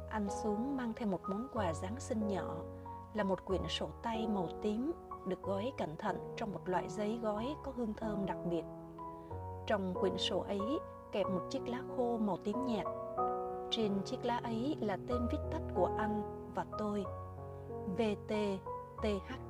[0.10, 2.56] anh xuống mang theo một món quà giáng sinh nhỏ,
[3.14, 4.92] là một quyển sổ tay màu tím
[5.28, 8.64] được gói cẩn thận trong một loại giấy gói có hương thơm đặc biệt.
[9.68, 10.80] Trong quyển sổ ấy
[11.12, 12.86] kẹp một chiếc lá khô màu tím nhạt.
[13.72, 16.22] Trên chiếc lá ấy là tên viết tắt của anh
[16.56, 17.04] và tôi
[17.98, 19.45] VTTH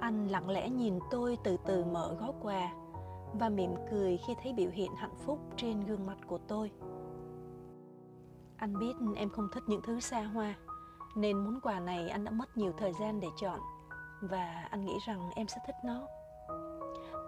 [0.00, 2.72] anh lặng lẽ nhìn tôi từ từ mở gói quà
[3.32, 6.70] và mỉm cười khi thấy biểu hiện hạnh phúc trên gương mặt của tôi.
[8.56, 10.54] Anh biết em không thích những thứ xa hoa
[11.16, 13.60] nên món quà này anh đã mất nhiều thời gian để chọn
[14.20, 16.06] và anh nghĩ rằng em sẽ thích nó.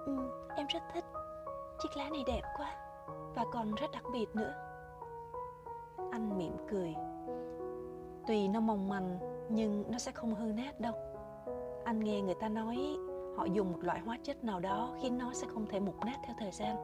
[0.07, 1.05] Ừ, em rất thích.
[1.83, 2.77] Chiếc lá này đẹp quá
[3.35, 4.55] và còn rất đặc biệt nữa.
[6.13, 6.95] Anh mỉm cười.
[8.27, 9.19] Tuy nó mong manh
[9.51, 11.12] nhưng nó sẽ không hư nát đâu
[11.93, 12.99] anh nghe người ta nói
[13.37, 16.17] họ dùng một loại hóa chất nào đó khiến nó sẽ không thể mục nát
[16.27, 16.77] theo thời gian.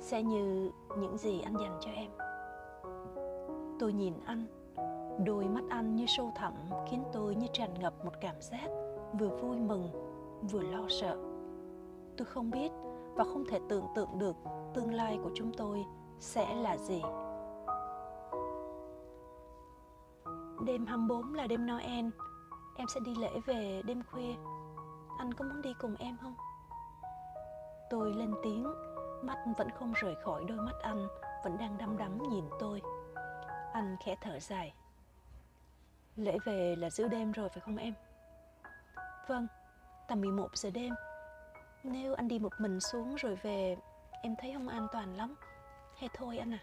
[0.00, 2.10] Sẽ như những gì anh dành cho em.
[3.78, 4.46] Tôi nhìn anh,
[5.26, 6.52] đôi mắt anh như sâu thẳm
[6.90, 8.68] khiến tôi như tràn ngập một cảm giác
[9.18, 9.88] vừa vui mừng,
[10.50, 11.16] vừa lo sợ.
[12.16, 12.72] Tôi không biết
[13.14, 14.36] và không thể tưởng tượng được
[14.74, 15.84] tương lai của chúng tôi
[16.18, 17.02] sẽ là gì.
[20.66, 22.06] Đêm 24 là đêm Noel.
[22.76, 24.34] Em sẽ đi lễ về đêm khuya.
[25.18, 26.34] Anh có muốn đi cùng em không?
[27.90, 28.66] Tôi lên tiếng.
[29.22, 31.08] Mắt vẫn không rời khỏi đôi mắt anh
[31.44, 32.82] Vẫn đang đăm đắm nhìn tôi.
[33.72, 34.74] Anh khẽ thở dài.
[36.16, 37.94] Lễ về là giữa đêm rồi phải không em?
[39.28, 39.46] Vâng,
[40.08, 40.94] tầm 11 giờ đêm.
[41.82, 43.76] Nếu anh đi một mình xuống rồi về
[44.22, 45.34] Em thấy không an toàn lắm.
[45.98, 46.58] Hay thôi anh à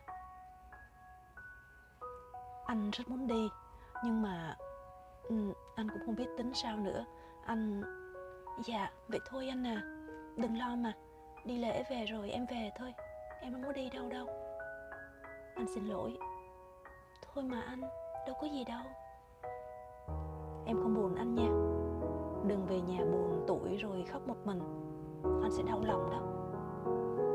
[2.65, 3.49] Anh rất muốn đi
[4.03, 4.56] nhưng mà
[5.23, 5.35] ừ,
[5.75, 7.05] anh cũng không biết tính sao nữa.
[7.45, 7.81] Anh
[8.65, 9.81] dạ vậy thôi anh à.
[10.37, 10.93] Đừng lo mà.
[11.45, 12.93] Đi lễ về rồi em về thôi.
[13.41, 14.27] Em không có đi đâu đâu.
[15.55, 16.17] Anh xin lỗi.
[17.21, 17.81] Thôi mà anh
[18.27, 18.83] đâu có gì đâu.
[20.65, 21.49] Em không buồn anh nha.
[22.47, 24.59] Đừng về nhà buồn tuổi rồi khóc một mình.
[25.23, 26.21] Anh sẽ đau lòng đó.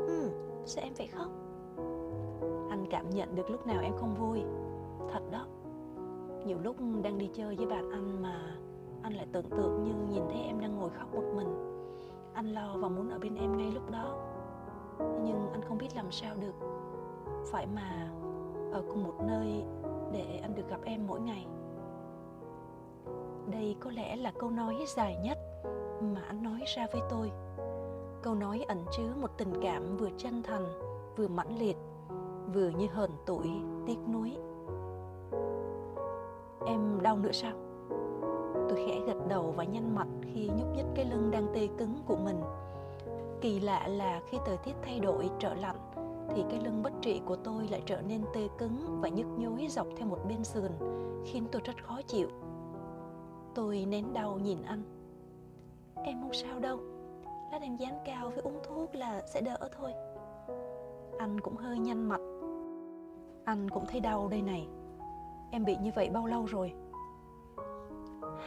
[0.07, 0.31] Ừ
[0.69, 1.31] sao em phải khóc.
[2.69, 4.43] Anh cảm nhận được lúc nào em không vui.
[5.13, 5.45] Thật đó
[6.45, 8.57] nhiều lúc đang đi chơi với bạn anh mà
[9.01, 11.47] anh lại tưởng tượng như nhìn thấy em đang ngồi khóc một mình.
[12.33, 14.17] Anh lo và muốn ở bên em ngay lúc đó.
[14.99, 16.53] Nhưng anh không biết làm sao được.
[17.51, 18.11] Phải mà
[18.71, 19.63] ở cùng một nơi
[20.11, 21.47] để anh được gặp em mỗi ngày.
[23.51, 25.37] Đây có lẽ là câu nói dài nhất
[26.01, 27.31] mà anh nói ra với tôi.
[28.21, 30.65] Câu nói ẩn chứa một tình cảm vừa chân thành,
[31.15, 31.77] vừa mãnh liệt,
[32.53, 33.49] vừa như hờn tuổi
[33.85, 34.37] tiếc nuối.
[36.65, 37.53] Em đau nữa sao?
[38.69, 41.93] Tôi khẽ gật đầu và nhăn mặt khi nhúc nhích cái lưng đang tê cứng
[42.05, 42.41] của mình.
[43.41, 45.75] Kỳ lạ là khi thời tiết thay đổi trở lạnh
[46.35, 49.67] thì cái lưng bất trị của tôi lại trở nên tê cứng và nhức nhối
[49.69, 50.71] dọc theo một bên sườn
[51.25, 52.27] khiến tôi rất khó chịu.
[53.55, 54.83] Tôi nén đau nhìn anh.
[56.03, 56.79] Em không sao đâu,
[57.51, 59.91] lát em dán cao với uống thuốc là sẽ đỡ thôi.
[61.19, 62.21] Anh cũng hơi nhăn mặt.
[63.45, 64.67] Anh cũng thấy đau đây này
[65.51, 66.73] Em bị như vậy bao lâu rồi?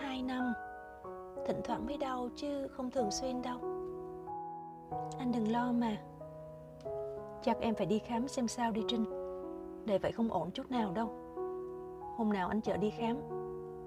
[0.00, 0.52] Hai năm.
[1.46, 3.58] Thỉnh thoảng mới đau chứ không thường xuyên đâu.
[5.18, 5.96] Anh đừng lo mà.
[7.42, 9.04] Chắc em phải đi khám xem sao đi Trinh.
[9.84, 11.08] Để vậy không ổn chút nào đâu.
[12.16, 13.16] Hôm nào anh chở đi khám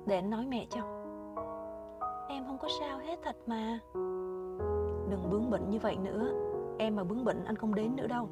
[0.06, 0.82] Để anh nói mẹ cho.
[2.30, 3.80] Em không có sao hết thật mà.
[5.10, 6.30] Đừng bướng bỉnh như vậy nữa.
[6.80, 8.30] Em mà bướng bỉnh anh không đến nữa đâu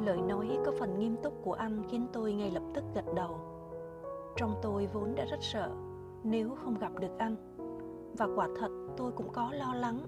[0.00, 3.38] Lời nói có phần nghiêm túc của anh khiến tôi ngay lập tức gật đầu.
[4.36, 5.70] Trong tôi vốn đã rất sợ,
[6.24, 7.36] nếu không gặp được anh.
[8.18, 9.98] Và quả thật, tôi cũng có lo lắng.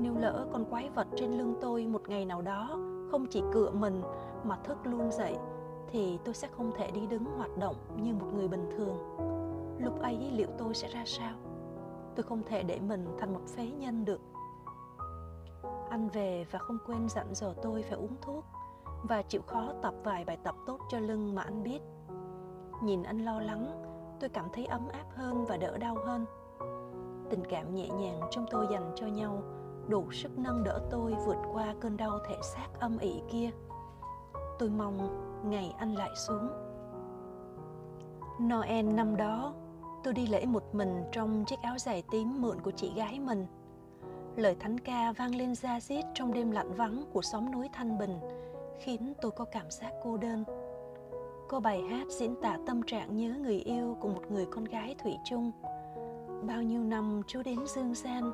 [0.00, 2.68] Nếu lỡ con quái vật trên lưng tôi một ngày nào đó
[3.10, 4.02] Không chỉ cựa mình
[4.44, 5.36] mà thức luôn dậy,
[5.90, 8.96] Thì tôi sẽ không thể đi đứng hoạt động như một người bình thường.
[9.78, 11.34] Lúc ấy liệu tôi sẽ ra sao?
[12.14, 14.20] Tôi không thể để mình thành một phế nhân được.
[15.90, 18.44] Anh về và không quên dặn dò tôi phải uống thuốc
[19.02, 21.80] và chịu khó tập vài bài tập tốt cho lưng mà anh biết.
[22.82, 23.84] Nhìn anh lo lắng,
[24.20, 26.26] tôi cảm thấy ấm áp hơn và đỡ đau hơn.
[27.30, 29.42] Tình cảm nhẹ nhàng trong tôi dành cho nhau
[29.88, 33.50] đủ sức nâng đỡ tôi vượt qua cơn đau thể xác âm ỉ kia.
[34.58, 34.98] Tôi mong
[35.50, 36.48] ngày anh lại xuống.
[38.42, 39.54] Noel năm đó,
[40.04, 43.46] tôi đi lễ một mình trong chiếc áo dài tím mượn của chị gái mình.
[44.36, 47.98] Lời thánh ca vang lên ra diết trong đêm lạnh vắng của xóm núi Thanh
[47.98, 48.18] Bình–
[48.78, 50.44] khiến tôi có cảm giác cô đơn.
[51.48, 54.94] Có bài hát diễn tả tâm trạng nhớ người yêu của một người con gái
[55.02, 55.50] thủy chung.
[56.42, 58.30] Bao nhiêu năm chú đến dương gian,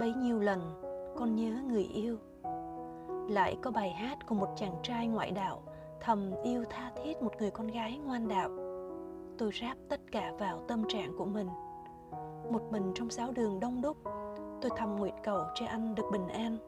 [0.00, 0.60] bấy nhiêu lần
[1.16, 2.16] con nhớ người yêu.
[3.28, 5.62] Lại có bài hát của một chàng trai ngoại đạo
[6.00, 8.50] thầm yêu tha thiết một người con gái ngoan đạo.
[9.38, 11.48] Tôi ráp tất cả vào tâm trạng của mình.
[12.50, 13.96] Một mình trong giáo đường đông đúc,
[14.62, 16.58] tôi thầm nguyện cầu cho anh được bình an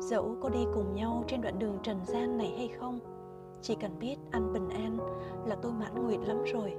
[0.00, 2.98] dẫu có đi cùng nhau trên đoạn đường trần gian này hay không,
[3.62, 4.98] chỉ cần biết anh bình an
[5.46, 6.74] là tôi mãn nguyện lắm rồi,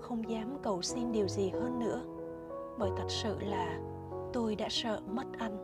[0.00, 2.02] không dám cầu xin điều gì hơn nữa.
[2.78, 3.80] Bởi thật sự là
[4.32, 5.56] tôi đã sợ mất anh.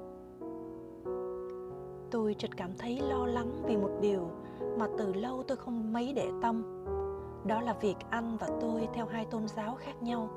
[2.10, 4.30] Tôi chợt cảm thấy lo lắng vì một điều
[4.78, 6.62] mà từ lâu tôi không mấy để tâm.
[7.46, 10.28] Đó là việc anh và tôi theo hai tôn giáo khác nhau,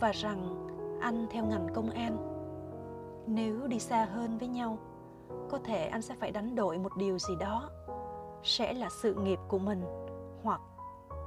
[0.00, 0.68] và rằng
[1.00, 2.16] anh theo ngành công an.
[3.26, 4.78] Nếu đi xa hơn với nhau
[5.52, 7.70] có thể anh sẽ phải đánh đổi một điều gì đó.
[8.42, 9.84] Sẽ là sự nghiệp của mình,
[10.42, 10.60] hoặc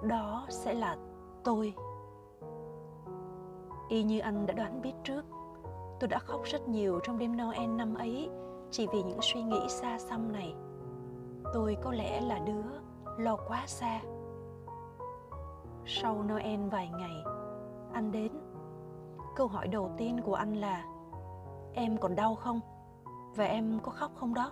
[0.03, 0.97] đó sẽ là
[1.43, 1.73] tôi.
[3.89, 5.25] Y như anh đã đoán biết trước,
[5.99, 8.29] tôi đã khóc rất nhiều trong đêm noel năm ấy
[8.71, 10.55] chỉ vì những suy nghĩ xa xăm này.
[11.53, 12.63] Tôi có lẽ là đứa
[13.17, 14.01] lo quá xa.
[15.85, 17.23] Sau noel vài ngày,
[17.93, 18.31] anh đến.
[19.35, 20.85] Câu hỏi đầu tiên của anh là,
[21.73, 22.59] em còn đau không?
[23.35, 24.51] Và em có khóc không đó?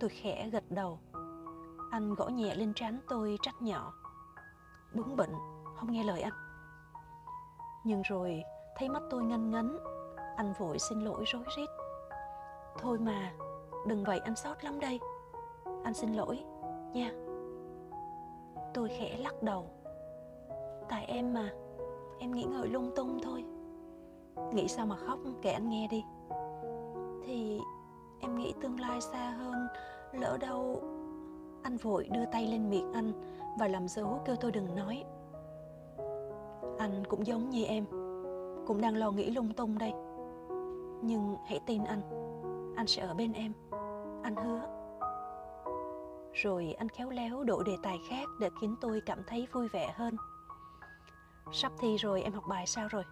[0.00, 0.98] Tôi khẽ gật đầu.
[1.90, 3.92] Anh gõ nhẹ lên trán tôi trách nhỏ.
[4.94, 5.32] Bướng bệnh,
[5.76, 6.32] không nghe lời anh.
[7.84, 8.42] Nhưng rồi
[8.76, 9.78] thấy mắt tôi ngân ngấn,
[10.36, 11.68] anh vội xin lỗi rối rít.
[12.78, 13.32] Thôi mà,
[13.86, 15.00] đừng vậy anh sót lắm đây.
[15.84, 16.44] Anh xin lỗi,
[16.92, 17.10] nha.
[18.74, 19.70] Tôi khẽ lắc đầu.
[20.88, 21.50] Tại em mà,
[22.18, 23.44] em nghĩ ngợi lung tung thôi.
[24.52, 26.04] Nghĩ sao mà khóc kể anh nghe đi
[27.26, 27.60] thì
[28.20, 29.66] em nghĩ tương lai xa hơn,
[30.12, 30.82] lỡ đâu
[31.62, 33.12] anh vội đưa tay lên miệng anh
[33.58, 35.04] và làm dấu kêu tôi đừng nói.
[36.78, 37.84] Anh cũng giống như em,
[38.66, 39.92] cũng đang lo nghĩ lung tung đây.
[41.02, 42.00] Nhưng hãy tin anh
[42.76, 43.52] anh sẽ ở bên em.
[44.22, 44.60] Anh hứa.
[46.32, 49.92] Rồi anh khéo léo đổi đề tài khác để khiến tôi cảm thấy vui vẻ
[49.96, 50.16] hơn.
[51.52, 53.04] Sắp thi rồi em học bài sao rồi?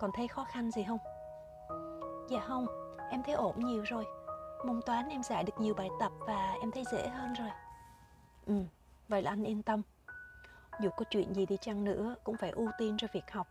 [0.00, 0.98] Còn thấy khó khăn gì không?
[2.28, 2.66] Dạ không
[3.12, 4.04] em thấy ổn nhiều rồi.
[4.64, 7.50] Môn toán em giải được nhiều bài tập và em thấy dễ hơn rồi.
[8.46, 8.54] Ừ
[9.12, 9.82] vậy là anh yên tâm.
[10.80, 13.46] Dù có chuyện gì đi chăng nữa, cũng phải ưu tiên cho việc học.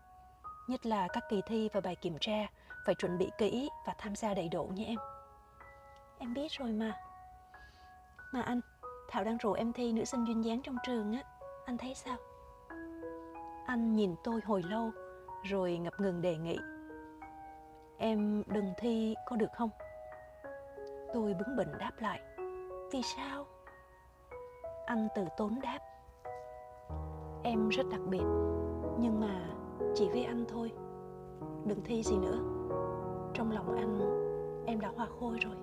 [0.67, 2.47] Nhất là các kỳ thi và bài kiểm tra,
[2.85, 4.99] phải chuẩn bị kỹ và tham gia đầy đủ nhé em.
[6.17, 6.93] Em biết rồi mà.
[8.33, 8.61] Mà anh,
[9.09, 11.23] thảo đang rủ em thi nữ sinh duyên dáng trong trường á.
[11.65, 12.17] Anh thấy sao?
[13.65, 14.91] Anh nhìn tôi hồi lâu,
[15.43, 16.57] rồi ngập ngừng đề nghị.
[18.03, 19.69] Em đừng thi có được không?
[21.13, 22.21] Tôi bướng bỉnh đáp lại.
[22.91, 23.45] Vì sao?
[24.85, 25.79] Anh từ tốn đáp.
[27.43, 28.23] Em rất đặc biệt,
[28.99, 29.49] Nhưng mà
[29.95, 30.71] chỉ với anh thôi.
[31.65, 32.39] Đừng thi gì nữa.
[33.33, 33.99] Trong lòng anh,
[34.67, 35.55] Em đã hòa khôi rồi.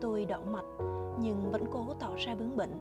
[0.00, 0.64] Tôi đỏ mặt,
[1.18, 2.78] Nhưng vẫn cố tỏ ra bướng bỉnh.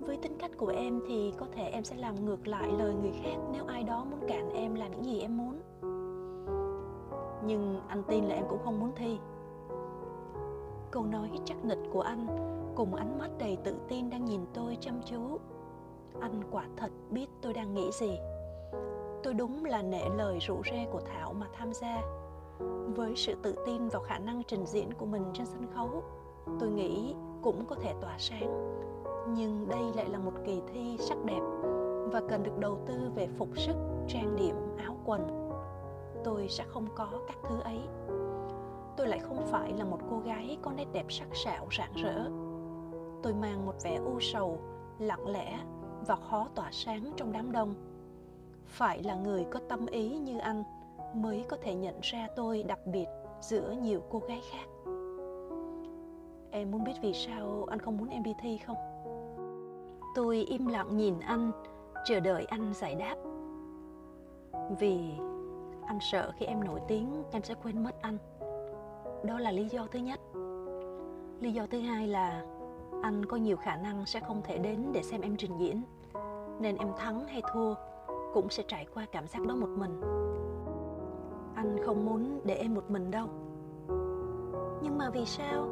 [0.00, 3.12] Với tính cách của em thì có thể em sẽ làm ngược lại lời người
[3.22, 5.60] khác nếu ai đó muốn cản em làm những gì em muốn
[7.46, 9.18] nhưng anh tin là em cũng không muốn thi.
[10.90, 12.26] Câu nói chắc nịch của anh
[12.74, 15.38] cùng ánh mắt đầy tự tin đang nhìn tôi chăm chú.
[16.20, 18.18] Anh quả thật biết tôi đang nghĩ gì.
[19.22, 22.02] Tôi đúng là nể lời rủ rê của thảo mà tham gia.
[22.96, 26.02] Với sự tự tin vào khả năng trình diễn của mình trên sân khấu,
[26.60, 28.74] tôi nghĩ cũng có thể tỏa sáng.
[29.36, 31.40] Nhưng đây lại là một kỳ thi sắc đẹp
[32.12, 33.76] và cần được đầu tư về phục sức,
[34.08, 35.50] trang điểm, áo quần
[36.24, 37.80] tôi sẽ không có các thứ ấy.
[38.96, 42.30] Tôi lại không phải là một cô gái có nét đẹp sắc sảo, rạng rỡ.
[43.22, 44.58] Tôi mang một vẻ u sầu,
[44.98, 45.58] lặng lẽ
[46.06, 47.74] và khó tỏa sáng trong đám đông.
[48.66, 50.62] Phải là người có tâm ý như anh
[51.14, 53.06] mới có thể nhận ra tôi đặc biệt
[53.40, 54.66] giữa nhiều cô gái khác.
[56.50, 58.76] Em muốn biết vì sao anh không muốn em đi thi không?
[60.14, 61.50] Tôi im lặng nhìn anh,
[62.04, 63.16] chờ đợi anh giải đáp.
[64.78, 65.14] Vì
[65.86, 68.18] anh sợ khi em nổi tiếng, em sẽ quên mất anh.
[69.24, 70.20] Đó là lý do thứ nhất.
[71.40, 72.44] Lý do thứ hai là
[73.02, 75.82] anh có nhiều khả năng sẽ không thể đến để xem em trình diễn,
[76.60, 77.74] nên em thắng hay thua
[78.34, 80.00] cũng sẽ trải qua cảm giác đó một mình.
[81.54, 83.26] Anh không muốn để em một mình đâu.
[84.82, 85.68] Nhưng mà vì sao?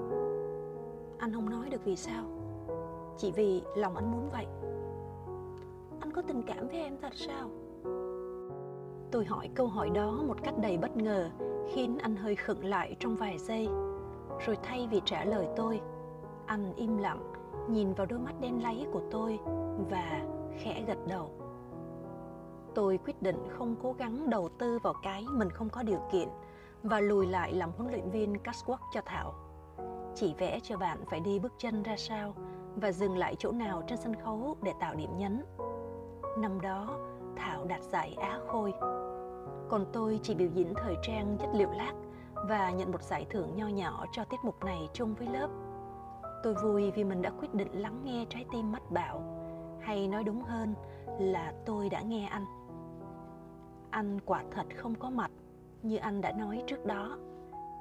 [1.18, 2.24] Anh không nói được vì sao.
[3.18, 4.46] Chỉ vì lòng anh muốn vậy.
[6.00, 7.48] Anh có tình cảm với em thật sao?
[9.12, 11.30] Tôi hỏi câu hỏi đó một cách đầy bất ngờ,
[11.74, 13.68] khiến anh hơi khựng lại trong vài giây.
[14.46, 15.80] Rồi thay vì trả lời tôi,
[16.46, 17.32] anh im lặng,
[17.68, 19.38] nhìn vào đôi mắt đen láy của tôi
[19.90, 20.22] và
[20.58, 21.30] khẽ gật đầu.
[22.74, 26.28] Tôi quyết định không cố gắng đầu tư vào cái mình không có điều kiện
[26.82, 29.34] và lùi lại làm huấn luyện viên catwalk cho thảo.
[30.14, 32.34] Chỉ vẽ cho bạn phải đi bước chân ra sao
[32.76, 35.44] và dừng lại chỗ nào trên sân khấu để tạo điểm nhấn.
[36.38, 36.98] Năm đó
[37.36, 38.72] thảo đạt giải á khôi.
[39.68, 41.92] Còn tôi chỉ biểu diễn thời trang, chất liệu lát
[42.48, 45.48] và nhận một giải thưởng nho nhỏ cho tiết mục này chung với lớp.
[46.42, 49.22] Tôi vui vì mình đã quyết định lắng nghe trái tim mách bảo.
[49.80, 50.74] Hay nói đúng hơn
[51.20, 52.44] là tôi đã nghe anh.
[53.90, 55.30] Anh quả thật không có mặt
[55.82, 57.18] như anh đã nói trước đó.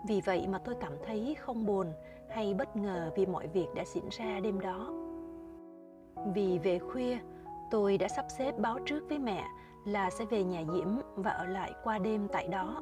[0.07, 1.87] Vì vậy mà tôi cảm thấy không buồn
[2.29, 4.93] hay bất ngờ vì mọi việc đã diễn ra đêm đó.
[6.33, 7.17] Vì về khuya
[7.71, 9.43] tôi đã sắp xếp báo trước với mẹ
[9.85, 12.81] là sẽ về nhà diễm và ở lại qua đêm tại đó.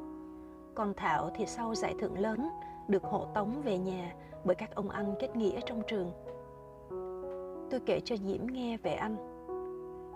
[0.74, 2.48] Còn thảo thì sau giải thưởng lớn,
[2.88, 4.14] được hộ tống về nhà
[4.44, 6.12] bởi các ông anh kết nghĩa trong trường.
[7.70, 9.16] Tôi kể cho diễm nghe về anh.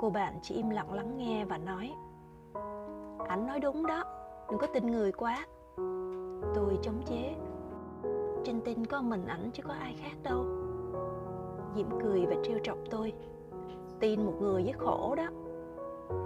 [0.01, 1.93] Cô bạn chỉ im lặng lắng nghe và nói,
[3.29, 4.05] anh nói đúng đó,
[4.51, 5.47] đừng có tin người quá.
[6.55, 7.35] Tôi chống chế,
[8.45, 10.45] trên tin có mình ảnh chứ có ai khác đâu.
[11.77, 13.13] Diễm cười và trêu chọc tôi
[14.05, 15.27] tin một người với khổ đó.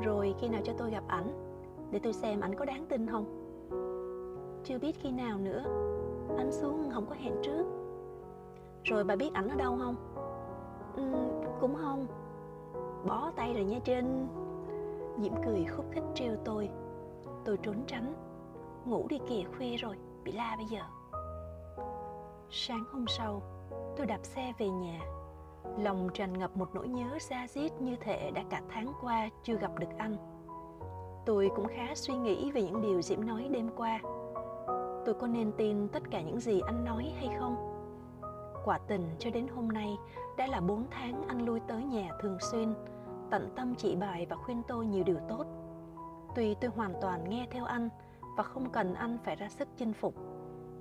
[0.02, 1.32] Rồi khi nào cho tôi gặp ảnh
[1.90, 3.24] để tôi xem ảnh có đáng tin không.
[4.64, 5.62] Chưa biết khi nào nữa
[6.38, 7.64] anh xuống không có hẹn trước.
[8.84, 9.96] Rồi bà biết ảnh ở đâu không?
[10.96, 11.02] Ừ,
[11.60, 12.06] cũng không.
[13.06, 14.28] Bó tay rồi nha trinh
[15.18, 16.68] diễm cười khúc khích trêu tôi.
[17.44, 18.14] Tôi trốn tránh.
[18.84, 20.80] Ngủ đi kìa khuya rồi bị la bây giờ.
[22.50, 23.42] Sáng hôm sau
[23.96, 25.00] tôi đạp xe về nhà
[25.76, 29.56] lòng tràn ngập một nỗi nhớ xa xít như thể đã cả tháng qua chưa
[29.56, 30.16] gặp được anh.
[31.26, 34.00] Tôi cũng khá suy nghĩ về những điều diễm nói đêm qua.
[35.06, 37.56] Tôi có nên tin tất cả những gì anh nói hay không?
[38.64, 39.96] Quả tình cho đến hôm nay
[40.36, 42.74] đã là bốn tháng anh lui tới nhà thường xuyên,
[43.30, 45.44] tận tâm chỉ bài và khuyên tôi nhiều điều tốt.
[46.34, 47.88] Tuy tôi hoàn toàn nghe theo anh
[48.36, 50.14] và không cần anh phải ra sức chinh phục,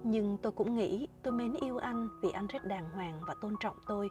[0.03, 3.55] nhưng tôi cũng nghĩ tôi mến yêu anh vì anh rất đàng hoàng và tôn
[3.59, 4.09] trọng tôi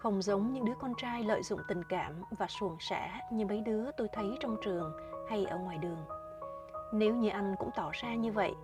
[0.00, 3.60] không giống những đứa con trai lợi dụng tình cảm và xuồng xả như mấy
[3.60, 4.92] đứa tôi thấy trong trường
[5.28, 5.98] hay ở ngoài đường.
[6.92, 8.54] Nếu như anh cũng tỏ ra như vậy,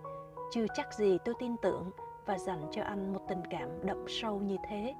[0.51, 1.91] chưa chắc gì tôi tin tưởng
[2.25, 4.95] và dành cho anh một tình cảm đậm sâu như thế.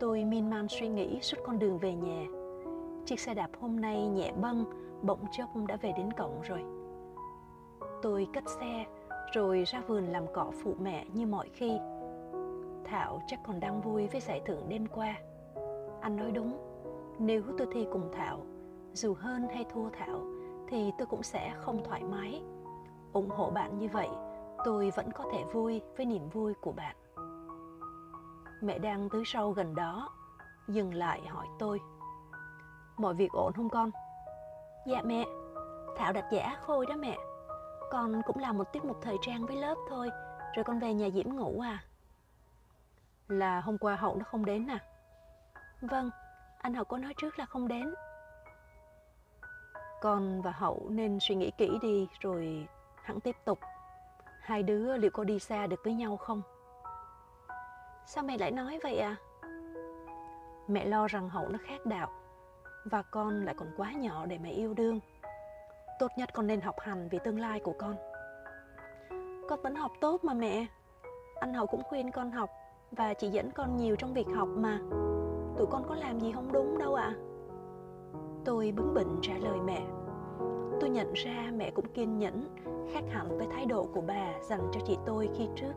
[0.00, 2.24] Tôi miên man suy nghĩ suốt con đường về nhà.
[3.06, 4.64] Chiếc xe đạp hôm nay nhẹ bâng
[5.02, 6.64] bỗng chốc đã về đến cổng rồi.
[8.02, 8.86] Tôi cất xe,
[9.34, 11.78] rồi ra vườn làm cỏ phụ mẹ như mọi khi
[12.90, 15.14] thảo chắc còn đang vui với giải thưởng đêm qua.
[16.00, 16.58] Anh nói đúng,
[17.18, 18.38] nếu tôi thi cùng thảo,
[18.92, 20.20] dù hơn hay thua thảo,
[20.68, 22.42] thì tôi cũng sẽ không thoải mái.
[23.12, 24.08] Ủng hộ bạn như vậy,
[24.64, 26.96] tôi vẫn có thể vui với niềm vui của bạn.
[28.62, 30.10] Mẹ đang tưới sâu gần đó,
[30.68, 31.80] dừng lại hỏi tôi.
[32.96, 33.90] Mọi việc ổn không con?
[34.86, 35.24] Dạ mẹ,
[35.96, 37.16] thảo đặt giả khôi đó mẹ.
[37.90, 40.10] Con cũng làm một tiết mục thời trang với lớp thôi,
[40.56, 41.78] rồi con về nhà diễm ngủ à?
[43.30, 44.78] Là hôm qua hậu nó không đến à
[45.80, 46.10] vâng
[46.58, 47.94] anh hậu có nói trước là không đến
[50.00, 52.68] con và hậu nên suy nghĩ kỹ đi, rồi
[53.04, 53.58] hẳn tiếp tục
[54.40, 56.42] hai đứa liệu có đi xa được với nhau không
[58.06, 59.16] sao mẹ lại nói vậy à
[60.70, 62.10] Mẹ lo rằng Hậu nó khác đạo,
[62.84, 65.00] và con lại còn quá nhỏ để mẹ yêu đương.
[65.98, 67.96] Tốt nhất con nên học hành vì tương lai của con.
[69.48, 70.66] Con vẫn học tốt mà mẹ.
[71.40, 72.50] Anh Hậu cũng khuyên con học
[72.96, 74.80] và chị dẫn con nhiều trong việc học mà.
[75.56, 77.04] Tụi con có làm gì không đúng đâu ạ.
[77.04, 77.18] À?
[78.44, 79.86] Tôi bướng bỉnh trả lời mẹ.
[80.80, 82.44] Tôi nhận ra mẹ cũng kiên nhẫn,
[82.92, 85.72] khác hẳn với thái độ của bà dành cho chị tôi khi trước.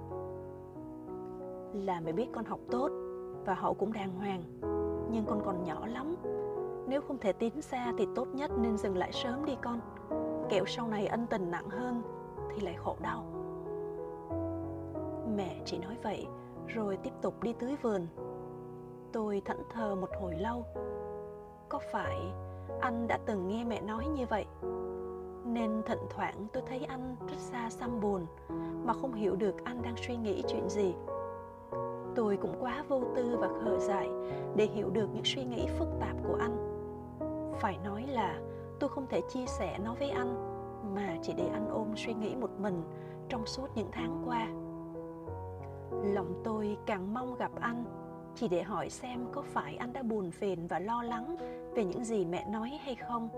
[1.73, 2.89] Là mẹ biết con học tốt
[3.45, 4.43] và Hậu cũng đàng hoàng,
[5.11, 6.15] nhưng con còn nhỏ lắm.
[6.87, 9.79] Nếu không thể tiến xa thì tốt nhất nên dừng lại sớm đi con.
[10.49, 12.01] Kẻo sau này ân tình nặng hơn
[12.51, 13.23] thì lại khổ đau.
[15.35, 16.27] Mẹ chỉ nói vậy
[16.67, 18.07] rồi tiếp tục đi tưới vườn.
[19.11, 20.65] Tôi thẫn thờ một hồi lâu.
[21.69, 22.17] Có phải
[22.81, 24.45] anh đã từng nghe mẹ nói như vậy?
[25.45, 28.25] Nên thỉnh thoảng tôi thấy anh rất xa xăm buồn
[28.85, 30.93] mà không hiểu được anh đang suy nghĩ chuyện gì.
[32.15, 34.09] Tôi cũng quá vô tư và khờ dại
[34.55, 36.57] để hiểu được những suy nghĩ phức tạp của anh.
[37.59, 38.39] Phải nói là
[38.79, 40.35] tôi không thể chia sẻ nó với anh,
[40.95, 42.83] mà chỉ để anh ôm suy nghĩ một mình
[43.29, 44.47] trong suốt những tháng qua
[46.03, 47.85] lòng tôi càng mong gặp anh,
[48.35, 51.35] chỉ để hỏi xem có phải anh đã buồn phiền và lo lắng
[51.75, 53.29] về những gì mẹ nói hay không.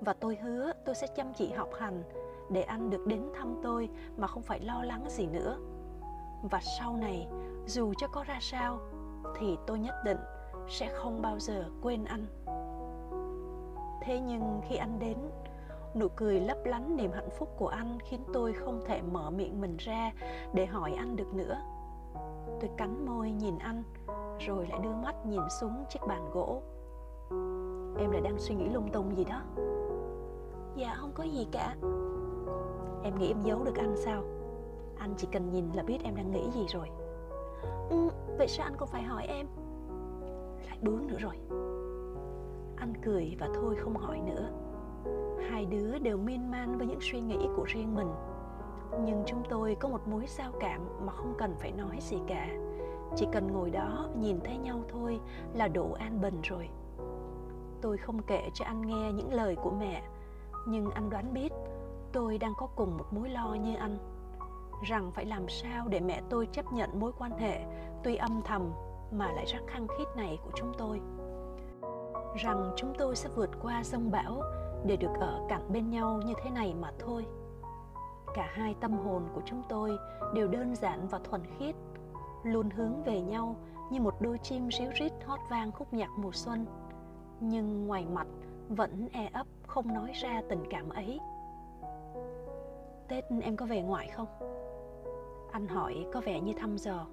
[0.00, 2.02] Và tôi hứa tôi sẽ chăm chỉ học hành
[2.50, 5.58] để anh được đến thăm tôi mà không phải lo lắng gì nữa.
[6.50, 7.28] Và sau này,
[7.66, 8.78] dù cho có ra sao,
[9.38, 10.18] thì tôi nhất định
[10.68, 12.26] sẽ không bao giờ quên anh.
[14.02, 15.18] Thế nhưng khi anh đến,
[15.94, 19.60] nụ cười lấp lánh niềm hạnh phúc của anh khiến tôi không thể mở miệng
[19.60, 20.12] mình ra
[20.52, 21.56] để hỏi anh được nữa
[22.60, 23.82] tôi cắn môi nhìn anh
[24.38, 26.62] rồi lại đưa mắt nhìn xuống chiếc bàn gỗ.
[27.98, 29.42] Em lại đang suy nghĩ lung tung gì đó.
[30.76, 31.76] Dạ không có gì cả.
[33.02, 34.22] Em nghĩ em giấu được anh sao?
[34.98, 36.88] Anh chỉ cần nhìn là biết em đang nghĩ gì rồi.
[37.90, 38.08] Ừ,
[38.38, 39.46] vậy sao anh còn phải hỏi em?
[40.66, 41.34] Lại bướng nữa rồi.
[42.76, 44.50] Anh cười và thôi không hỏi nữa.
[45.50, 48.08] Hai đứa đều miên man với những suy nghĩ của riêng mình
[49.04, 52.48] nhưng chúng tôi có một mối giao cảm mà không cần phải nói gì cả.
[53.16, 55.20] Chỉ cần ngồi đó nhìn thấy nhau thôi
[55.54, 56.68] là đủ an bình rồi.
[57.80, 60.02] Tôi không kể cho anh nghe những lời của mẹ,
[60.66, 61.52] nhưng anh đoán biết
[62.12, 63.98] tôi đang có cùng một mối lo như anh.
[64.82, 67.64] Rằng phải làm sao để mẹ tôi chấp nhận mối quan hệ
[68.02, 68.72] tuy âm thầm
[69.12, 71.00] mà lại rất khăng khít này của chúng tôi.
[72.36, 74.42] Rằng chúng tôi sẽ vượt qua sông bão
[74.86, 77.26] để được ở cạnh bên nhau như thế này mà thôi
[78.34, 79.98] cả hai tâm hồn của chúng tôi
[80.34, 81.74] đều đơn giản và thuần khiết,
[82.42, 83.56] luôn hướng về nhau
[83.90, 86.66] như một đôi chim ríu rít hót vang khúc nhạc mùa xuân.
[87.40, 88.26] Nhưng ngoài mặt
[88.68, 91.20] vẫn e ấp không nói ra tình cảm ấy.
[93.08, 94.28] Tết em có về ngoại không?
[95.52, 97.06] Anh hỏi có vẻ như thăm dò.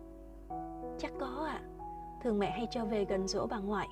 [0.97, 1.61] Chắc có ạ.
[1.61, 1.67] À.
[2.23, 3.87] thường mẹ hay cho về gần dỗ bà ngoại.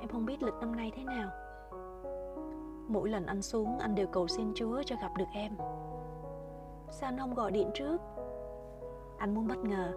[0.00, 1.30] Em không biết lịch năm nay thế nào.
[2.88, 5.52] Mỗi lần anh xuống, anh đều cầu xin chúa cho gặp được em
[6.92, 7.96] sao anh không gọi điện trước?
[9.18, 9.92] Anh muốn bất ngờ.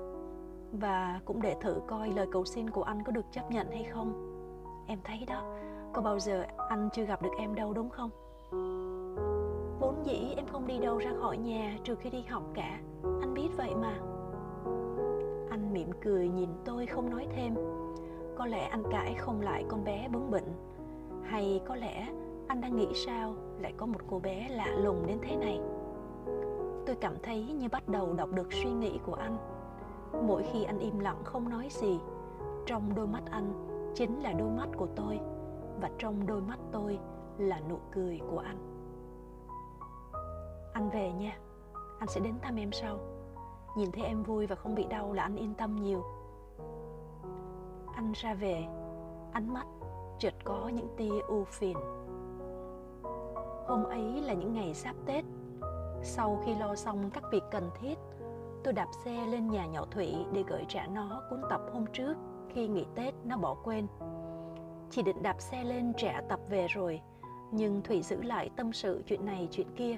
[0.72, 3.84] Và cũng để thử coi lời cầu xin của anh có được chấp nhận hay
[3.84, 4.14] không.
[4.88, 5.44] Em thấy đó,
[5.94, 8.10] có bao giờ anh chưa gặp được em đâu đúng không?
[9.80, 12.80] Vốn dĩ em không đi đâu ra khỏi nhà trừ khi đi học cả.
[13.22, 13.94] Anh biết vậy mà.
[15.50, 17.56] Anh mỉm cười nhìn tôi không nói thêm.
[18.38, 20.54] Có lẽ anh cãi không lại con bé bướng bỉnh.
[21.24, 22.08] Hay có lẽ
[22.48, 25.60] anh đang nghĩ sao lại có một cô bé lạ lùng đến thế này?
[26.86, 29.38] Tôi cảm thấy như bắt đầu đọc được suy nghĩ của anh.
[30.28, 32.00] Mỗi khi anh im lặng không nói gì,
[32.66, 33.54] trong đôi mắt anh
[33.96, 35.20] chính là đôi mắt của tôi,
[35.82, 37.00] và trong đôi mắt tôi
[37.38, 38.58] là nụ cười của anh.
[40.74, 41.38] Anh về nha.
[42.00, 42.98] Anh sẽ đến thăm em sau.
[43.78, 46.04] Nhìn thấy em vui và không bị đau là anh yên tâm nhiều.
[47.96, 48.66] Anh ra về,
[49.32, 49.66] ánh mắt
[50.20, 51.78] chợt có những tia u phiền.
[53.68, 55.26] Hôm ấy là những ngày giáp tết
[56.06, 57.96] sau khi lo xong các việc cần thiết,
[58.64, 62.14] tôi đạp xe lên nhà nhỏ Thủy để gửi trả nó cuốn tập hôm trước
[62.50, 63.88] khi nghỉ Tết nó bỏ quên.
[64.90, 67.02] Chỉ định đạp xe lên trả tập về rồi,
[67.52, 69.98] nhưng Thủy giữ lại tâm sự chuyện này chuyện kia.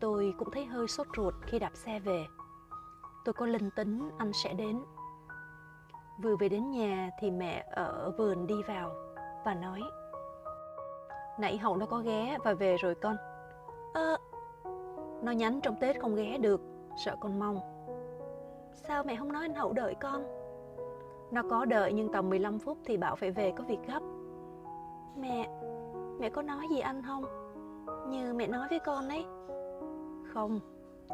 [0.00, 2.26] Tôi cũng thấy hơi sốt ruột khi đạp xe về.
[3.24, 4.80] Tôi có linh tính anh sẽ đến.
[6.22, 8.90] Vừa về đến nhà thì mẹ ở vườn đi vào
[9.44, 9.80] và nói
[11.38, 13.16] Nãy Hậu nó có ghé và về rồi con.
[13.94, 14.27] Ơ, à,
[15.22, 16.60] nó nhắn trong Tết không ghé được,
[17.04, 17.60] sợ con mong.
[18.74, 20.22] Sao mẹ không nói anh Hậu đợi con?
[21.30, 24.00] Nó có đợi nhưng tầm 15 phút thì bảo phải về có việc gấp.
[25.16, 25.48] Mẹ,
[26.20, 27.24] mẹ có nói gì anh không?
[28.08, 29.24] Như mẹ nói với con ấy.
[30.34, 30.60] Không,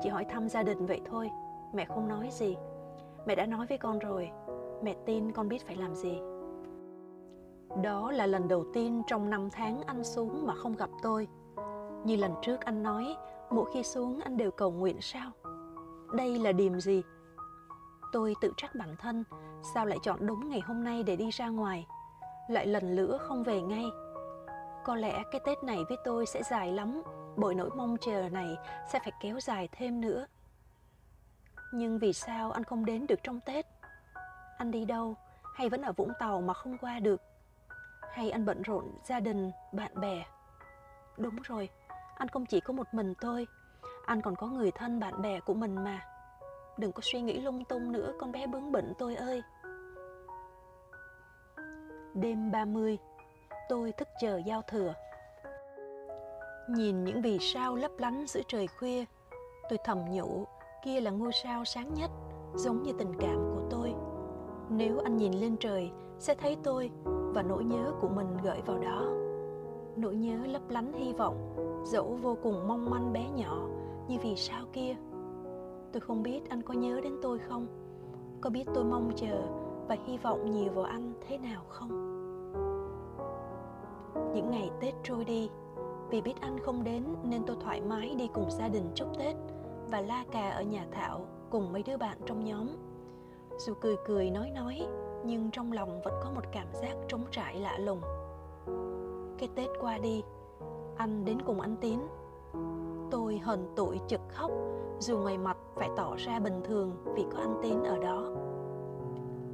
[0.02, 1.31] chỉ hỏi thăm gia đình vậy thôi,
[1.74, 2.56] mẹ không nói gì.
[3.26, 4.31] Mẹ đã nói với con rồi,
[4.82, 6.18] mẹ tin con biết phải làm gì.
[7.82, 11.28] Đó là lần đầu tiên trong năm tháng anh xuống mà không gặp tôi.
[12.05, 13.16] Như lần trước anh nói,
[13.55, 15.31] mỗi khi xuống anh đều cầu nguyện sao?
[16.12, 17.02] Đây là điềm gì?
[18.12, 19.24] Tôi tự trách bản thân,
[19.74, 21.86] sao lại chọn đúng ngày hôm nay để đi ra ngoài?
[22.48, 23.85] Lại lần nữa không về ngay.
[24.85, 27.02] Có lẽ cái Tết này với tôi sẽ dài lắm,
[27.36, 28.56] bởi nỗi mong chờ này
[28.93, 30.26] sẽ phải kéo dài thêm nữa.
[31.72, 33.66] Nhưng vì sao anh không đến được trong Tết?
[34.59, 35.14] Anh đi đâu?
[35.55, 37.22] Hay vẫn ở Vũng Tàu mà không qua được?
[38.12, 40.24] Hay anh bận rộn gia đình, bạn bè?
[41.16, 41.68] Đúng rồi,
[42.15, 43.47] anh không chỉ có một mình tôi,
[44.07, 46.01] anh còn có người thân bạn bè của mình mà.
[46.78, 49.43] Đừng có suy nghĩ lung tung nữa con bé bướng bỉnh tôi ơi.
[52.15, 52.99] Đêm 30,
[53.69, 54.95] tôi thức chờ giao thừa.
[56.69, 59.05] Nhìn những vì sao lấp lánh giữa trời khuya,
[59.69, 60.47] tôi thầm nhủ
[60.85, 62.11] kia là ngôi sao sáng nhất,
[62.55, 63.95] giống như tình cảm của tôi.
[64.69, 68.78] Nếu anh nhìn lên trời, sẽ thấy tôi và nỗi nhớ của mình gửi vào
[68.78, 69.05] đó.
[69.97, 71.55] Nỗi nhớ lấp lánh hy vọng,
[71.85, 73.69] dẫu vô cùng mong manh bé nhỏ
[74.09, 74.97] như vì sao kia.
[75.93, 77.66] Tôi không biết anh có nhớ đến tôi không?
[78.40, 79.43] Có biết tôi mong chờ
[79.89, 81.90] và hy vọng nhiều vào anh thế nào không?
[84.35, 85.51] Những ngày Tết trôi đi,
[86.11, 89.36] vì biết anh không đến nên tôi thoải mái đi cùng gia đình chúc Tết
[89.90, 92.69] và la cà ở nhà Thảo cùng mấy đứa bạn trong nhóm.
[93.59, 94.86] Dù cười cười nói nói,
[95.24, 98.01] nhưng trong lòng vẫn có một cảm giác trống trải lạ lùng.
[99.39, 100.23] Cái Tết qua đi,
[100.97, 101.99] anh đến cùng anh Tín.
[103.11, 104.51] Tôi hờn tủi chực khóc,
[104.99, 108.23] dù ngoài mặt phải tỏ ra bình thường vì có anh Tín ở đó.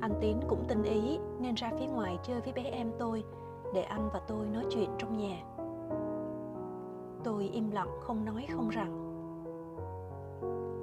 [0.01, 3.25] Anh Tín cũng tinh ý nên ra phía ngoài chơi với bé em tôi
[3.75, 5.43] để anh và tôi nói chuyện trong nhà.
[7.25, 9.07] Tôi im lặng không nói không rằng.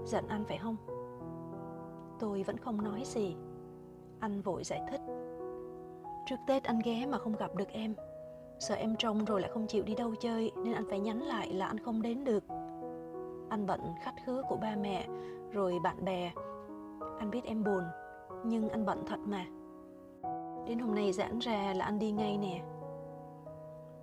[0.05, 0.75] Giận anh phải không?
[2.19, 3.35] Tôi vẫn không nói gì.
[4.19, 5.01] Anh vội giải thích.
[6.25, 7.95] Trước Tết anh ghé mà không gặp được em.
[8.59, 11.53] Sợ em trông rồi lại không chịu đi đâu chơi nên anh phải nhắn lại
[11.53, 12.43] là anh không đến được.
[13.49, 15.07] Anh bận khách khứa của ba mẹ
[15.51, 16.31] rồi bạn bè.
[17.19, 17.83] Anh biết em buồn
[18.45, 19.45] nhưng anh bận thật mà.
[20.67, 22.61] Đến hôm nay giãn ra là anh đi ngay nè.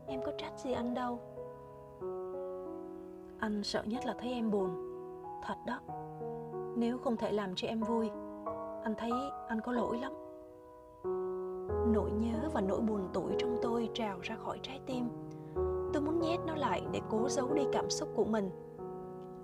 [0.07, 1.19] Em có trách gì anh đâu.
[3.39, 4.71] Anh sợ nhất là thấy em buồn.
[5.47, 5.81] Thật đó.
[6.77, 8.11] Nếu không thể làm cho em vui,
[8.83, 9.11] anh thấy
[9.49, 10.13] anh có lỗi lắm.
[11.87, 15.09] Nỗi nhớ và nỗi buồn tủi trong tôi trào ra khỏi trái tim.
[15.93, 18.51] Tôi muốn nhét nó lại để cố giấu đi cảm xúc của mình.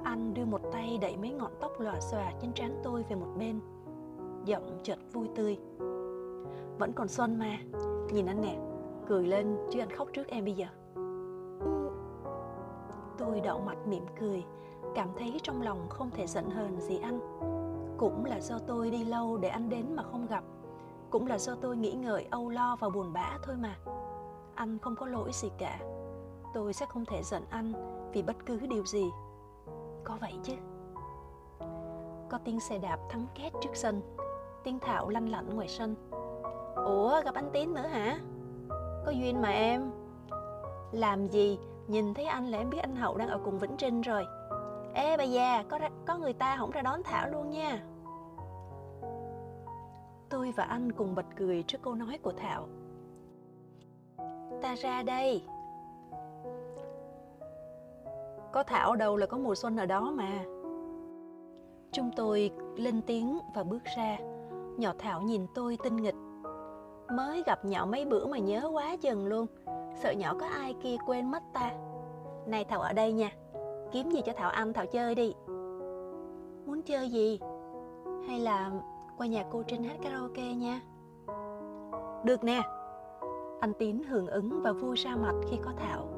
[0.04, 3.28] Anh đưa một tay đẩy mấy ngọn tóc lòa xòa trên trán tôi về một
[3.38, 3.60] bên.
[4.44, 5.58] Giọng chợt vui tươi.
[6.78, 7.58] Vẫn còn xuân mà,
[8.12, 8.58] nhìn anh nè,
[9.06, 10.66] cười lên chứ anh khóc trước em bây giờ.
[10.94, 11.90] Ừ.
[13.18, 14.44] Tôi đỏ mặt mỉm cười,
[14.94, 17.20] cảm thấy trong lòng không thể giận hờn gì anh.
[17.98, 20.44] Cũng là do tôi đi lâu để anh đến mà không gặp.
[21.10, 23.76] Cũng là do tôi nghĩ ngợi âu lo và buồn bã thôi mà.
[24.54, 25.78] Anh không có lỗi gì cả.
[26.54, 27.72] Tôi sẽ không thể giận anh
[28.12, 29.10] vì bất cứ điều gì.
[30.04, 30.54] Có vậy chứ.
[32.30, 34.02] Có tiếng xe đạp thắng két trước sân.
[34.64, 35.94] Tiếng Thảo lanh lảnh ngoài sân.
[36.76, 38.18] Ủa gặp anh Tín nữa hả?
[39.06, 39.90] Có duyên mà em.
[40.92, 41.58] Làm gì
[41.88, 44.26] Nhìn thấy anh là em biết anh Hậu đang ở cùng Vĩnh Trinh rồi
[44.94, 47.82] Ê bà già, có, ra, có người ta không ra đón Thảo luôn nha
[50.30, 52.68] Tôi và anh cùng bật cười trước câu nói của Thảo.
[54.62, 55.42] Ta ra đây.
[58.52, 60.44] Có Thảo đâu là có mùa xuân ở đó mà.
[61.92, 64.18] Chúng tôi lên tiếng và bước ra.
[64.78, 66.14] Nhỏ Thảo nhìn tôi tinh nghịch.
[67.12, 69.46] Mới gặp nhỏ mấy bữa mà nhớ quá chừng luôn.
[70.02, 71.72] Sợ nhỏ có ai kia quên mất ta.
[72.46, 73.30] Này Thảo ở đây nha.
[73.92, 75.34] Kiếm gì cho Thảo ăn, Thảo chơi đi.
[76.66, 77.40] Muốn chơi gì?
[78.28, 78.70] Hay là
[79.20, 80.80] qua nhà cô Trinh hát karaoke nha.
[82.24, 82.62] Được nè.
[83.60, 86.08] Anh Tín hưởng ứng và vui ra mặt khi có Thảo.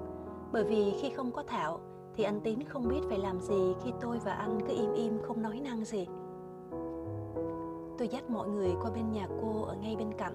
[0.53, 1.81] Bởi vì khi không có Thảo
[2.15, 5.19] Thì anh Tín không biết phải làm gì Khi tôi và anh cứ im im
[5.23, 6.07] không nói năng gì.
[7.99, 10.35] Tôi dắt mọi người qua bên nhà cô ở ngay bên cạnh.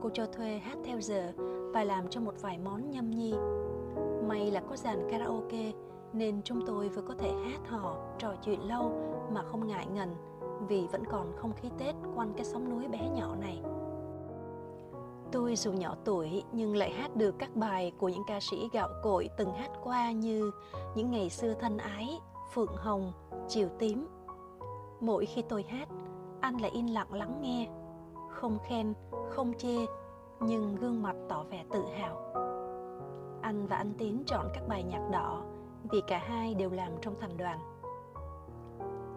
[0.00, 1.32] Cô cho thuê hát theo giờ
[1.74, 3.34] và làm cho một vài món nhâm nhi.
[4.28, 5.72] May là có dàn karaoke
[6.12, 8.92] nên chúng tôi vừa có thể hát hò, trò chuyện lâu
[9.32, 10.08] mà không ngại ngần
[10.68, 13.62] vì vẫn còn không khí Tết quanh cái sóng núi bé nhỏ này.
[15.32, 18.88] Tôi dù nhỏ tuổi nhưng lại hát được các bài của những ca sĩ gạo
[19.02, 20.50] cội từng hát qua như
[20.94, 22.20] Những ngày xưa thân ái,
[22.52, 23.12] Phượng Hồng,
[23.48, 24.06] Chiều tím.
[25.00, 25.88] Mỗi khi tôi hát,
[26.40, 27.68] anh lại im lặng lắng nghe,
[28.30, 28.94] không khen,
[29.30, 29.76] không chê
[30.40, 32.28] nhưng gương mặt tỏ vẻ tự hào
[33.42, 35.42] anh và anh tín chọn các bài nhạc đỏ
[35.90, 37.58] vì cả hai đều làm trong thành đoàn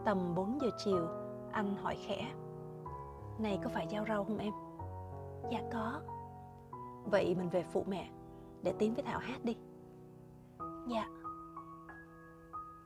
[0.05, 1.07] tầm 4 giờ chiều
[1.53, 2.31] anh hỏi khẽ
[3.39, 4.53] này có phải giao rau không em
[5.51, 6.01] dạ có
[7.05, 8.09] Vậy mình về phụ mẹ
[8.63, 9.57] để tiến với Thảo hát đi.
[10.87, 11.05] Dạ.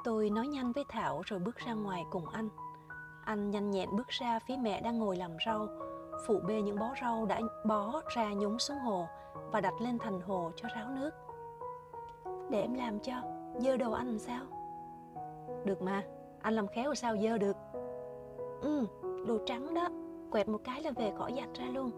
[0.04, 2.50] Tôi nói nhanh với Thảo rồi bước ra ngoài cùng anh.
[3.26, 5.68] Anh nhanh nhẹn bước ra phía mẹ đang ngồi làm rau,
[6.28, 9.08] phụ bê những bó rau đã bó ra nhúng xuống hồ
[9.52, 11.10] và đặt lên thành hồ cho ráo nước.
[12.50, 13.14] Để em làm cho,
[13.60, 14.44] dơ đồ anh làm sao?
[15.66, 16.04] Được mà,
[16.42, 17.56] anh làm khéo sao dơ được.
[18.66, 18.86] Ừ,
[19.28, 19.90] đồ trắng đó,
[20.32, 21.92] quẹt một cái là về khỏi giặt ra luôn.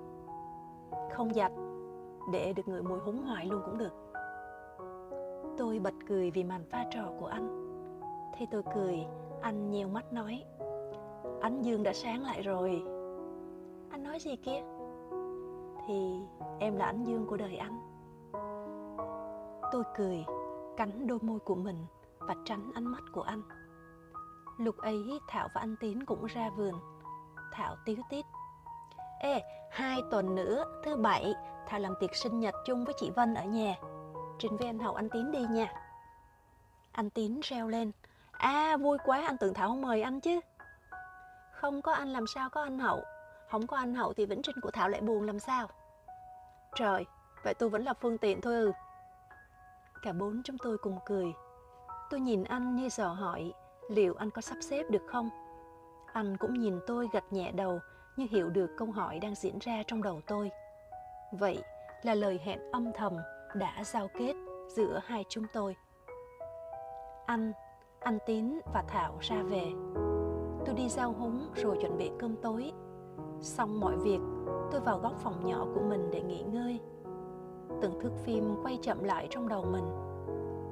[1.14, 1.52] Không giặt,
[2.31, 3.94] để được người mùi húng hoài luôn cũng được.
[5.57, 7.68] Tôi bật cười vì màn pha trò của anh.
[8.38, 9.06] Thấy tôi cười,
[9.41, 10.44] anh nheo mắt nói
[11.41, 12.69] Ánh dương đã sáng lại rồi
[13.89, 14.61] Anh nói gì kia?
[15.88, 16.19] Thì
[16.60, 17.80] em là ánh dương của đời anh
[19.72, 20.26] Tôi cười,
[20.77, 21.85] cắn đôi môi của mình
[22.19, 23.41] và tránh ánh mắt của anh
[24.57, 26.73] Lúc ấy Thảo và anh Tín cũng ra vườn.
[27.51, 28.25] Thảo tiếu tít
[29.19, 31.34] Ê, hai tuần nữa, thứ bảy
[31.67, 33.75] Thảo làm tiệc sinh nhật chung với chị Vân ở nhà.
[34.39, 35.73] Trình với anh Hậu anh Tín đi nha.
[36.91, 37.91] Anh Tín reo lên
[38.31, 40.39] À vui quá anh tưởng Thảo không mời anh chứ.
[41.51, 43.03] Không có anh làm sao có anh Hậu?
[43.51, 45.67] Không có anh Hậu thì Vĩnh Trinh của Thảo lại buồn làm sao?
[46.75, 47.05] Trời
[47.43, 48.71] Vậy tôi vẫn là phương tiện thôi ừ.
[50.01, 51.34] Cả bốn chúng tôi cùng cười.
[52.09, 53.53] Tôi nhìn anh như dò hỏi
[53.89, 55.30] Liệu anh có sắp xếp được không
[56.14, 57.80] Anh cũng nhìn tôi gật nhẹ đầu
[58.18, 60.51] Như hiểu được câu hỏi đang diễn ra trong đầu tôi
[61.31, 61.64] Vậy
[62.03, 63.14] là lời hẹn âm thầm
[63.55, 64.34] đã giao kết
[64.76, 65.76] giữa hai chúng tôi
[67.27, 67.51] anh
[67.99, 69.72] anh Tín và Thảo ra về.
[70.65, 72.72] Tôi đi giao húng rồi chuẩn bị cơm tối.
[73.41, 74.19] Xong mọi việc,
[74.72, 76.80] tôi vào góc phòng nhỏ của mình để nghỉ ngơi.
[77.81, 79.85] Từng thước phim quay chậm lại trong đầu mình.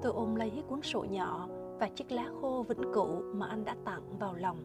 [0.02, 1.48] Tôi ôm lấy cuốn sổ nhỏ
[1.80, 4.58] và chiếc lá khô vĩnh cửu mà anh đã tặng vào lòng.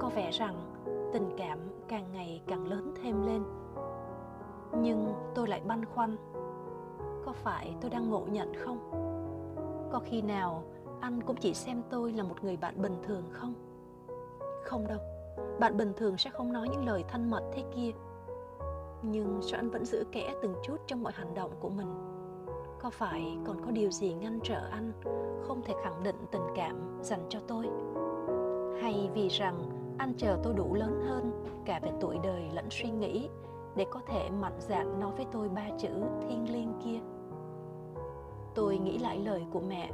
[0.00, 0.54] Có vẻ rằng
[1.12, 3.42] tình cảm càng ngày càng lớn thêm lên.
[4.80, 6.16] Nhưng tôi lại băn khoăn.
[7.24, 8.78] Có phải tôi đang ngộ nhận không?
[9.92, 10.62] Có khi nào
[11.00, 13.54] anh cũng chỉ xem tôi là một người bạn bình thường không
[14.68, 14.98] không đâu,
[15.60, 17.90] bạn bình thường sẽ không nói những lời thân mật thế kia
[19.02, 21.86] nhưng sao anh vẫn giữ kẽ từng chút trong mọi hành động của mình
[22.80, 24.92] có phải còn có điều gì ngăn trở anh
[25.42, 27.66] không thể khẳng định tình cảm dành cho tôi?
[28.82, 29.58] Hay vì rằng
[29.98, 33.28] anh chờ tôi đủ lớn hơn cả về tuổi đời lẫn suy nghĩ
[33.76, 35.90] để có thể mạnh dạn nói với tôi ba chữ
[36.20, 37.00] thiêng liêng kia?
[38.54, 39.90] Tôi nghĩ lại lời của mẹ,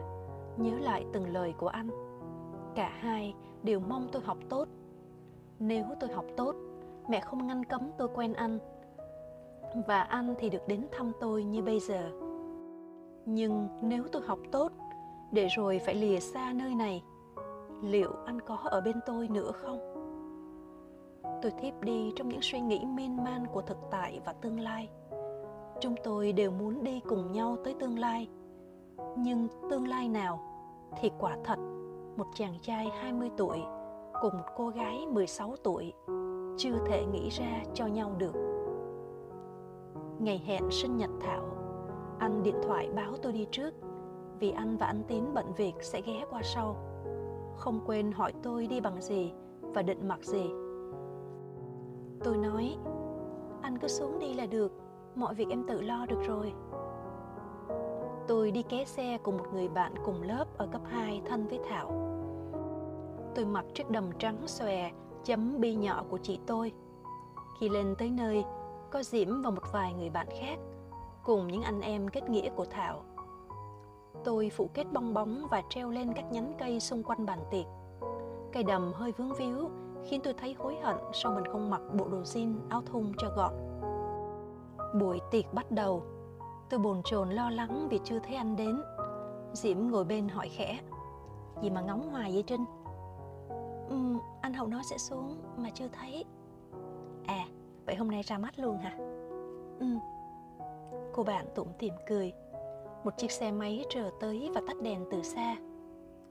[0.56, 1.88] nhớ lại từng lời của anh.
[2.74, 4.68] Cả hai đều mong tôi học tốt.
[5.58, 6.54] Nếu tôi học tốt,
[7.08, 8.58] mẹ không ngăn cấm tôi quen anh.
[9.86, 12.10] Và anh thì được đến thăm tôi như bây giờ
[13.26, 14.72] nhưng nếu tôi học tốt
[15.32, 17.02] để rồi phải lìa xa nơi này
[17.82, 19.78] liệu anh có ở bên tôi nữa không?
[21.42, 24.88] Tôi thiếp đi trong những suy nghĩ miên man của thực tại và tương lai.
[25.80, 28.28] Chúng tôi đều muốn đi cùng nhau tới tương lai.
[29.16, 30.40] Nhưng tương lai nào
[31.00, 31.58] thì quả thật
[32.16, 33.58] một chàng trai 20 tuổi
[34.22, 35.92] cùng một cô gái 16 tuổi
[36.58, 38.34] chưa thể nghĩ ra cho nhau được.
[40.18, 41.63] Ngày hẹn sinh nhật Thảo,
[42.18, 43.74] anh điện thoại báo tôi đi trước
[44.38, 46.76] vì anh và anh Tín bận việc sẽ ghé qua sau.
[47.56, 50.50] Không quên hỏi tôi đi bằng gì và định mặc gì.
[52.24, 52.76] Tôi nói,
[53.62, 54.72] anh cứ xuống đi là được,
[55.14, 56.52] mọi việc em tự lo được rồi.
[58.28, 61.60] Tôi đi ké xe cùng một người bạn cùng lớp ở cấp 2 thân với
[61.68, 61.90] Thảo.
[63.34, 64.90] Tôi mặc chiếc đầm trắng xòe
[65.24, 66.72] chấm bi nhỏ của chị tôi.
[67.60, 68.44] Khi lên tới nơi,
[68.90, 70.58] có Diễm và một vài người bạn khác,
[71.24, 73.02] cùng những anh em kết nghĩa của Thảo.
[74.24, 77.66] Tôi phụ kết bong bóng và treo lên các nhánh cây xung quanh bàn tiệc.
[78.52, 79.70] Cây đầm hơi vướng víu
[80.04, 83.28] khiến tôi thấy hối hận sau mình không mặc bộ đồ jean áo thun cho
[83.36, 83.52] gọn.
[85.00, 86.02] Buổi tiệc bắt đầu,
[86.68, 88.82] Tôi bồn chồn lo lắng vì chưa thấy anh đến
[89.52, 90.80] Diễm ngồi bên hỏi khẽ
[91.62, 92.64] Gì mà ngóng hoài vậy Trinh
[93.88, 93.96] ừ,
[94.40, 96.24] Anh Hậu nói sẽ xuống mà chưa thấy
[97.26, 97.46] À
[97.86, 98.96] vậy hôm nay ra mắt luôn hả
[99.78, 99.86] Ừ
[101.14, 102.32] Cô bạn tủm tỉm cười
[103.04, 105.56] Một chiếc xe máy chờ tới và tắt đèn từ xa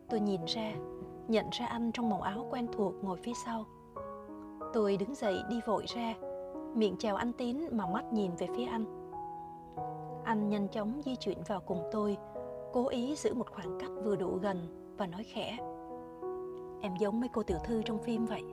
[0.09, 0.73] Tôi nhìn ra
[1.27, 3.65] Nhận ra anh trong màu áo quen thuộc ngồi phía sau
[4.73, 6.13] Tôi đứng dậy đi vội ra
[6.75, 9.03] Miệng chào anh Tín mà mắt nhìn về phía anh
[10.23, 12.17] anh nhanh chóng di chuyển vào cùng tôi,
[12.73, 14.57] cố ý giữ một khoảng cách vừa đủ gần
[14.97, 15.57] và nói khẽ.
[16.81, 18.43] Em giống mấy cô tiểu thư trong phim vậy.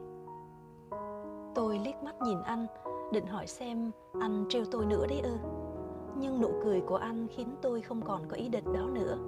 [1.55, 2.67] Tôi liếc mắt nhìn anh,
[3.13, 3.91] định hỏi xem
[4.21, 5.60] anh trêu tôi nữa đấy ư.
[6.21, 9.19] Nhưng nụ cười của anh khiến tôi không còn có ý định đó nữa.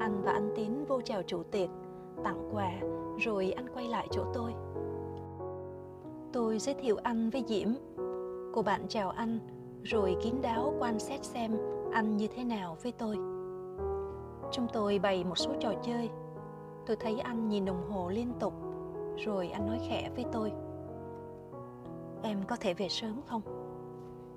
[0.00, 1.70] Anh và anh Tín vô chào chủ tiệc,
[2.24, 2.70] tặng quà,
[3.18, 4.54] rồi anh quay lại chỗ tôi.
[6.32, 7.68] Tôi giới thiệu anh với Diễm.
[8.54, 9.38] Cô bạn chào anh,
[9.82, 11.56] rồi kín đáo quan sát xem
[11.92, 13.16] anh như thế nào với tôi.
[14.52, 16.10] Chúng tôi bày một số trò chơi.
[16.86, 18.54] Tôi thấy anh nhìn đồng hồ liên tục,
[19.16, 20.52] rồi anh nói khẽ với tôi.
[22.22, 23.63] Em có thể về sớm không?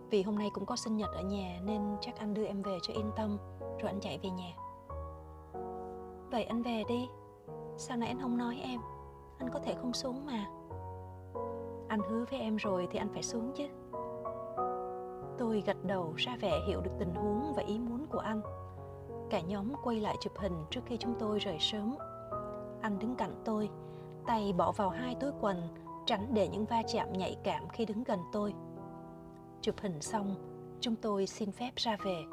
[0.10, 2.78] Vì hôm nay cũng có sinh nhật ở nhà nên chắc anh đưa em về
[2.82, 4.54] cho yên tâm, rồi anh chạy về nhà.
[6.32, 7.10] Vậy anh về đi,
[7.78, 8.82] sao nãy anh không nói em?
[9.38, 10.46] Anh có thể không xuống mà.
[11.88, 13.64] Anh hứa với em rồi thì anh phải xuống chứ.
[15.38, 18.42] Tôi gật đầu ra vẻ hiểu được tình huống và ý muốn của anh.
[19.30, 21.96] Cả nhóm quay lại chụp hình trước khi chúng tôi rời sớm.
[22.82, 23.70] Anh đứng cạnh tôi,
[24.28, 25.68] tay bỏ vào hai túi quần,
[26.06, 28.54] tránh để những va chạm nhạy cảm khi đứng gần tôi.
[29.62, 30.36] Chụp hình xong,
[30.80, 32.24] chúng tôi xin phép ra về.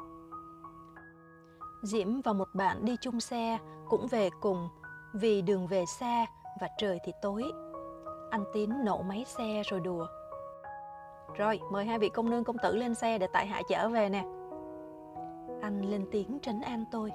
[1.83, 3.57] Diễm và một bạn đi chung xe
[3.89, 4.69] cũng về cùng
[5.13, 6.25] vì đường về xa
[6.61, 7.43] và trời thì tối.
[8.31, 10.07] Anh Tín nổ máy xe rồi đùa.
[11.35, 14.09] Rồi, mời hai vị công nương công tử lên xe để tại hạ chở về
[14.09, 14.23] nè.
[15.61, 17.11] Anh lên tiếng trấn an tôi.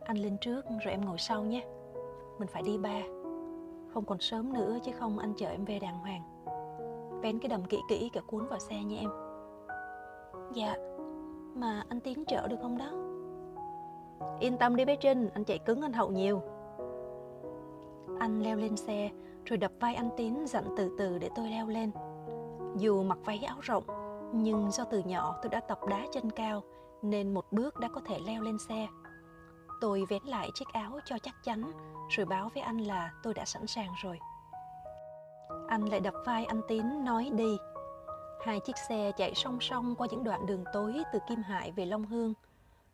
[0.00, 1.66] Anh lên trước rồi em ngồi sau nhé.
[2.38, 3.00] Mình phải đi ba.
[3.94, 6.37] Không còn sớm nữa chứ không anh chở em về đàng hoàng.
[7.22, 9.10] Vén cái đầm kỹ kỹ cả cuốn vào xe nha em.
[10.52, 10.76] Dạ,
[11.54, 12.90] mà anh Tiến chở được không đó?
[14.40, 16.42] Yên tâm đi bé Trinh, anh chạy cứng anh hậu nhiều.
[18.20, 19.10] Anh leo lên xe
[19.44, 21.90] rồi đập vai anh Tín dặn từ từ để tôi leo lên.
[22.76, 23.84] Dù mặc váy áo rộng,
[24.32, 26.62] nhưng do từ nhỏ tôi đã tập đá chân cao
[27.02, 28.88] nên một bước đã có thể leo lên xe.
[29.80, 31.72] Tôi vén lại chiếc áo cho chắc chắn
[32.08, 34.18] rồi báo với anh là tôi đã sẵn sàng rồi.
[35.68, 37.56] Anh lại đập vai anh Tín nói đi.
[38.40, 41.86] Hai chiếc xe chạy song song qua những đoạn đường tối từ Kim Hải về
[41.86, 42.34] Long Hương.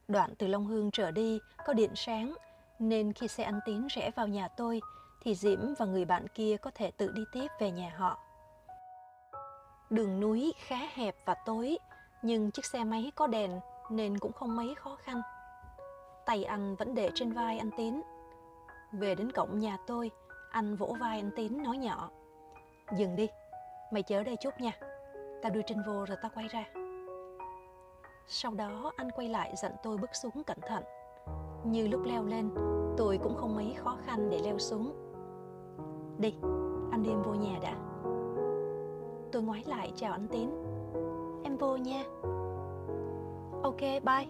[0.09, 2.35] Đoạn từ Long Hương trở đi có điện sáng
[2.78, 4.81] nên khi xe anh Tín rẽ vào nhà tôi
[5.22, 8.18] thì Diễm và người bạn kia có thể tự đi tiếp về nhà họ.
[9.90, 11.78] Đường núi khá hẹp và tối,
[12.22, 13.60] nhưng chiếc xe máy có đèn
[13.90, 15.22] nên cũng không mấy khó khăn.
[16.26, 18.02] Tay anh vẫn để trên vai anh Tín.
[18.93, 20.10] Về đến cổng nhà tôi,
[20.51, 22.10] anh vỗ vai anh Tín nói nhỏ.
[22.93, 23.28] Dừng đi,
[23.90, 24.73] mày chở đây chút nha.
[25.43, 26.65] Tao đưa Trinh vô rồi tao quay ra.
[28.27, 30.82] Sau đó anh quay lại dặn tôi bước xuống cẩn thận.
[31.65, 32.51] Như lúc leo lên,
[32.97, 34.93] tôi cũng không mấy khó khăn để leo xuống.
[36.19, 36.35] Đi,
[36.90, 37.77] anh đi em vô nhà đã.
[39.32, 40.51] Tôi ngoái lại chào anh Tín.
[41.44, 42.05] Em vô nha.
[43.62, 44.27] Ok, bye.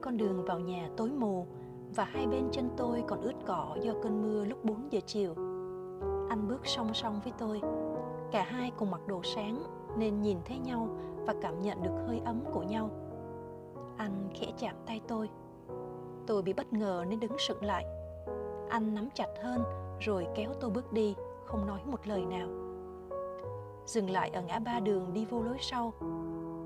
[0.00, 1.46] Con đường vào nhà tối mù
[1.94, 5.34] và hai bên chân tôi còn ướt cỏ do cơn mưa lúc 4 giờ chiều.
[6.28, 7.60] Anh bước song song với tôi.
[8.30, 9.62] Cả hai cùng mặc đồ sáng
[9.96, 10.88] nên nhìn thấy nhau
[11.26, 12.90] và cảm nhận được hơi ấm của nhau.
[13.96, 15.28] Anh khẽ chạm tay tôi.
[16.26, 17.84] Tôi bị bất ngờ nên đứng sững lại.
[18.68, 19.62] Anh nắm chặt hơn
[20.00, 21.14] rồi kéo tôi bước đi,
[21.44, 22.48] không nói một lời nào.
[23.86, 25.92] Dừng lại ở ngã ba đường đi vô lối sau,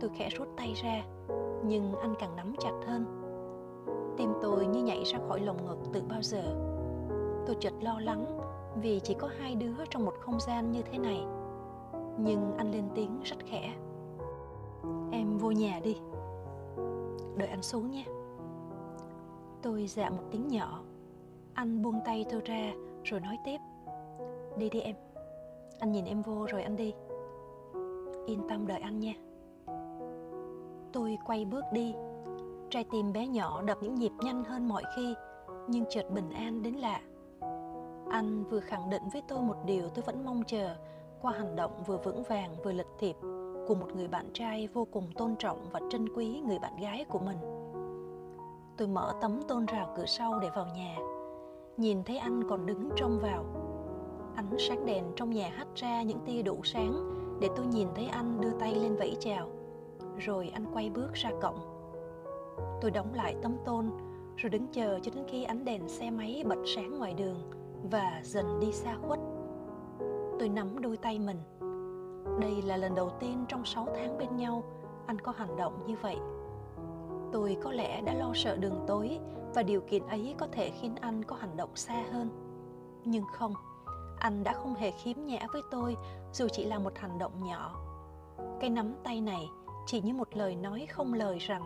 [0.00, 1.04] tôi khẽ rút tay ra,
[1.64, 3.04] nhưng anh càng nắm chặt hơn.
[4.16, 6.42] Tim tôi như nhảy ra khỏi lồng ngực từ bao giờ.
[7.46, 8.38] Tôi chợt lo lắng
[8.80, 11.20] vì chỉ có hai đứa trong một không gian như thế này.
[12.18, 13.74] Nhưng anh lên tiếng rất khẽ.
[15.12, 15.96] Em vô nhà đi.
[17.36, 18.04] Đợi anh xuống nhé.
[19.62, 20.80] Tôi dạ một tiếng nhỏ.
[21.54, 22.72] Anh buông tay tôi ra
[23.04, 23.58] rồi nói tiếp
[24.56, 24.96] đi đi em
[25.78, 26.94] anh nhìn em vô rồi anh đi
[28.26, 29.12] yên tâm đợi anh nha
[30.92, 31.94] tôi quay bước đi
[32.70, 35.14] trái tim bé nhỏ đập những nhịp nhanh hơn mọi khi,
[35.68, 37.00] nhưng chợt bình an đến lạ
[38.10, 40.76] anh vừa khẳng định với tôi một điều tôi vẫn mong chờ,
[41.22, 43.16] qua hành động vừa vững vàng vừa lịch thiệp
[43.68, 47.04] của một người bạn trai vô cùng tôn trọng và trân quý người bạn gái
[47.08, 47.38] của mình.
[48.76, 50.96] Tôi mở tấm tôn rào cửa sau để vào nhà.
[51.76, 53.44] Nhìn thấy anh còn đứng trông vào.
[54.36, 58.06] Ánh sáng đèn trong nhà hắt ra những tia đủ sáng để tôi nhìn thấy
[58.06, 59.48] anh đưa tay lên vẫy chào.
[60.18, 61.58] Rồi anh quay bước ra cổng.
[62.80, 63.90] Tôi đóng lại tấm tôn,
[64.36, 67.57] rồi đứng chờ cho đến khi ánh đèn xe máy bật sáng ngoài đường
[67.90, 69.20] và dần đi xa khuất.
[70.38, 71.38] Tôi nắm đôi tay mình.
[72.40, 74.62] Đây là lần đầu tiên trong 6 tháng bên nhau
[75.06, 76.16] anh có hành động như vậy.
[77.32, 79.18] Tôi có lẽ đã lo sợ đường tối
[79.54, 82.30] và điều kiện ấy có thể khiến anh có hành động xa hơn.
[83.04, 83.54] Nhưng không,
[84.18, 85.96] anh đã không hề khiếm nhã với tôi
[86.32, 87.84] dù chỉ là một hành động nhỏ.
[88.60, 89.48] Cái nắm tay này
[89.86, 91.62] chỉ như một lời nói không lời rằng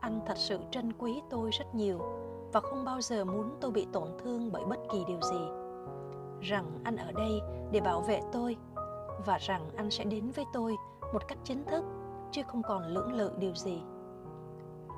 [0.00, 1.98] anh thật sự trân quý tôi rất nhiều
[2.52, 5.40] và không bao giờ muốn tôi bị tổn thương bởi bất kỳ điều gì.
[6.40, 7.40] Rằng anh ở đây
[7.72, 8.56] để bảo vệ tôi,
[9.26, 10.76] và rằng anh sẽ đến với tôi
[11.12, 11.84] một cách chính thức,
[12.32, 13.82] chứ không còn lưỡng lự điều gì.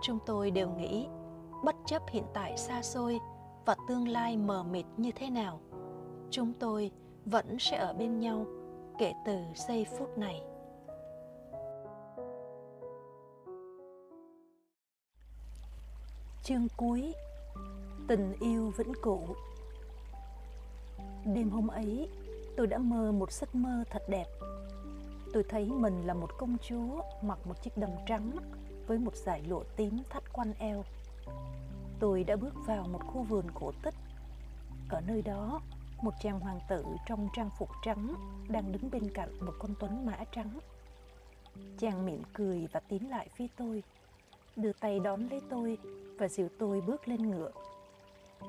[0.03, 1.09] Chúng tôi đều nghĩ
[1.65, 3.21] bất chấp hiện tại xa xôi
[3.65, 5.61] và tương lai mờ mịt như thế nào,
[6.31, 6.91] chúng tôi
[7.25, 8.47] vẫn sẽ ở bên nhau
[8.99, 10.43] kể từ giây phút này.
[16.43, 17.15] Chương cuối.
[18.09, 19.37] Tình yêu vĩnh cửu
[21.25, 22.09] Đêm hôm ấy,
[22.57, 24.27] tôi đã mơ một giấc mơ thật đẹp.
[25.33, 28.31] Tôi thấy mình là một công chúa mặc một chiếc đầm trắng
[28.87, 30.85] với một dải lụa tím thắt quanh eo.
[32.01, 33.95] Tôi đã bước vào một khu vườn cổ tích.
[34.89, 35.61] Ở nơi đó,
[36.03, 38.15] một chàng hoàng tử trong trang phục trắng
[38.49, 40.59] đang đứng bên cạnh một con tuấn mã trắng.
[41.79, 43.83] Chàng mỉm cười và tiến lại phía tôi,
[44.57, 45.79] đưa tay đón lấy tôi
[46.19, 47.51] và dìu tôi bước lên ngựa.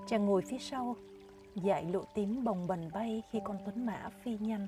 [0.08, 0.96] Chàng ngồi phía sau,
[1.56, 4.68] dại lộ tím bồng bềnh bay khi con tuấn mã phi nhanh.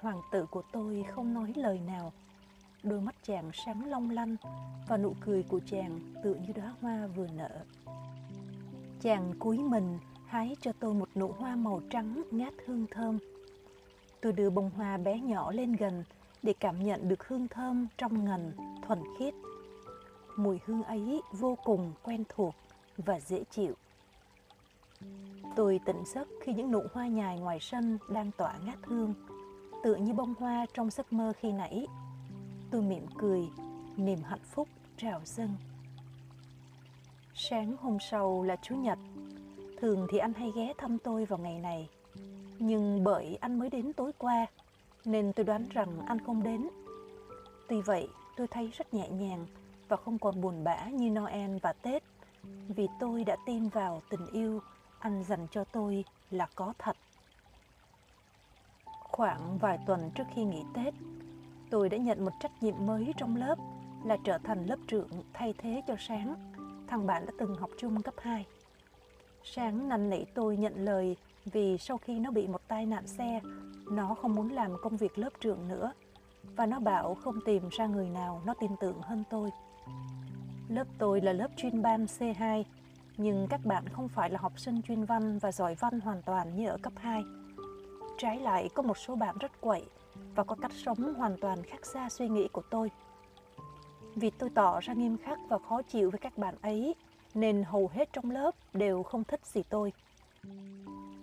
[0.00, 2.12] Hoàng tử của tôi không nói lời nào.
[2.82, 4.36] Đôi mắt chàng sáng long lanh
[4.88, 7.64] và nụ cười của chàng tựa như đóa hoa vừa nở.
[9.00, 13.18] Chàng cúi mình hái cho tôi một nụ hoa màu trắng ngát hương thơm.
[14.20, 16.04] Tôi đưa bông hoa bé nhỏ lên gần
[16.42, 18.52] để cảm nhận được hương thơm trong ngần,
[18.86, 19.34] thuần khiết.
[20.36, 22.54] Mùi hương ấy vô cùng quen thuộc
[22.96, 23.74] và dễ chịu.
[25.56, 29.14] Tôi tỉnh giấc khi những nụ hoa nhài ngoài sân đang tỏa ngát hương,
[29.82, 31.86] tựa như bông hoa trong giấc mơ khi nãy.
[32.70, 33.48] Tôi mỉm cười,
[33.96, 35.56] niềm hạnh phúc trào dâng.
[37.34, 38.98] Sáng hôm sau là Chủ nhật.
[39.80, 41.88] Thường thì anh hay ghé thăm tôi vào ngày này.
[42.58, 44.46] Nhưng bởi anh mới đến tối qua,
[45.04, 46.68] nên tôi đoán rằng anh không đến.
[47.68, 49.46] Tuy vậy, tôi thấy rất nhẹ nhàng
[49.94, 52.02] và không còn buồn bã như Noel và Tết
[52.68, 54.60] vì tôi đã tin vào tình yêu
[54.98, 56.96] anh dành cho tôi là có thật.
[58.84, 60.94] Khoảng vài tuần trước khi nghỉ Tết,
[61.70, 63.58] tôi đã nhận một trách nhiệm mới trong lớp
[64.04, 66.34] là trở thành lớp trưởng thay thế cho Sáng,
[66.86, 68.46] thằng bạn đã từng học chung cấp 2.
[69.44, 73.40] Sáng năn nỉ tôi nhận lời vì sau khi nó bị một tai nạn xe,
[73.90, 75.92] nó không muốn làm công việc lớp trưởng nữa
[76.56, 79.50] và nó bảo không tìm ra người nào nó tin tưởng hơn tôi.
[80.68, 82.64] Lớp tôi là lớp chuyên ban C2,
[83.16, 86.56] nhưng các bạn không phải là học sinh chuyên văn và giỏi văn hoàn toàn
[86.56, 87.22] như ở cấp 2.
[88.18, 89.82] Trái lại, có một số bạn rất quậy
[90.34, 92.90] và có cách sống hoàn toàn khác xa suy nghĩ của tôi.
[94.14, 96.94] Vì tôi tỏ ra nghiêm khắc và khó chịu với các bạn ấy,
[97.34, 99.92] nên hầu hết trong lớp đều không thích gì tôi.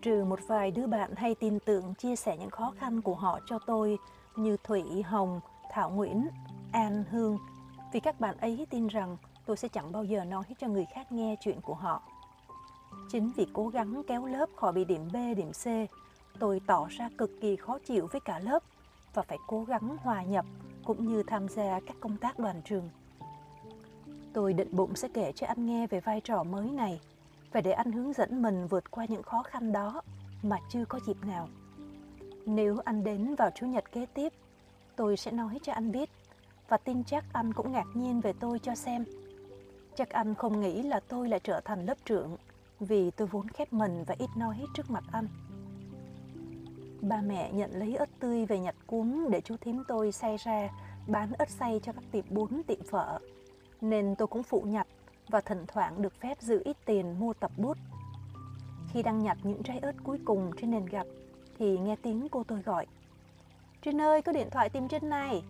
[0.02, 3.40] Trừ một vài đứa bạn hay tin tưởng chia sẻ những khó khăn của họ
[3.46, 3.98] cho tôi
[4.36, 5.40] như Thủy, Hồng,
[5.72, 6.28] Thảo Nguyễn,
[6.72, 7.38] An, Hương,
[7.92, 11.12] vì các bạn ấy tin rằng tôi sẽ chẳng bao giờ nói cho người khác
[11.12, 12.02] nghe chuyện của họ.
[13.12, 15.66] Chính vì cố gắng kéo lớp khỏi bị điểm B, điểm C,
[16.40, 18.64] tôi tỏ ra cực kỳ khó chịu với cả lớp
[19.14, 20.46] và phải cố gắng hòa nhập
[20.84, 22.90] cũng như tham gia các công tác đoàn trường.
[24.34, 27.00] Tôi định bụng sẽ kể cho anh nghe về vai trò mới này
[27.52, 30.02] và để anh hướng dẫn mình vượt qua những khó khăn đó
[30.44, 31.48] mà chưa có dịp nào.
[32.46, 34.34] Nếu anh đến vào Chủ nhật kế tiếp,
[34.96, 36.10] tôi sẽ nói cho anh biết
[36.72, 39.06] và tin chắc anh cũng ngạc nhiên về tôi cho xem.
[39.96, 42.38] Chắc anh không nghĩ là tôi lại trở thành lớp trưởng
[42.80, 45.28] vì tôi vốn khép mình và ít nói trước mặt anh.
[47.02, 50.70] Ba mẹ nhận lấy ớt tươi về nhặt cuốn để chú thím tôi xay ra
[51.08, 53.20] bán ớt xay cho các tiệm bún tiệm phở.
[53.82, 54.88] Nên tôi cũng phụ nhặt
[55.28, 57.78] và thỉnh thoảng được phép giữ ít tiền mua tập bút.
[58.94, 61.08] Khi đang nhặt những trái ớt cuối cùng trên nền gạch
[61.60, 62.86] thì nghe tiếng cô tôi gọi.
[63.82, 65.44] Trinh ơi, có điện thoại tìm Trinh này.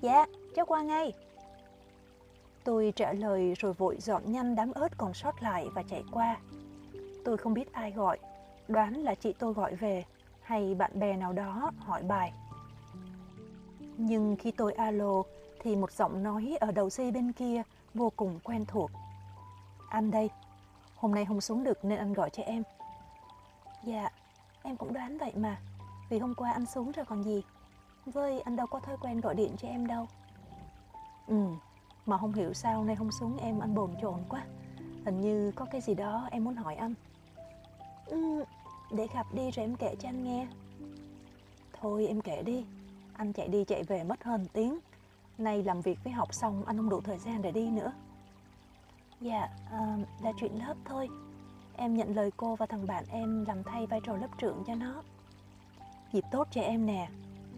[0.00, 1.12] Dạ, cháu qua ngay.
[2.64, 6.36] Tôi trả lời rồi vội dọn nhanh đám ớt còn sót lại và chạy qua.
[7.24, 8.18] Tôi không biết ai gọi,
[8.68, 10.04] đoán là chị tôi gọi về
[10.42, 12.32] hay bạn bè nào đó hỏi bài.
[13.96, 15.22] Nhưng khi tôi alo
[15.60, 17.62] thì một giọng nói ở đầu dây bên kia
[17.94, 18.90] vô cùng quen thuộc.
[19.88, 20.30] Anh đây,
[20.96, 22.62] hôm nay không xuống được nên anh gọi cho em.
[23.84, 24.08] Dạ,
[24.62, 25.60] em cũng đoán vậy mà,
[26.10, 27.42] vì hôm qua anh xuống rồi còn gì.
[28.06, 30.06] Với anh đâu có thói quen gọi điện cho em đâu.
[31.26, 31.44] Ừ,
[32.06, 34.44] mà không hiểu sao nay không xuống em anh bồn chồn quá.
[35.04, 36.94] Hình như có cái gì đó em muốn hỏi anh.
[38.06, 38.44] Ừ,
[38.92, 40.46] để gặp đi rồi em kể cho anh nghe.
[41.80, 42.64] Thôi em kể đi,
[43.12, 44.78] anh chạy đi chạy về mất hơn tiếng.
[45.38, 47.92] Nay làm việc với học xong anh không đủ thời gian để đi nữa.
[49.20, 51.08] Dạ, à, là chuyện lớp thôi.
[51.76, 54.74] Em nhận lời cô và thằng bạn em làm thay vai trò lớp trưởng cho
[54.74, 55.02] nó.
[56.12, 57.08] Dịp tốt cho em nè,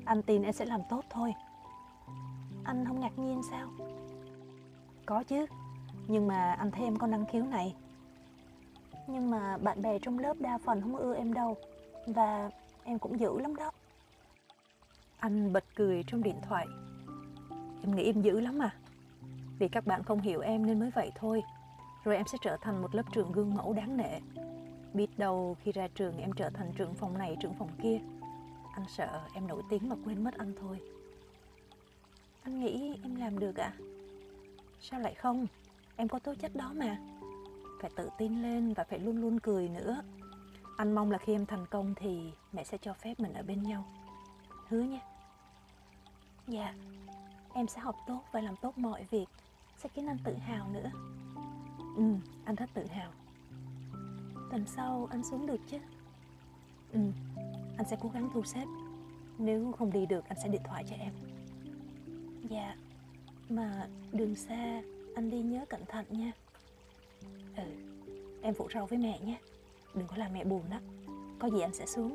[0.05, 1.35] anh tin em sẽ làm tốt thôi.
[2.65, 3.69] Anh không ngạc nhiên sao?
[5.07, 5.47] Có chứ,
[6.09, 7.75] nhưng mà anh thấy em có năng khiếu này.
[9.07, 11.57] Nhưng mà bạn bè trong lớp đa phần không ưa em đâu
[12.07, 12.51] Và
[12.85, 13.73] em cũng dữ lắm đó
[15.19, 16.67] Anh bật cười trong điện thoại
[17.83, 18.71] Em nghĩ em dữ lắm à
[19.59, 21.43] Vì các bạn không hiểu em nên mới vậy thôi
[22.05, 24.21] Rồi em sẽ trở thành một lớp trưởng gương mẫu đáng nể
[24.95, 27.99] Biết đâu khi ra trường em trở thành trưởng phòng này trưởng phòng kia
[28.73, 30.81] anh sợ, em nổi tiếng mà quên mất anh thôi.
[32.43, 33.85] Anh nghĩ em làm được ạ à?
[34.81, 35.47] Sao lại không?
[35.97, 36.99] Em có tố chất đó mà.
[37.81, 40.03] Phải tự tin lên và phải luôn luôn cười nữa.
[40.77, 43.63] Anh mong là khi em thành công thì mẹ sẽ cho phép mình ở bên
[43.63, 43.85] nhau.
[44.69, 45.01] Hứa nha.
[46.49, 46.75] Dạ.
[47.55, 49.27] Em sẽ học tốt và làm tốt mọi việc.
[49.77, 50.91] Sẽ khiến anh tự hào nữa.
[51.97, 53.11] Ừ anh rất tự hào.
[54.51, 55.79] Tuần sau anh xuống được chứ?
[56.93, 57.01] Ừ
[57.77, 58.67] anh sẽ cố gắng thu xếp.
[59.39, 61.13] Nếu không đi được, anh sẽ điện thoại cho em.
[62.51, 62.77] Dạ
[63.49, 64.83] mà đường xa,
[65.15, 66.33] anh đi nhớ cẩn thận nha.
[67.57, 67.63] Ừ
[68.43, 69.39] em phụ rau với mẹ nhé.
[69.95, 70.79] Đừng có làm mẹ buồn đó.
[71.39, 72.15] Có gì anh sẽ xuống.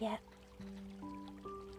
[0.00, 0.18] Dạ.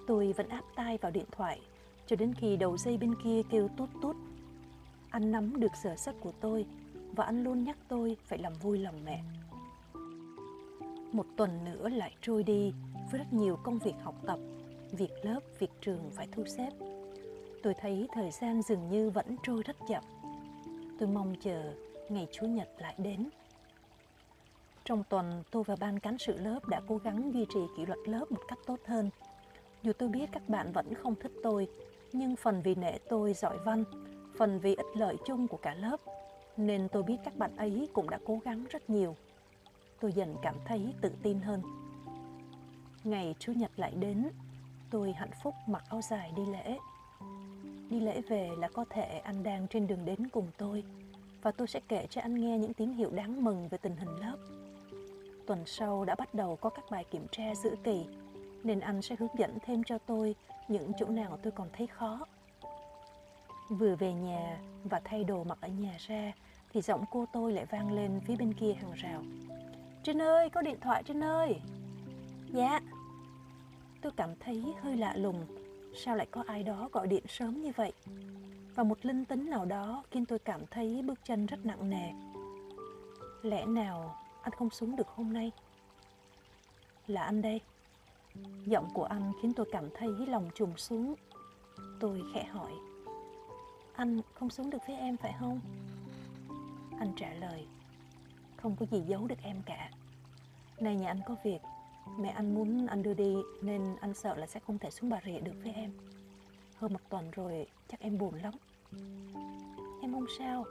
[0.08, 1.62] Tôi vẫn áp tay vào điện thoại,
[2.08, 4.16] cho đến khi đầu dây bên kia kêu tốt tốt
[5.10, 6.66] anh nắm được sở sắc của tôi,
[7.16, 9.24] và anh luôn nhắc tôi phải làm vui lòng mẹ
[11.16, 12.74] một tuần nữa lại trôi đi
[13.12, 14.40] với rất nhiều công việc học tập,
[14.92, 16.70] việc lớp, việc trường phải thu xếp.
[17.64, 20.04] Tôi thấy thời gian dường như vẫn trôi rất chậm.
[21.00, 21.74] Tôi mong chờ
[22.10, 23.30] ngày chủ nhật lại đến.
[24.84, 28.00] Trong tuần, tôi và ban cán sự lớp đã cố gắng duy trì kỷ luật
[28.06, 29.10] lớp một cách tốt hơn.
[29.84, 31.68] Dù tôi biết các bạn vẫn không thích tôi,
[32.14, 33.84] nhưng phần vì nể tôi giỏi văn,
[34.38, 35.98] phần vì ích lợi chung của cả lớp,
[36.58, 39.16] nên tôi biết các bạn ấy cũng đã cố gắng rất nhiều
[40.00, 41.62] tôi dần cảm thấy tự tin hơn.
[43.04, 44.30] Ngày chủ nhật lại đến,
[44.90, 46.78] tôi hạnh phúc mặc áo dài đi lễ.
[47.90, 50.84] Đi lễ về là có thể anh đang trên đường đến cùng tôi,
[51.42, 54.10] và tôi sẽ kể cho anh nghe những tín hiệu đáng mừng về tình hình
[54.10, 54.38] lớp.
[55.48, 58.06] Tuần sau đã bắt đầu có các bài kiểm tra giữa kỳ,
[58.64, 60.36] nên anh sẽ hướng dẫn thêm cho tôi
[60.68, 62.26] những chỗ nào tôi còn thấy khó.
[63.70, 66.32] Vừa về nhà và thay đồ mặc ở nhà ra,
[66.74, 69.24] thì giọng cô tôi lại vang lên phía bên kia hàng rào
[70.06, 71.56] trinh ơi, có điện thoại trinh ơi.
[72.54, 72.80] Dạ.
[74.02, 75.46] Tôi cảm thấy hơi lạ lùng.
[75.96, 77.94] Sao lại có ai đó gọi điện sớm như vậy?
[78.76, 82.12] Và một linh tính nào đó khiến tôi cảm thấy bước chân rất nặng nề.
[83.42, 85.52] Lẽ nào anh không xuống được hôm nay?
[87.08, 87.62] Là anh đây.
[88.66, 91.16] Giọng của anh khiến tôi cảm thấy lòng trùng xuống.
[92.00, 92.72] Tôi khẽ hỏi.
[93.94, 95.60] Anh không xuống được với em phải không?
[97.00, 97.68] Anh trả lời
[98.66, 99.90] không có gì giấu được em cả.
[100.80, 101.60] Nay nhà anh có việc,
[102.20, 105.20] mẹ anh muốn anh đưa đi, nên anh sợ là sẽ không thể xuống bà
[105.26, 105.92] rịa được với em.
[106.78, 108.54] Hơn một tuần rồi, chắc em buồn lắm.
[110.02, 110.66] Em không sao,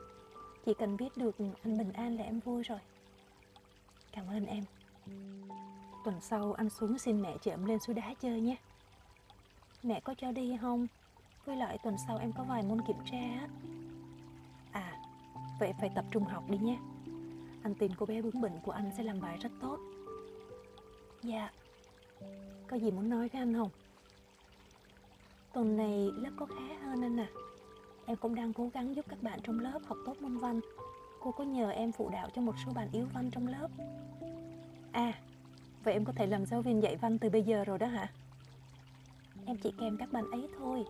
[0.66, 2.79] chỉ cần biết được anh bình an là em vui rồi.
[4.12, 4.65] Cảm ơn em.
[6.05, 8.57] Tuần sau anh xuống xin mẹ chở em lên suối đá chơi nhé.
[9.83, 10.87] Mẹ có cho đi không?
[11.45, 13.49] Với lại tuần sau em có vài môn kiểm tra á.
[14.73, 14.99] À
[15.61, 16.79] vậy phải tập trung học đi nhé
[17.65, 19.78] anh tin cô bé bướng bỉnh của anh sẽ làm bài rất tốt.
[21.23, 21.51] Dạ.
[22.66, 23.70] Có gì muốn nói với anh không?
[25.53, 27.28] Tuần này lớp có khá hơn anh à.
[28.07, 30.61] Em cũng đang cố gắng giúp các bạn trong lớp học tốt môn văn.
[31.20, 33.69] Cô có nhờ em phụ đạo cho một số bạn yếu văn trong lớp.
[34.93, 35.12] À
[35.85, 38.12] vậy em có thể làm giáo viên dạy văn từ bây giờ rồi đó hả?
[39.47, 40.85] Em chỉ kèm các bạn ấy thôi.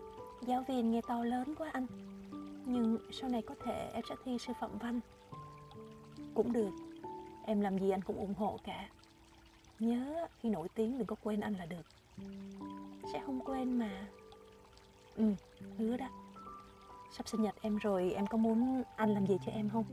[0.47, 1.87] Giáo viên nghe to lớn quá anh.
[2.65, 4.99] Nhưng sau này có thể em sẽ thi sư phạm văn
[6.35, 6.71] cũng được.
[7.45, 8.89] Em làm gì anh cũng ủng hộ cả.
[9.79, 11.85] Nhớ, khi nổi tiếng đừng có quên anh là được.
[13.13, 14.07] Sẽ không quên mà.
[15.15, 15.33] Ừ
[15.77, 16.07] hứa đó.
[17.11, 19.85] Sắp sinh nhật em rồi, em có muốn anh làm gì cho em không?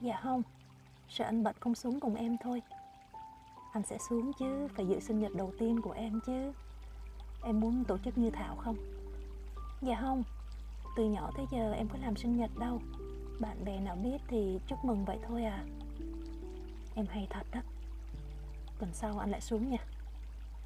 [0.00, 0.42] Dạ không.
[1.08, 2.62] Sợ anh bận không xuống cùng em thôi.
[3.72, 6.52] Anh sẽ xuống chứ, phải dự sinh nhật đầu tiên của em chứ.
[7.44, 8.76] Em muốn tổ chức như thảo không?
[9.82, 10.22] Dạ không.
[10.96, 12.80] Từ nhỏ tới giờ em có làm sinh nhật đâu
[13.40, 15.64] bạn bè nào biết thì chúc mừng vậy thôi à.
[16.94, 17.60] Em hay thật đó.
[18.78, 19.78] Tuần sau anh lại xuống nha.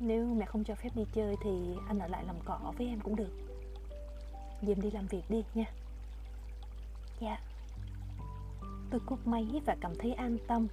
[0.01, 1.51] Nếu mẹ không cho phép đi chơi thì
[1.89, 3.31] anh ở lại làm cỏ với em cũng được.
[4.63, 5.65] Diêm đi làm việc đi nha.
[7.21, 7.41] Dạ.
[8.91, 10.67] Tôi cúp máy và cảm thấy an tâm.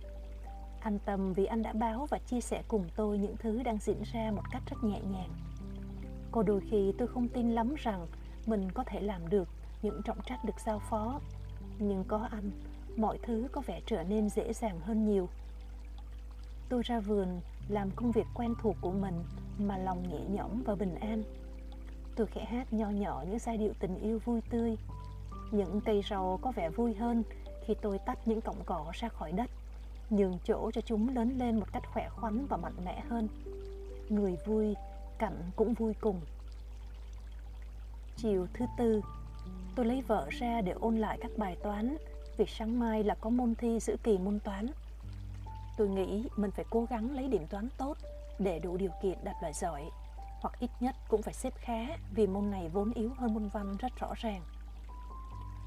[0.79, 4.03] An tâm vì anh đã báo và chia sẻ cùng tôi những thứ đang diễn
[4.13, 5.29] ra một cách rất nhẹ nhàng.
[6.31, 8.07] Có đôi khi tôi không tin lắm rằng
[8.45, 9.47] mình có thể làm được
[9.81, 11.19] những trọng trách được giao phó.
[11.79, 12.51] Nhưng có anh,
[12.97, 15.29] mọi thứ có vẻ trở nên dễ dàng hơn nhiều.
[16.69, 19.23] Tôi ra vườn làm công việc quen thuộc của mình
[19.57, 21.23] mà lòng nhẹ nhõm và bình an.
[22.15, 24.77] Tôi khẽ hát nho nhỏ những giai điệu tình yêu vui tươi.
[25.51, 27.23] Những cây rau có vẻ vui hơn
[27.65, 29.49] khi tôi tách những cọng cỏ ra khỏi đất
[30.09, 33.27] nhường chỗ cho chúng lớn lên một cách khỏe khoắn và mạnh mẽ hơn.
[34.09, 34.75] Người vui
[35.17, 36.21] cảnh cũng vui cùng.
[38.17, 39.01] Chiều thứ tư
[39.79, 41.97] tôi lấy vợ ra để ôn lại các bài toán.
[42.37, 44.67] Vì sáng mai là có môn thi giữa kỳ môn toán.
[45.77, 47.97] Tôi nghĩ mình phải cố gắng lấy điểm toán tốt
[48.39, 49.89] để đủ điều kiện đạt loại giỏi,
[50.41, 51.85] hoặc ít nhất cũng phải xếp khá
[52.15, 54.41] vì môn này vốn yếu hơn môn văn rất rõ ràng.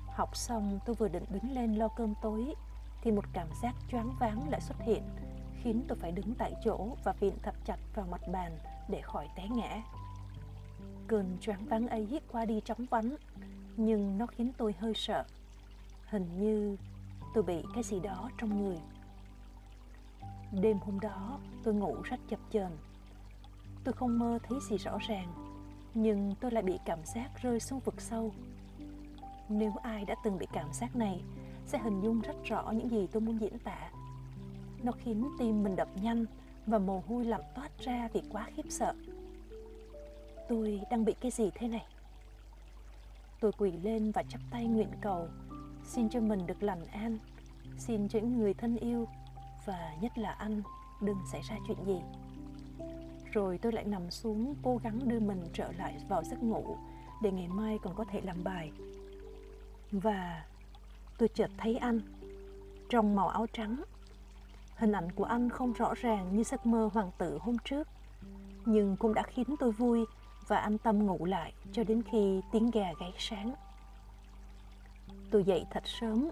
[0.07, 2.55] Học xong, tôi vừa định đứng lên lo cơm tối,
[3.03, 5.03] thì một cảm giác choáng váng lại xuất hiện,
[5.63, 8.59] khiến tôi phải đứng tại chỗ và vịn thật chặt vào mặt bàn
[8.89, 9.83] để khỏi té ngã.
[11.07, 13.17] Cơn choáng váng ấy qua đi chóng vánh
[13.77, 15.25] nhưng nó khiến tôi hơi sợ.
[16.07, 16.77] Hình như
[17.35, 18.79] tôi bị cái gì đó trong người.
[20.61, 22.71] Đêm hôm đó, tôi ngủ rất chập chờn.
[23.85, 25.35] Tôi không mơ thấy gì rõ ràng,
[25.95, 28.33] nhưng tôi lại bị cảm giác rơi xuống vực sâu.
[29.49, 31.23] Nếu ai đã từng bị cảm giác này,
[31.67, 33.91] sẽ hình dung rất rõ những gì tôi muốn diễn tả.
[34.83, 36.25] Nó khiến tim mình đập nhanh
[36.67, 38.95] và mồ hôi lạnh toát ra vì quá khiếp sợ.
[40.49, 41.87] Tôi đang bị cái gì thế này?
[43.43, 45.29] Tôi quỳ lên và chắp tay nguyện cầu,
[45.85, 47.19] xin cho mình được lành an,
[47.79, 49.09] xin cho những người thân yêu
[49.67, 50.63] và nhất là anh
[51.01, 52.01] đừng xảy ra chuyện gì.
[53.33, 56.77] Rồi tôi lại nằm xuống cố gắng đưa mình trở lại vào giấc ngủ
[57.23, 58.73] để ngày mai còn có thể làm bài.
[59.93, 60.45] Và
[61.19, 62.01] tôi chợt thấy anh
[62.91, 63.83] trong màu áo trắng.
[64.77, 67.89] Hình ảnh của anh không rõ ràng như giấc mơ hoàng tử hôm trước,
[68.67, 70.05] nhưng cũng đã khiến tôi vui
[70.49, 73.55] và an tâm ngủ lại cho đến khi tiếng gà gáy sáng.
[75.31, 76.31] Tôi dậy thật sớm,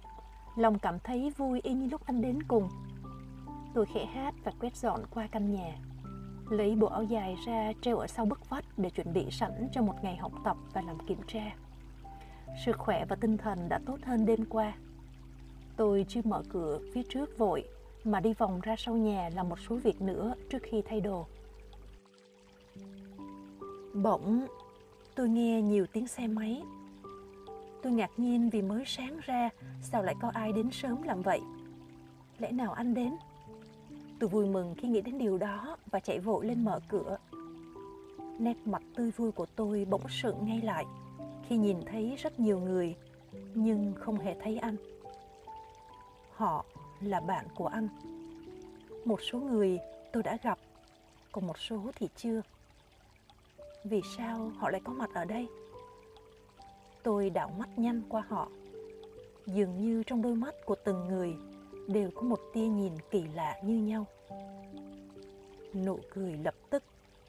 [0.56, 2.68] lòng cảm thấy vui y như lúc anh đến cùng.
[3.74, 5.76] Tôi khẽ hát và quét dọn qua căn nhà,
[6.50, 9.82] lấy bộ áo dài ra treo ở sau bức vách để chuẩn bị sẵn cho
[9.82, 11.56] một ngày học tập và làm kiểm tra.
[12.64, 14.72] Sức khỏe và tinh thần đã tốt hơn đêm qua.
[15.76, 17.64] Tôi chưa mở cửa phía trước vội
[18.04, 21.26] mà đi vòng ra sau nhà làm một số việc nữa trước khi thay đồ.
[23.94, 24.46] Bỗng
[25.14, 26.62] tôi nghe nhiều tiếng xe máy.
[27.82, 29.50] Tôi ngạc nhiên vì mới sáng ra
[29.82, 31.40] sao lại có ai đến sớm làm vậy.
[32.38, 33.16] Lẽ nào anh đến?
[34.18, 37.18] Tôi vui mừng khi nghĩ đến điều đó và chạy vội lên mở cửa.
[38.38, 40.86] Nét mặt tươi vui của tôi bỗng sượng ngay lại
[41.48, 42.94] khi nhìn thấy rất nhiều người
[43.54, 44.76] nhưng không hề thấy anh.
[46.34, 46.64] Họ
[47.00, 47.88] là bạn của anh.
[49.04, 49.78] Một số người
[50.12, 50.58] tôi đã gặp,
[51.32, 52.42] còn một số thì chưa.
[53.84, 55.48] Vì sao họ lại có mặt ở đây?
[57.02, 58.48] Tôi đảo mắt nhanh qua họ.
[59.46, 61.36] Dường như trong đôi mắt của từng người
[61.88, 64.06] đều có một tia nhìn kỳ lạ như nhau.
[65.74, 66.82] Nụ cười lập tức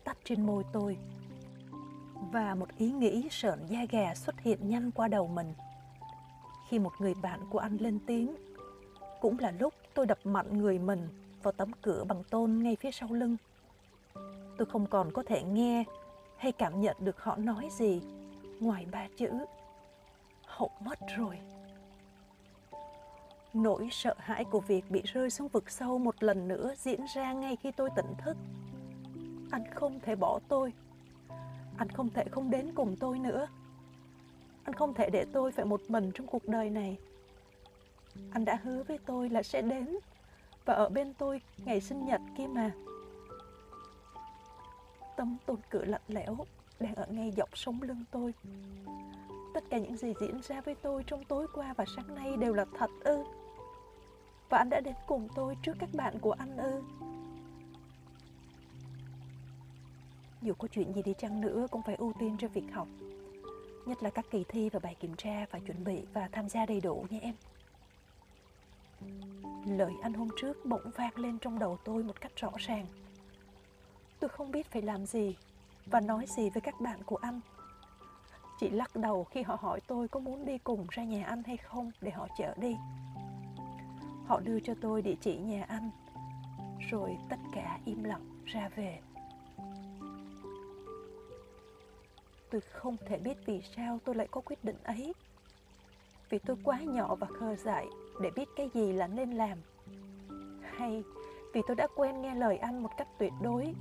[0.03, 0.97] tắt trên môi tôi
[2.31, 5.53] và một ý nghĩ sợn da gà xuất hiện nhanh qua đầu mình.
[6.69, 8.35] Khi một người bạn của anh lên tiếng,
[9.21, 11.07] cũng là lúc tôi đập mạnh người mình
[11.43, 13.37] vào tấm cửa bằng tôn ngay phía sau lưng.
[14.57, 15.83] Tôi không còn có thể nghe
[16.41, 18.01] hay cảm nhận được họ nói gì.
[18.59, 19.30] Ngoài ba chữ
[20.45, 21.39] hậu mất rồi.
[23.53, 27.34] Nỗi sợ hãi của việc bị rơi xuống vực sâu một lần nữa diễn ra
[27.34, 28.38] ngay khi tôi tỉnh thức.
[29.51, 30.73] Anh không thể bỏ tôi.
[31.77, 33.47] Anh không thể không đến cùng tôi nữa.
[34.63, 36.97] Anh không thể để tôi phải một mình trong cuộc đời này.
[38.31, 39.97] Anh đã hứa với tôi là sẽ đến.
[40.65, 42.72] Và ở bên tôi, ngày sinh nhật kia mà
[45.17, 46.38] tâm tôn cửa lạnh lẽo
[46.79, 48.33] đang ở ngay dọc sống lưng tôi.
[49.53, 52.53] Tất cả những gì diễn ra với tôi trong tối qua và sáng nay đều
[52.53, 53.23] là thật ư?
[54.49, 56.81] Và anh đã đến cùng tôi trước các bạn của anh ư?
[60.41, 62.88] Dù có chuyện gì đi chăng nữa cũng phải ưu tiên cho việc học,
[63.85, 66.65] nhất là các kỳ thi và bài kiểm tra phải chuẩn bị và tham gia
[66.65, 67.35] đầy đủ nha em.
[69.65, 72.85] Lời anh hôm trước bỗng vang lên trong đầu tôi một cách rõ ràng
[74.22, 75.35] tôi không biết phải làm gì
[75.85, 77.39] và nói gì với các bạn của anh.
[78.60, 81.57] Chị lắc đầu khi họ hỏi tôi có muốn đi cùng ra nhà anh hay
[81.57, 82.76] không để họ chở đi.
[84.26, 85.89] Họ đưa cho tôi địa chỉ nhà anh,
[86.89, 88.99] rồi tất cả im lặng ra về.
[92.52, 95.14] Tôi không thể biết vì sao tôi lại có quyết định ấy.
[96.30, 97.88] Vì tôi quá nhỏ và khờ dại
[98.22, 99.57] để biết cái gì là nên làm.
[100.77, 101.03] Hay
[101.53, 103.73] vì tôi đã quen nghe lời anh một cách tuyệt đối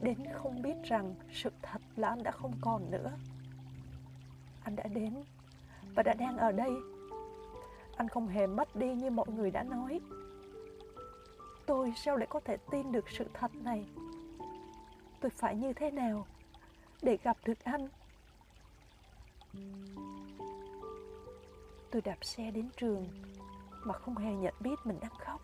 [0.00, 3.12] đến không biết rằng sự thật là anh đã không còn nữa.
[4.64, 5.14] Anh đã đến
[5.94, 6.70] và đã đang ở đây.
[7.96, 10.00] Anh không hề mất đi như mọi người đã nói.
[11.66, 13.86] Tôi sao lại có thể tin được sự thật này?
[15.20, 16.26] Tôi phải như thế nào
[17.02, 17.88] để gặp được anh?
[21.90, 23.08] Tôi đạp xe đến trường
[23.84, 25.40] mà không hề nhận biết mình đang khóc.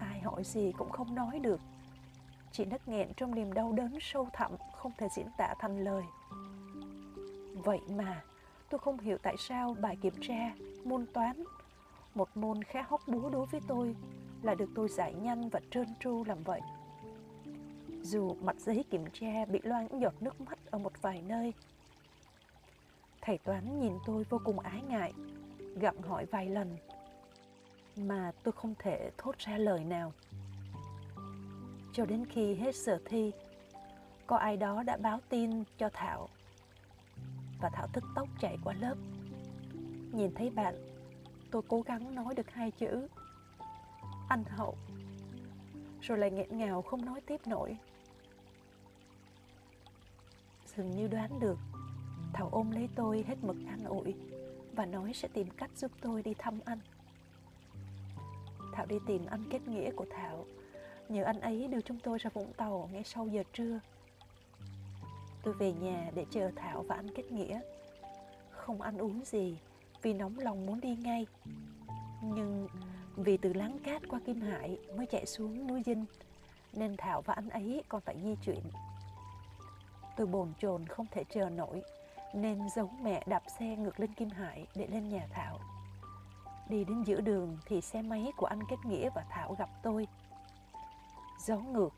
[0.00, 1.60] Ai hỏi gì cũng không nói được
[2.56, 6.02] chị nấc nghẹn trong niềm đau đớn sâu thẳm không thể diễn tả thành lời.
[7.54, 8.22] Vậy mà
[8.70, 10.54] tôi không hiểu tại sao bài kiểm tra
[10.84, 11.44] môn toán,
[12.14, 13.96] một môn khá hóc búa đối với tôi,
[14.42, 16.60] là được tôi giải nhanh và trơn tru làm vậy.
[18.02, 21.52] Dù mặt giấy kiểm tra bị loang những giọt nước mắt ở một vài nơi,
[23.20, 25.12] Thầy Toán nhìn tôi vô cùng ái ngại,
[25.76, 26.76] gặng hỏi vài lần,
[27.96, 30.12] mà tôi không thể thốt ra lời nào.
[31.94, 33.32] Cho đến khi hết giờ thi,
[34.26, 36.28] có ai đó đã báo tin cho Thảo.
[37.60, 38.94] Và Thảo tức tốc chạy qua lớp.
[40.12, 40.74] Nhìn thấy bạn,
[41.50, 43.08] tôi cố gắng nói được hai chữ.
[44.28, 44.76] Anh hậu.
[46.00, 47.76] Rồi lại nghẹn ngào không nói tiếp nổi.
[50.76, 51.58] Dường như đoán được
[52.32, 54.14] thảo ôm lấy tôi hết mực an ủi
[54.72, 56.78] và nói sẽ tìm cách giúp tôi đi thăm anh.
[58.72, 60.44] Thảo đi tìm anh kết nghĩa của thảo
[61.08, 63.80] nhờ anh ấy đưa chúng tôi ra vũng tàu ngay sau giờ trưa.
[65.42, 67.60] Tôi về nhà để chờ thảo và anh kết nghĩa.
[68.50, 69.58] Không ăn uống gì,
[70.02, 71.26] vì nóng lòng muốn đi ngay.
[72.22, 72.68] Nhưng
[73.16, 76.04] vì từ láng cát qua kim hải mới chạy xuống núi dinh,
[76.72, 78.60] nên thảo và anh ấy còn phải di chuyển.
[80.16, 81.82] Tôi bồn chồn không thể chờ nổi,
[82.34, 85.58] nên giấu mẹ đạp xe ngược lên kim hải để lên nhà thảo.
[86.68, 90.06] Đi đến giữa đường thì xe máy của anh kết nghĩa và thảo gặp tôi
[91.46, 91.94] gió ngược.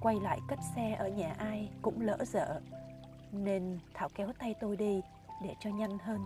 [0.00, 2.60] Quay lại cất xe ở nhà ai cũng lỡ dở,
[3.32, 5.00] nên thảo kéo tay tôi đi
[5.42, 6.20] để cho nhanh hơn.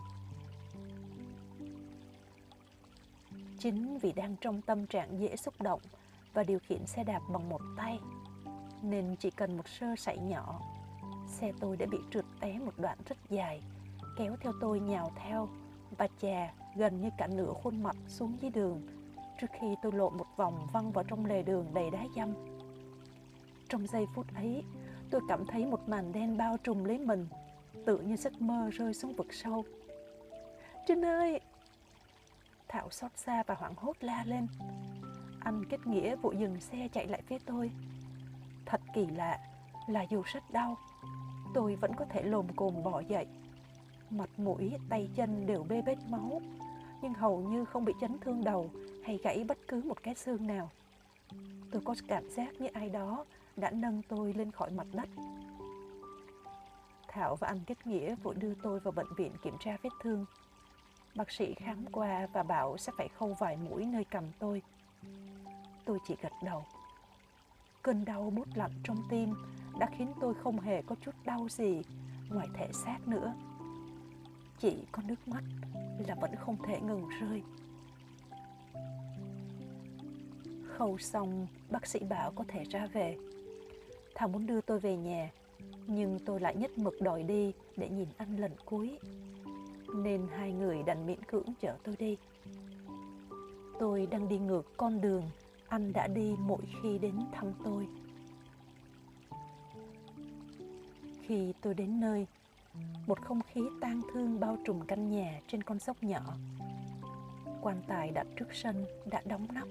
[3.59, 5.81] Chính vì đang trong tâm trạng dễ xúc động
[6.35, 7.99] và điều khiển xe đạp bằng một tay,
[8.83, 10.61] nên chỉ cần một sơ sẩy nhỏ,
[11.29, 13.62] xe tôi đã bị trượt té một đoạn rất dài,
[14.19, 15.49] kéo theo tôi nhào theo
[15.99, 18.83] và chà gần như cả nửa khuôn mặt xuống dưới đường
[19.45, 22.35] trước khi tôi lộ một vòng văng vào trong lề đường đầy đá dăm
[23.69, 24.62] trong giây phút ấy
[25.11, 27.27] tôi cảm thấy một màn đen bao trùm lấy mình
[27.87, 29.64] tự như giấc mơ rơi xuống vực sâu
[30.87, 31.40] trinh ơi
[32.69, 34.47] Thảo xót xa và hoảng hốt la lên.
[35.40, 37.71] Anh kết nghĩa vội dừng xe chạy lại phía tôi.
[38.66, 39.39] Thật kỳ lạ
[39.89, 40.77] là dù rất đau,
[41.55, 43.27] tôi vẫn có thể lồm cồm bỏ dậy.
[44.11, 46.40] Mặt mũi, tay chân đều bê bết máu,
[47.03, 48.71] nhưng hầu như không bị chấn thương đầu
[49.05, 50.71] hay gãy bất cứ một cái xương nào.
[51.71, 53.24] Tôi có cảm giác như ai đó
[53.57, 55.09] đã nâng tôi lên khỏi mặt đất.
[57.09, 60.24] Thảo và anh kết nghĩa vội đưa tôi vào bệnh viện kiểm tra vết thương.
[61.15, 64.63] Bác sĩ khám qua và bảo sẽ phải khâu vài mũi nơi cầm tôi.
[65.85, 66.65] Tôi chỉ gật đầu.
[67.83, 69.35] Cơn đau bút lặng trong tim
[69.79, 71.83] đã khiến tôi không hề có chút đau gì
[72.31, 73.35] ngoài thể xác nữa.
[74.59, 75.43] Chỉ có nước mắt
[76.07, 77.43] là vẫn không thể ngừng rơi.
[80.78, 83.16] Khâu xong, bác sĩ bảo có thể ra về.
[84.14, 85.30] thằng muốn đưa tôi về nhà,
[85.86, 88.98] nhưng tôi lại nhất mực đòi đi để nhìn anh lần cuối
[89.94, 92.16] nên hai người đành miễn cưỡng chở tôi đi.
[93.78, 95.30] Tôi đang đi ngược con đường
[95.69, 97.88] anh đã đi mỗi khi đến thăm tôi.
[101.22, 102.27] Khi tôi đến nơi,
[103.06, 106.35] một không khí tang thương bao trùm căn nhà trên con dốc nhỏ.
[107.61, 109.69] Quan tài đặt trước sân đã đóng nắp.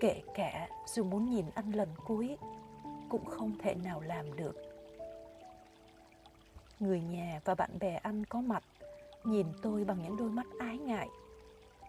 [0.00, 2.36] Kể cả dù muốn nhìn anh lần cuối,
[3.08, 4.56] cũng không thể nào làm được.
[6.80, 8.62] Người nhà và bạn bè anh có mặt
[9.24, 11.08] nhìn tôi bằng những đôi mắt ái ngại.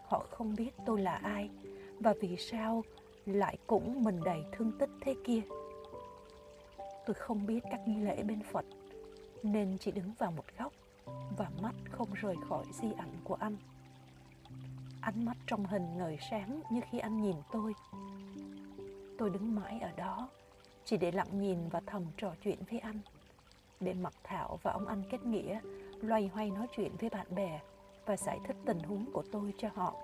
[0.07, 1.49] Họ không biết tôi là ai
[1.99, 2.83] và vì sao
[3.25, 5.41] lại cũng mình đầy thương tích thế kia.
[7.05, 8.65] Tôi không biết các nghi lễ bên phật
[9.43, 10.73] nên chỉ đứng vào một góc
[11.37, 13.57] và mắt không rời khỏi di ảnh của anh.
[15.01, 17.73] Ánh mắt trong hình ngời sáng như khi anh nhìn tôi
[19.21, 20.27] tôi đứng mãi ở đó
[20.85, 22.99] chỉ để lặng nhìn và thầm trò chuyện với anh
[23.79, 25.59] để mặc thảo và ông anh kết nghĩa
[26.01, 27.59] loay hoay nói chuyện với bạn bè
[28.05, 29.95] và giải thích tình huống của tôi cho họ.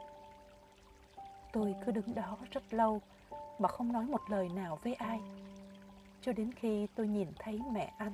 [1.53, 3.01] Tôi cứ đứng đó rất lâu
[3.59, 5.19] mà không nói một lời nào với ai
[6.21, 8.13] cho đến khi tôi nhìn thấy mẹ anh.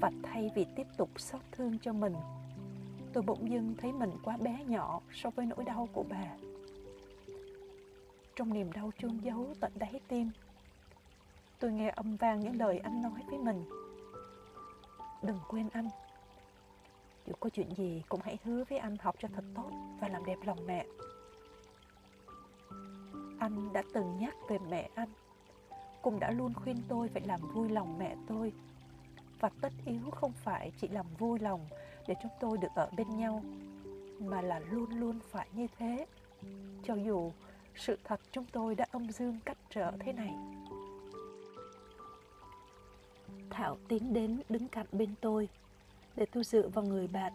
[0.00, 2.14] Và thay vì tiếp tục xót thương cho mình,
[3.12, 6.51] tôi bỗng dưng thấy mình quá bé nhỏ so với nỗi đau của bà.
[8.36, 10.30] Trong niềm đau chôn giấu tận đáy tim,
[11.58, 13.64] tôi nghe âm vang những lời anh nói với mình.
[15.22, 15.88] Đừng quên anh,
[17.26, 19.70] dù có chuyện gì cũng hãy hứa với anh học cho thật tốt
[20.00, 20.86] và làm đẹp lòng mẹ.
[23.38, 25.08] Anh đã từng nhắc về mẹ anh,
[26.02, 28.52] cũng đã luôn khuyên tôi phải làm vui lòng mẹ tôi.
[29.40, 31.60] Và tất yếu không phải chỉ làm vui lòng
[32.06, 33.42] để chúng tôi được ở bên nhau,
[34.18, 36.06] mà là luôn luôn phải như thế.
[36.84, 37.32] Cho dù
[37.76, 40.34] sự thật chúng tôi đã âm dương cách trở thế này.
[43.50, 45.48] Thảo tiến đến đứng cạnh bên tôi
[46.16, 47.32] để tôi dựa vào người bạn.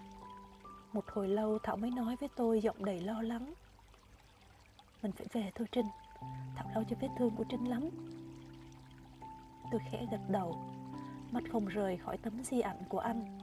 [0.93, 3.53] Một hồi lâu Thảo mới nói với tôi giọng đầy lo lắng.
[5.03, 5.87] Mình phải về thôi Trinh,
[6.55, 7.89] Thảo lo cho vết thương của Trinh lắm.
[9.71, 10.55] Tôi khẽ gật đầu,
[11.31, 13.37] mắt không rời khỏi tấm di ảnh của anh.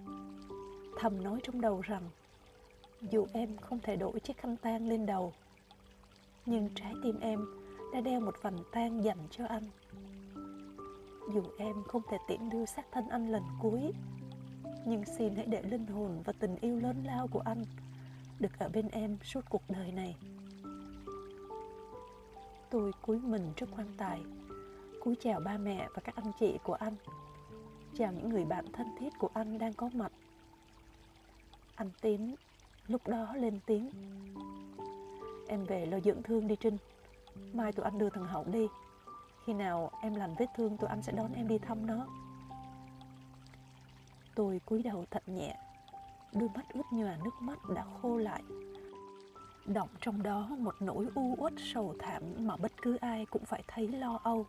[0.98, 2.02] thầm nói trong đầu rằng
[3.10, 5.32] dù em không thể đổi chiếc khăn tang lên đầu
[6.46, 7.46] nhưng trái tim em
[7.92, 9.62] đã đeo một vành tang dành cho anh.
[11.34, 13.92] Dù em không thể tiễn đưa xác thân anh lần cuối,
[14.86, 17.64] nhưng xin hãy để linh hồn và tình yêu lớn lao của anh
[18.38, 20.16] được ở bên em suốt cuộc đời này.
[22.70, 24.20] Tôi cúi mình trước quan tài,
[25.00, 26.94] cúi chào ba mẹ và các anh chị của anh,
[27.98, 30.12] chào những người bạn thân thiết của anh đang có mặt.
[31.74, 32.34] Anh tín
[32.86, 33.90] lúc đó lên tiếng
[35.48, 36.76] em về lo dưỡng thương đi trinh.
[37.52, 38.68] Mai tụi anh đưa thằng hậu đi.
[39.46, 42.06] Khi nào em lành vết thương tụi anh sẽ đón em đi thăm nó.
[44.34, 45.56] Tôi cúi đầu thật nhẹ,
[46.32, 48.42] đôi mắt ướt nhòa nước mắt đã khô lại.
[49.66, 53.62] Động trong đó một nỗi u uất sầu thảm mà bất cứ ai cũng phải
[53.68, 54.46] thấy lo âu.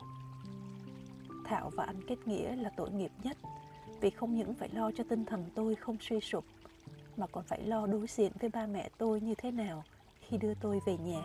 [1.46, 3.38] Thảo và anh kết nghĩa là tội nghiệp nhất,
[4.02, 6.46] vì không những phải lo cho tinh thần tôi không suy sụp,
[7.18, 9.84] mà còn phải lo đối diện với ba mẹ tôi như thế nào
[10.28, 11.22] khi đưa tôi về nhà.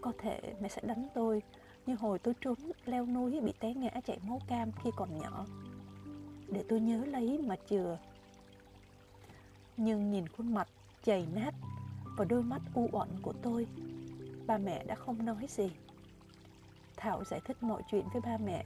[0.00, 1.42] Có thể mẹ sẽ đánh tôi
[1.86, 2.54] như hồi tôi trốn
[2.86, 5.46] leo núi bị té ngã chảy máu cam khi còn nhỏ.
[6.48, 7.98] Để tôi nhớ lấy mà chừa.
[9.76, 10.68] Nhưng nhìn khuôn mặt
[11.04, 11.54] chảy nát
[12.16, 13.66] và đôi mắt u uẩn của tôi,
[14.46, 15.70] ba mẹ đã không nói gì.
[16.96, 18.64] Thảo giải thích mọi chuyện với ba mẹ,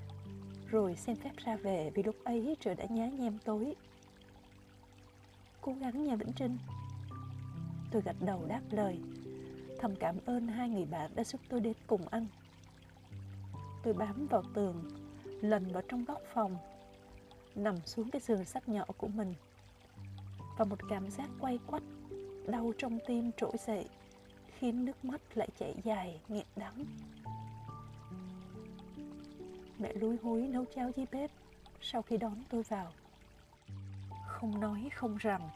[0.66, 3.74] rồi xin phép ra về vì lúc ấy trời đã nhá nhem tối.
[5.60, 6.58] Cố gắng nha vĩnh trinh
[7.90, 8.98] tôi gật đầu đáp lời.
[9.78, 12.26] Thầm cảm ơn hai người bạn đã giúp tôi đến cùng ăn.
[13.82, 14.84] Tôi bám vào tường,
[15.24, 16.56] lần vào trong góc phòng,
[17.54, 19.34] nằm xuống cái giường sắt nhỏ của mình.
[20.58, 21.82] Và một cảm giác quay quắt,
[22.46, 23.88] đau trong tim trỗi dậy,
[24.58, 26.84] khiến nước mắt lại chảy dài, nghẹn đắng.
[29.78, 31.30] Mẹ lúi húi nấu cháo dưới bếp
[31.80, 32.92] sau khi đón tôi vào.
[34.26, 35.50] Không nói không rằng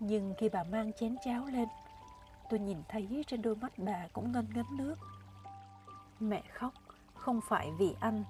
[0.00, 1.68] nhưng khi bà mang chén cháo lên,
[2.50, 4.96] tôi nhìn thấy trên đôi mắt bà cũng ngân ngấn nước.
[6.20, 6.74] Mẹ khóc,
[7.14, 8.24] không phải vì anh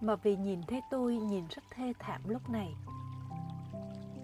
[0.00, 2.74] mà vì nhìn thấy tôi nhìn rất thê thảm lúc này.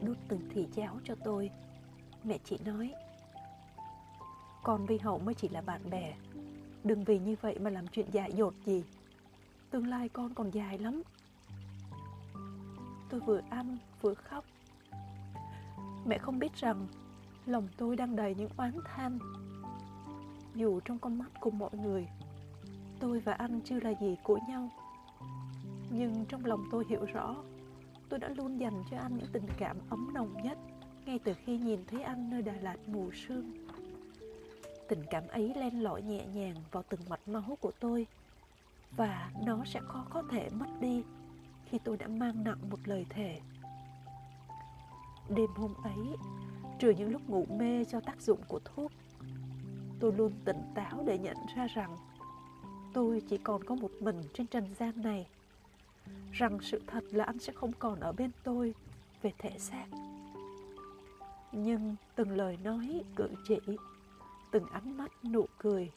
[0.02, 1.50] Đút từng thì cháo cho tôi.
[2.24, 2.94] Mẹ chỉ nói,
[4.62, 6.14] con với hậu mới chỉ là bạn bè.
[6.84, 8.84] Đừng vì như vậy mà làm chuyện dại dột gì.
[9.70, 11.02] Tương lai con còn dài lắm.
[13.08, 14.44] Tôi vừa ăn, vừa khóc
[16.06, 16.86] mẹ không biết rằng
[17.46, 19.18] lòng tôi đang đầy những oán than
[20.54, 22.08] dù trong con mắt của mọi người,
[23.00, 24.70] tôi và anh chưa là gì của nhau
[25.90, 27.36] nhưng trong lòng tôi hiểu rõ,
[28.08, 30.58] tôi đã luôn dành cho anh những tình cảm ấm nồng nhất
[31.06, 33.52] ngay từ khi nhìn thấy anh nơi Đà Lạt mù sương.
[34.88, 38.06] Tình cảm ấy len lỏi nhẹ nhàng vào từng mạch máu của tôi
[38.96, 41.02] và nó sẽ khó có thể mất đi
[41.64, 43.40] khi tôi đã mang nặng một lời thề.
[45.28, 46.16] Đêm hôm ấy,
[46.78, 48.92] trừ những lúc ngủ mê do tác dụng của thuốc,
[50.00, 51.96] tôi luôn tỉnh táo để nhận ra rằng
[52.92, 55.26] tôi chỉ còn có một mình trên trần gian này
[56.32, 58.74] rằng sự thật là anh sẽ không còn ở bên tôi
[59.22, 59.86] về thể xác.
[61.52, 63.58] Nhưng từng lời nói cử chỉ
[64.50, 65.90] từng ánh mắt nụ cười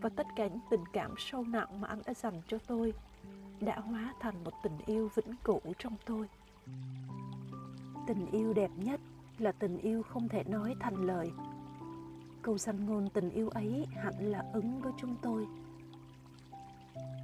[0.00, 2.92] và tất cả những tình cảm sâu nặng mà anh đã dành cho tôi
[3.60, 6.26] đã hóa thành một tình yêu vĩnh cửu trong tôi
[8.06, 9.00] tình yêu đẹp nhất
[9.38, 11.30] là tình yêu không thể nói thành lời.
[12.42, 15.46] Câu sanh ngôn tình yêu ấy hẳn là ứng với chúng tôi.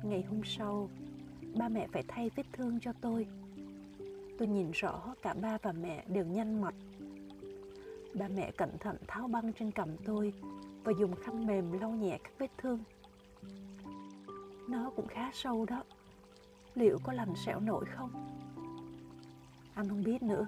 [0.04, 0.88] Ngày hôm sau,
[1.56, 3.26] ba mẹ phải thay vết thương cho tôi.
[4.38, 6.74] Tôi nhìn rõ cả ba và mẹ đều nhăn mặt.
[8.14, 10.32] Ba mẹ cẩn thận tháo băng trên cằm tôi
[10.84, 12.78] và dùng khăn mềm lau nhẹ các vết thương.
[14.68, 15.82] Nó cũng khá sâu đó.
[16.74, 18.10] Liệu có lành sẹo nổi không?
[19.74, 20.46] Anh không biết nữa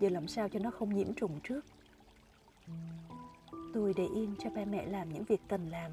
[0.00, 1.64] giờ làm sao cho nó không nhiễm trùng trước?
[3.74, 5.90] Tôi để yên cho ba mẹ làm những việc cần làm.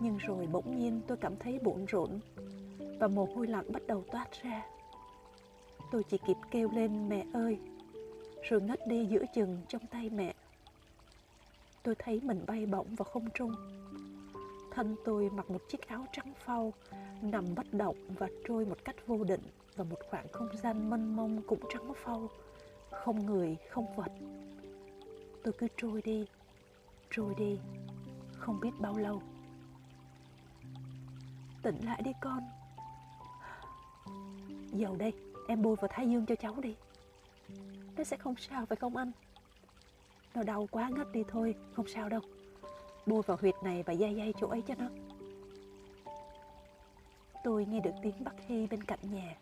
[0.00, 2.20] Nhưng rồi bỗng nhiên tôi cảm thấy bộn rộn
[3.00, 4.62] và mồ hôi lạnh bắt đầu toát ra.
[5.92, 7.58] Tôi chỉ kịp kêu lên, mẹ ơi!
[8.42, 10.34] rồi ngất đi giữa chừng trong tay mẹ.
[11.82, 13.52] Tôi thấy mình bay bổng vào không trung.
[14.70, 16.72] Thân tôi mặc một chiếc áo trắng phau,
[17.22, 19.40] nằm bất động và trôi một cách vô định
[19.76, 22.28] vào một khoảng không gian mênh mông cũng trắng phau
[22.90, 24.12] không người không vật
[25.44, 26.26] tôi cứ trôi đi
[27.10, 27.58] trôi đi
[28.48, 29.22] không biết bao lâu.
[31.62, 32.42] Tỉnh lại đi con.
[34.72, 35.12] Dầu đây,
[35.48, 36.74] em bôi vào thái dương cho cháu đi.
[37.96, 39.12] Nó sẽ không sao phải không anh?
[40.34, 42.20] Nó đau quá ngất đi thôi Không sao đâu.
[43.06, 44.86] Bôi vào huyệt này và dây dây chỗ ấy cho nó.
[47.44, 49.36] Tôi nghe được tiếng bác Hy bên cạnh nhà.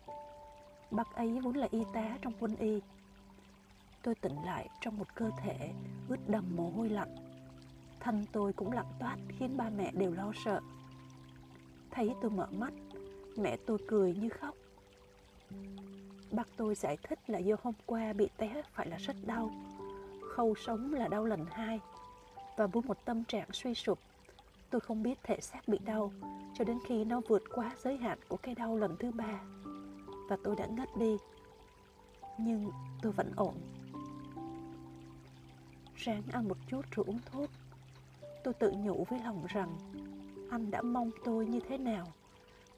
[0.91, 2.81] Bác ấy vốn là y tá trong quân y
[4.07, 5.73] tôi tỉnh lại trong một cơ thể
[6.09, 7.15] ướt đầm mồ hôi lạnh.
[7.99, 10.61] Thân tôi cũng lạnh toát khiến ba mẹ đều lo sợ.
[11.91, 12.73] Thấy tôi mở mắt,
[13.37, 14.55] mẹ tôi cười như khóc.
[16.31, 19.51] Bác tôi giải thích là do hôm qua bị té phải là rất đau.
[20.35, 21.79] Khâu sống là đau lần hai.
[22.57, 23.99] Và với một tâm trạng suy sụp,
[24.69, 26.11] tôi không biết thể xác bị đau
[26.53, 29.41] cho đến khi nó vượt quá giới hạn của cái đau lần thứ ba.
[30.29, 31.17] Và tôi đã ngất đi.
[32.37, 32.71] Nhưng
[33.01, 33.76] tôi vẫn ổn.
[35.97, 37.49] Ráng ăn một chút rồi uống thuốc.
[38.43, 39.77] Tôi tự nhủ với lòng rằng,
[40.51, 42.07] anh đã mong tôi như thế nào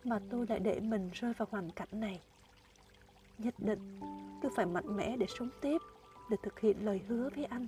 [0.03, 2.19] mà tôi lại để mình rơi vào hoàn cảnh này.
[3.38, 3.99] Nhất định,
[4.41, 5.77] tôi phải mạnh mẽ để sống tiếp,
[6.30, 7.67] để thực hiện lời hứa với anh.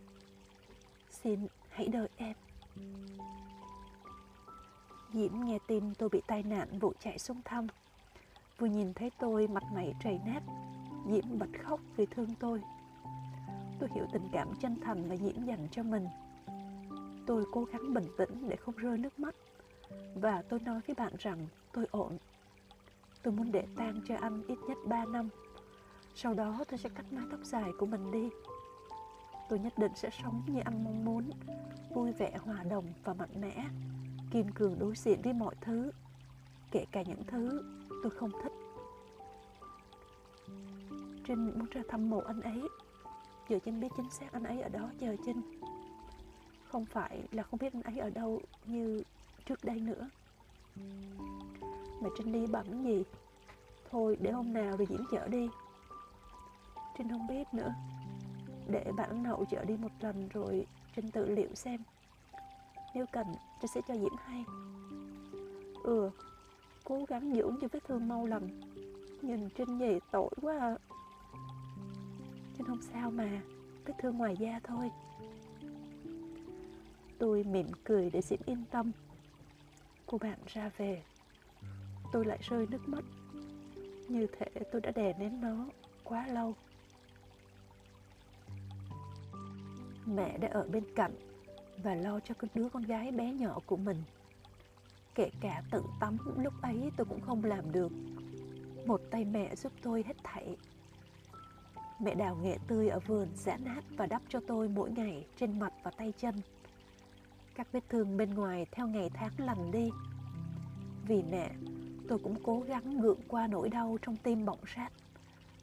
[1.10, 2.36] Xin hãy đợi em.
[5.14, 7.68] Diễm nghe tin tôi bị tai nạn vội chạy xuống thăm.
[8.58, 10.42] Vừa nhìn thấy tôi, mặt mày trầy nát
[11.10, 12.62] diễm bật khóc vì thương tôi
[13.82, 16.08] tôi hiểu tình cảm chân thành mà diễm dành cho mình.
[17.28, 19.36] Tôi cố gắng bình tĩnh để không rơi nước mắt.
[20.16, 22.18] Và tôi nói với bạn rằng tôi ổn.
[23.24, 25.30] Tôi muốn để tang cho anh ít nhất 3 năm.
[26.16, 28.30] Sau đó tôi sẽ cắt mái tóc dài của mình đi.
[29.50, 31.30] Tôi nhất định sẽ sống như anh mong muốn,
[31.90, 33.66] vui vẻ, hòa đồng và mạnh mẽ,
[34.32, 35.92] kiên cường đối diện với mọi thứ,
[36.72, 37.64] kể cả những thứ
[38.04, 38.54] tôi không thích.
[41.28, 42.62] Trinh muốn ra thăm mộ anh ấy
[43.52, 45.42] giờ trinh biết chính xác anh ấy ở đó chờ trinh.
[46.64, 49.04] Không phải là không biết anh ấy ở đâu như
[49.46, 50.10] trước đây nữa.
[52.02, 53.04] Mà trinh đi bẩm gì?
[53.90, 55.50] Thôi để hôm nào rồi diễm chở đi.
[56.98, 57.74] Trinh không biết nữa.
[58.68, 61.84] Để bạn Hậu chở đi một lần rồi Trinh tự liệu xem.
[62.96, 63.28] Nếu cần,
[63.62, 64.46] Trinh sẽ cho Diễm hay.
[65.84, 66.10] Ừ
[66.84, 68.62] Cố gắng dưỡng cho vết thương mau lành.
[69.22, 70.76] Nhìn Trinh về tội quá à
[72.58, 73.42] nhưng không sao mà,
[73.86, 74.92] Vết thương ngoài da thôi
[77.20, 78.92] Tôi mỉm cười để Diễm yên tâm
[80.06, 81.04] Cô bạn ra về
[82.12, 83.04] Tôi lại rơi nước mắt
[84.08, 85.66] Như thể tôi đã đè nén nó
[86.04, 86.56] quá lâu
[90.06, 91.12] mẹ đã ở bên cạnh
[91.84, 94.04] và lo cho cái đứa con gái bé nhỏ của mình.
[95.16, 97.92] Kể cả tự tắm lúc ấy tôi cũng không làm được.
[98.86, 100.58] Một tay mẹ giúp tôi hết thảy.
[102.04, 105.60] Mẹ đào nghệ tươi ở vườn giã nát và đắp cho tôi mỗi ngày trên
[105.60, 106.36] mặt và tay chân.
[107.56, 109.90] Các vết thương bên ngoài theo ngày tháng lành đi.
[111.08, 111.52] Vì mẹ,
[112.08, 114.92] tôi cũng cố gắng gượng qua nỗi đau trong tim bỏng rát.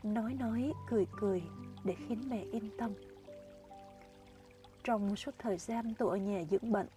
[0.02, 1.42] Nói nói, cười cười
[1.84, 2.92] để khiến mẹ yên tâm.
[4.84, 6.88] Trong suốt thời gian tôi ở nhà dưỡng bệnh,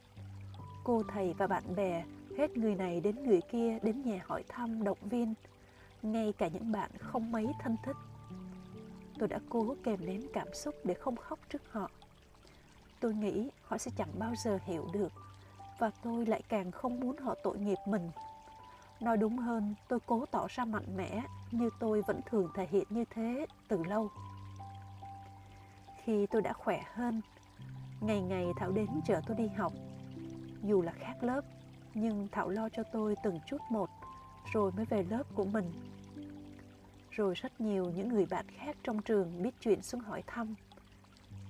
[0.84, 2.06] cô thầy và bạn bè
[2.38, 5.34] hết người này đến người kia đến nhà hỏi thăm động viên,
[6.02, 7.96] ngay cả những bạn không mấy thân thích.
[9.22, 11.90] Tôi đã cố kèm nén cảm xúc để không khóc trước họ.
[13.00, 15.12] Tôi nghĩ họ sẽ chẳng bao giờ hiểu được
[15.80, 18.12] và tôi lại càng không muốn họ tội nghiệp mình.
[19.00, 22.88] Nói đúng hơn, tôi cố tỏ ra mạnh mẽ như tôi vẫn thường thể hiện
[22.90, 24.10] như thế từ lâu.
[26.04, 27.22] Khi tôi đã khỏe hơn,
[28.02, 29.74] Ngày ngày Thảo đến chở tôi đi học.
[30.64, 31.42] Dù là khác lớp,
[31.94, 33.90] nhưng Thảo lo cho tôi từng chút một,
[34.54, 35.91] rồi mới về lớp của mình.
[37.12, 40.56] Rồi rất nhiều những người bạn khác trong trường biết chuyện xuống hỏi thăm.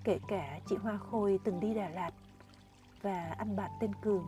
[0.04, 2.12] Kể cả chị Hoa Khôi từng đi Đà Lạt
[3.02, 4.26] và anh bạn tên Cường.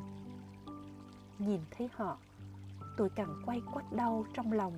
[1.40, 2.18] Nhìn thấy họ,
[2.98, 4.74] tôi càng quay quắt đau trong lòng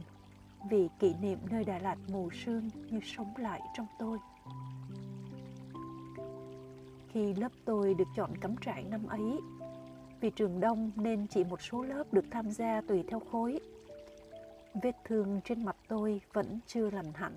[0.69, 4.17] vì kỷ niệm nơi Đà Lạt mù sương như sống lại trong tôi.
[7.11, 9.39] Khi lớp tôi được chọn cắm trại năm ấy,
[10.21, 13.59] vì trường đông nên chỉ một số lớp được tham gia tùy theo khối.
[14.81, 17.33] Vết thương trên mặt tôi vẫn chưa lành hẳn.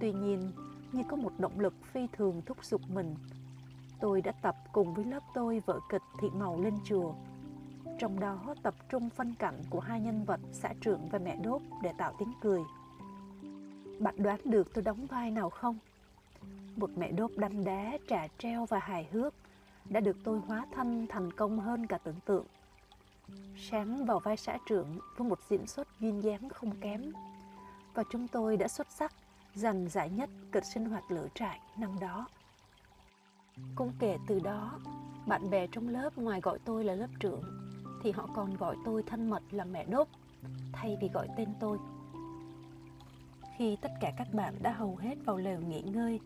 [0.00, 0.52] Tuy nhiên,
[0.92, 3.14] như có một động lực phi thường thúc giục mình,
[4.00, 7.14] tôi đã tập cùng với lớp tôi vở kịch Thị Màu lên chùa.
[7.98, 11.62] Trong đó tập trung phân cảnh của hai nhân vật xã trưởng và mẹ đốt
[11.82, 12.60] để tạo tiếng cười.
[13.98, 15.78] Bạn đoán được tôi đóng vai nào không?
[16.76, 19.34] một mẹ đốt đanh đá, trà treo và hài hước
[19.90, 22.46] đã được tôi hóa thân thành công hơn cả tưởng tượng.
[23.56, 27.12] Sáng vào vai xã trưởng với một diễn xuất duyên dáng không kém
[27.94, 29.12] và chúng tôi đã xuất sắc
[29.54, 32.28] giành giải nhất kịch sinh hoạt lửa trại năm đó.
[33.74, 34.78] Cũng kể từ đó,
[35.26, 37.42] bạn bè trong lớp ngoài gọi tôi là lớp trưởng
[38.02, 40.08] thì họ còn gọi tôi thân mật là mẹ đốt
[40.72, 41.78] thay vì gọi tên tôi.
[43.56, 46.20] Khi tất cả các bạn đã hầu hết vào lều nghỉ ngơi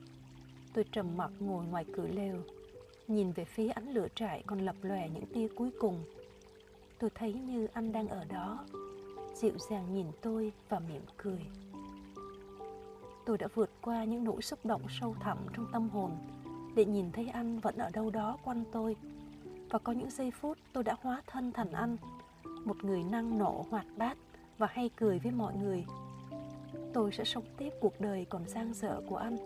[0.73, 2.37] Tôi trầm mặc ngồi ngoài cửa lều,
[3.09, 6.05] nhìn về phía ánh lửa trại còn lập lòe những tia cuối cùng.
[7.01, 8.65] Tôi thấy như anh đang ở đó,
[9.35, 11.47] dịu dàng nhìn tôi và mỉm cười.
[13.27, 16.11] tôi đã vượt qua những nỗi xúc động sâu thẳm trong tâm hồn
[16.75, 18.97] để nhìn thấy anh vẫn ở đâu đó quanh tôi.
[19.71, 21.97] Và có những giây phút tôi đã hóa thân thành anh,
[22.65, 24.19] một người năng nổ hoạt bát
[24.59, 25.85] và hay cười với mọi người.
[26.93, 29.37] Tôi sẽ sống tiếp cuộc đời còn giang dở của anh,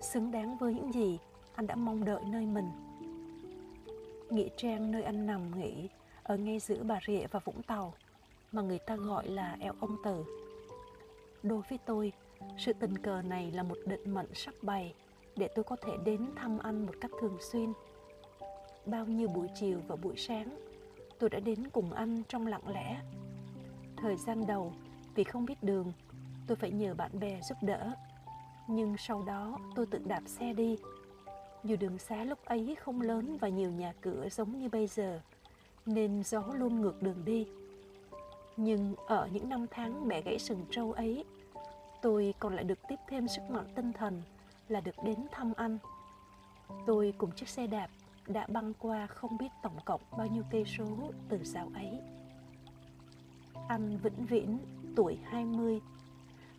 [0.00, 1.18] xứng đáng với những gì
[1.54, 2.68] anh đã mong đợi nơi mình.
[4.30, 5.88] Nghĩa trang nơi anh nằm nghỉ
[6.24, 7.94] ở ngay giữa Bà Rịa và Vũng Tàu
[8.52, 10.24] mà người ta gọi là eo ông Tử.
[11.42, 12.12] Đối với tôi,
[12.58, 14.94] sự tình cờ này là một định mệnh sắp bày
[15.36, 17.72] để tôi có thể đến thăm anh một cách thường xuyên.
[18.86, 20.58] Bao nhiêu buổi chiều và buổi sáng,
[21.18, 23.00] tôi đã đến cùng anh trong lặng lẽ.
[23.96, 24.72] Thời gian đầu,
[25.14, 25.92] vì không biết đường,
[26.46, 27.90] tôi phải nhờ bạn bè giúp đỡ.
[28.68, 30.78] Nhưng sau đó tôi tự đạp xe đi.
[31.64, 35.20] Dù đường xá lúc ấy không lớn và nhiều nhà cửa giống như bây giờ,
[35.86, 37.46] nên gió luôn ngược đường đi.
[38.56, 41.24] Nhưng ở những năm tháng bẻ gãy sừng trâu ấy,
[42.02, 44.22] tôi còn lại được tiếp thêm sức mạnh tinh thần
[44.68, 45.78] là được đến thăm anh.
[46.86, 47.88] Tôi cùng chiếc xe đạp
[48.26, 50.86] đã băng qua không biết tổng cộng bao nhiêu cây số
[51.28, 52.00] từ dạo ấy.
[53.68, 54.58] Anh vĩnh viễn
[54.96, 55.80] tuổi 20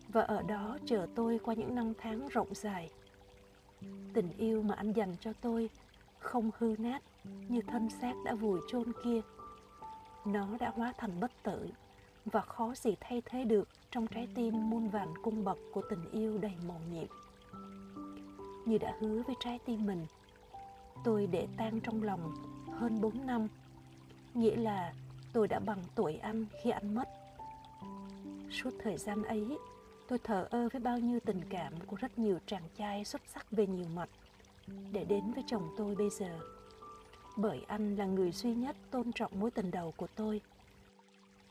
[0.07, 2.89] và ở đó chờ tôi qua những năm tháng rộng dài.
[4.13, 5.69] Tình yêu mà anh dành cho tôi
[6.19, 7.03] không hư nát
[7.47, 9.21] như thân xác đã vùi chôn kia.
[10.25, 11.69] Nó đã hóa thành bất tử
[12.25, 16.11] và khó gì thay thế được trong trái tim muôn vàn cung bậc của tình
[16.11, 17.07] yêu đầy màu nhiệm.
[18.65, 20.05] Như đã hứa với trái tim mình,
[21.03, 22.33] tôi để tan trong lòng
[22.71, 23.47] hơn 4 năm,
[24.33, 24.93] nghĩa là
[25.33, 27.09] tôi đã bằng tuổi anh khi anh mất.
[28.51, 29.57] Suốt thời gian ấy,
[30.07, 33.51] tôi thờ ơ với bao nhiêu tình cảm của rất nhiều chàng trai xuất sắc
[33.51, 34.09] về nhiều mặt
[34.91, 36.39] để đến với chồng tôi bây giờ.
[37.37, 40.41] Bởi anh là người duy nhất tôn trọng mối tình đầu của tôi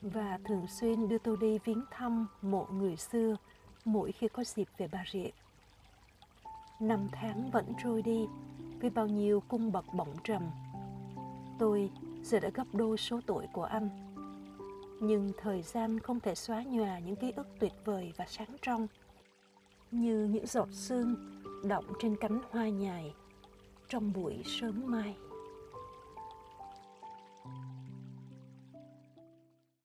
[0.03, 3.37] và thường xuyên đưa tôi đi viếng thăm mộ người xưa
[3.85, 5.31] mỗi khi có dịp về Bà Rịa.
[6.81, 8.27] Năm tháng vẫn trôi đi,
[8.81, 10.43] với bao nhiêu cung bậc bỗng trầm.
[11.59, 11.91] Tôi
[12.23, 13.89] giờ đã gấp đôi số tuổi của anh.
[15.01, 18.87] Nhưng thời gian không thể xóa nhòa những ký ức tuyệt vời và sáng trong,
[19.91, 21.17] như những giọt sương
[21.65, 23.15] động trên cánh hoa nhài
[23.89, 25.17] trong buổi sớm mai